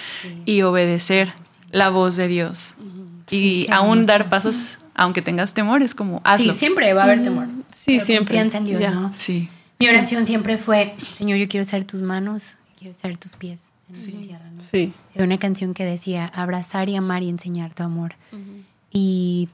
y 0.45 0.63
obedecer 0.63 1.33
la 1.71 1.91
voz 1.91 2.17
de 2.17 2.29
Dios. 2.29 2.77
y 3.31 3.67
aún 3.71 4.07
dar 4.07 4.29
pasos, 4.29 4.79
aunque 4.95 5.23
tengas 5.23 5.55
temor, 5.55 5.83
es 5.83 5.95
como 5.95 6.21
hazlo. 6.25 6.53
Sí, 6.53 6.59
siempre 6.59 6.93
va 6.93 7.03
a 7.03 7.05
haber 7.05 7.23
temor. 7.23 7.47
Sí, 7.73 8.01
siempre. 8.01 8.37
Confianza 8.37 8.59
en 8.59 8.65
Dios, 8.65 8.95
¿no? 8.95 9.13
Sí. 9.13 9.49
Mi 9.79 9.89
oración 9.89 10.27
siempre 10.27 10.57
fue, 10.57 10.95
Señor, 11.17 11.39
yo 11.39 11.49
quiero 11.49 11.65
ser 11.65 11.85
tus 11.85 12.03
manos, 12.03 12.55
quiero 12.79 12.95
ser 12.95 13.17
tus 13.17 13.37
pies 13.37 13.61
en 13.89 13.97
sí. 13.97 14.13
tierra, 14.13 14.45
¿no? 14.55 14.63
Sí. 14.63 14.93
Era 15.15 15.25
una 15.25 15.39
canción 15.39 15.75
que 15.75 15.85
decía, 15.85 16.27
abrazar 16.27 16.89
y 16.89 16.97
amar 16.97 17.23
y 17.23 17.29
enseñar 17.29 17.75
tu 17.75 17.83
amor. 17.83 18.15
Y 18.93 19.49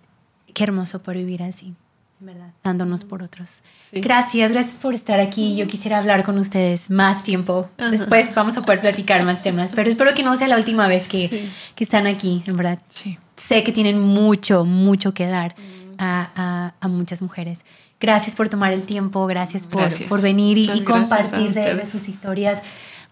qué 0.54 0.64
hermoso 0.64 1.02
por 1.02 1.16
vivir 1.16 1.42
así. 1.42 1.74
¿verdad? 2.20 2.50
Dándonos 2.62 3.04
por 3.04 3.22
otros. 3.22 3.50
Gracias, 3.92 4.52
gracias 4.52 4.76
por 4.76 4.94
estar 4.94 5.18
aquí. 5.20 5.56
Yo 5.56 5.66
quisiera 5.66 5.98
hablar 5.98 6.22
con 6.22 6.38
ustedes 6.38 6.90
más 6.90 7.22
tiempo. 7.22 7.68
Después 7.90 8.34
vamos 8.34 8.56
a 8.58 8.62
poder 8.62 8.80
platicar 8.80 9.24
más 9.24 9.42
temas, 9.42 9.72
pero 9.74 9.88
espero 9.88 10.14
que 10.14 10.22
no 10.22 10.36
sea 10.36 10.46
la 10.46 10.56
última 10.56 10.86
vez 10.86 11.08
que, 11.08 11.48
que 11.74 11.84
están 11.84 12.06
aquí, 12.06 12.42
en 12.46 12.56
verdad. 12.56 12.78
Sí. 12.88 13.18
Sé 13.36 13.64
que 13.64 13.72
tienen 13.72 13.98
mucho, 13.98 14.66
mucho 14.66 15.14
que 15.14 15.26
dar 15.26 15.54
a, 15.98 16.74
a, 16.78 16.88
muchas 16.88 17.22
mujeres. 17.22 17.60
Gracias 17.98 18.36
por 18.36 18.48
tomar 18.48 18.72
el 18.72 18.86
tiempo, 18.86 19.26
gracias 19.26 19.66
por, 19.66 19.88
por 20.08 20.22
venir 20.22 20.58
y, 20.58 20.84
compartir 20.84 21.52
de, 21.52 21.86
sus 21.86 22.08
historias, 22.08 22.62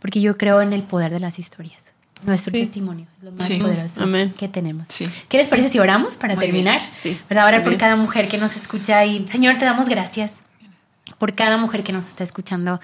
porque 0.01 0.21
yo 0.21 0.37
creo 0.37 0.61
en 0.61 0.73
el 0.73 0.83
poder 0.83 1.13
de 1.13 1.21
las 1.21 1.39
historias. 1.39 1.88
Nuestro 2.25 2.53
testimonio 2.53 3.07
es 3.19 3.25
lo 3.25 3.33
más 3.33 3.51
poderoso 3.51 4.03
que 4.37 4.49
tenemos. 4.49 4.89
¿Qué 5.29 5.39
les 5.39 5.49
parece 5.49 5.71
si 5.71 5.79
oramos 5.79 6.17
para 6.17 6.37
terminar? 6.37 6.83
Sí. 6.83 7.19
Ahora 7.31 7.63
por 7.63 7.77
cada 7.77 7.97
mujer 7.97 8.29
que 8.29 8.39
nos 8.39 8.57
escucha 8.57 9.05
y 9.05 9.27
Señor, 9.29 9.57
te 9.57 9.65
damos 9.65 9.89
gracias 9.89 10.43
por 11.19 11.35
cada 11.35 11.57
mujer 11.57 11.83
que 11.83 11.93
nos 11.93 12.07
está 12.07 12.25
escuchando. 12.25 12.81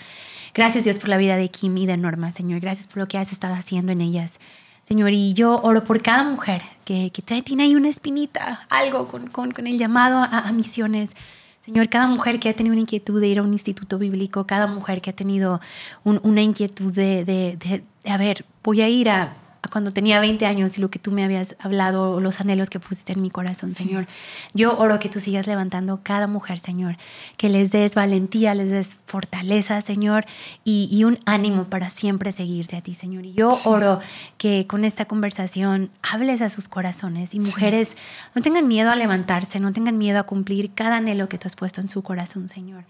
Gracias 0.55 0.85
Dios 0.85 0.99
por 0.99 1.09
la 1.09 1.17
vida 1.17 1.37
de 1.37 1.49
Kim 1.51 1.77
y 1.77 1.87
de 1.87 1.97
Norma, 1.97 2.33
Señor. 2.33 2.61
Gracias 2.61 2.87
por 2.87 2.99
lo 2.99 3.09
que 3.09 3.19
has 3.19 3.33
estado 3.33 3.55
haciendo 3.55 3.93
en 3.93 4.01
ellas. 4.01 4.39
Señor, 4.87 5.13
y 5.13 5.33
yo 5.33 5.61
oro 5.63 5.83
por 5.83 6.03
cada 6.03 6.25
mujer 6.25 6.63
que, 6.85 7.11
que 7.11 7.23
tiene 7.43 7.63
ahí 7.65 7.75
una 7.75 7.89
espinita, 7.89 8.67
algo 8.69 9.09
con, 9.09 9.29
con, 9.29 9.51
con 9.51 9.67
el 9.67 9.79
llamado 9.79 10.19
a, 10.19 10.41
a, 10.41 10.53
misiones. 10.53 11.17
Señor, 11.65 11.89
cada 11.89 12.07
mujer 12.07 12.41
que 12.41 12.51
ha 12.51 12.55
tenido 12.55 12.75
una 12.75 12.83
inquietud 12.83 13.19
de 13.19 13.27
ir 13.27 13.39
a 13.39 13.43
un 13.43 13.53
instituto 13.53 13.99
bíblico, 13.99 14.47
cada 14.47 14.67
mujer 14.67 15.01
que 15.01 15.09
ha 15.09 15.17
tenido 15.17 15.63
un, 16.05 16.21
una 16.23 16.43
inquietud 16.43 16.93
de, 16.93 17.25
de, 17.25 17.57
de, 17.57 18.11
a 18.11 18.19
ver, 18.19 18.45
voy 18.63 18.83
a 18.83 18.89
ir 18.91 19.09
a, 19.09 19.35
cuando 19.69 19.93
tenía 19.93 20.21
20 20.21 20.47
años 20.47 20.79
y 20.79 20.81
lo 20.81 20.91
que 20.91 20.99
tú 20.99 21.11
me 21.11 21.25
habías 21.25 21.57
hablado, 21.59 22.21
los 22.21 22.41
anhelos 22.41 22.71
que 22.71 22.81
pusiste 22.81 23.13
en 23.13 23.23
mi 23.23 23.31
corazón, 23.31 23.71
Señor. 23.71 24.07
Yo 24.53 24.77
oro 24.79 24.99
que 24.99 25.09
tú 25.09 25.21
sigas 25.21 25.47
levantando 25.47 26.01
cada 26.03 26.27
mujer, 26.27 26.59
Señor, 26.59 26.97
que 27.37 27.49
les 27.49 27.71
des 27.71 27.95
valentía, 27.95 28.55
les 28.55 28.71
des 28.71 28.97
fortaleza, 29.07 29.81
Señor, 29.81 30.25
y, 30.65 31.05
un 31.05 31.19
ánimo 31.27 31.65
para 31.65 31.91
siempre 31.91 32.33
seguirte 32.33 32.77
a 32.77 32.81
ti, 32.81 32.95
Señor. 32.95 33.27
Y 33.27 33.35
yo 33.35 33.59
oro 33.65 34.01
que 34.39 34.67
con 34.67 34.85
esta 34.85 35.05
conversación 35.05 35.91
hables 36.03 36.41
a 36.41 36.49
sus 36.49 36.69
corazones 36.69 37.35
y 37.35 37.41
mujeres 37.41 37.97
no 38.35 38.41
tengan 38.41 38.67
miedo 38.67 38.91
a 38.91 38.97
levantarse, 38.97 39.61
no 39.61 39.73
tengan 39.73 39.99
miedo 39.99 40.19
a 40.19 40.23
cumplir 40.23 40.73
cada 40.75 40.97
anhelo 40.97 41.29
que 41.29 41.37
tú 41.37 41.47
has 41.47 41.57
puesto 41.57 41.81
en 41.81 41.89
su 41.89 42.03
corazón, 42.03 42.49
Señor 42.49 42.85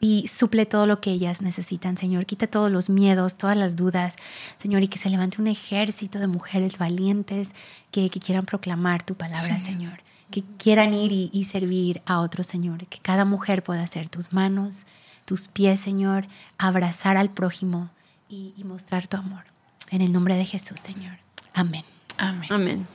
y 0.00 0.28
suple 0.28 0.66
todo 0.66 0.86
lo 0.86 1.00
que 1.00 1.10
ellas 1.10 1.42
necesitan, 1.42 1.96
Señor. 1.96 2.26
Quita 2.26 2.46
todos 2.46 2.70
los 2.70 2.88
miedos, 2.88 3.36
todas 3.36 3.56
las 3.56 3.76
dudas, 3.76 4.16
Señor, 4.56 4.82
y 4.82 4.88
que 4.88 4.98
se 4.98 5.10
levante 5.10 5.40
un 5.40 5.48
ejército 5.48 6.18
de 6.18 6.26
mujeres 6.26 6.78
valientes 6.78 7.50
que, 7.90 8.08
quieran 8.10 8.44
proclamar 8.44 9.02
tu 9.02 9.14
palabra, 9.14 9.58
Señor. 9.58 10.00
Que 10.30 10.44
quieran 10.58 10.94
ir 10.94 11.12
y, 11.12 11.44
servir 11.44 12.02
a 12.06 12.20
otros, 12.20 12.46
Señor. 12.46 12.86
Que 12.86 12.98
cada 12.98 13.24
mujer 13.24 13.62
pueda 13.62 13.86
ser 13.86 14.08
tus 14.08 14.32
manos, 14.32 14.86
tus 15.24 15.48
pies, 15.48 15.80
Señor, 15.80 16.26
abrazar 16.58 17.16
al 17.16 17.30
prójimo 17.30 17.90
y, 18.28 18.54
y 18.56 18.64
mostrar 18.64 19.08
tu 19.08 19.16
amor. 19.16 19.44
En 19.90 20.02
el 20.02 20.12
nombre 20.12 20.36
de 20.36 20.44
Jesús, 20.44 20.80
Señor. 20.80 21.18
Amén. 21.54 21.84
Amén. 22.18 22.48
Amén. 22.50 22.86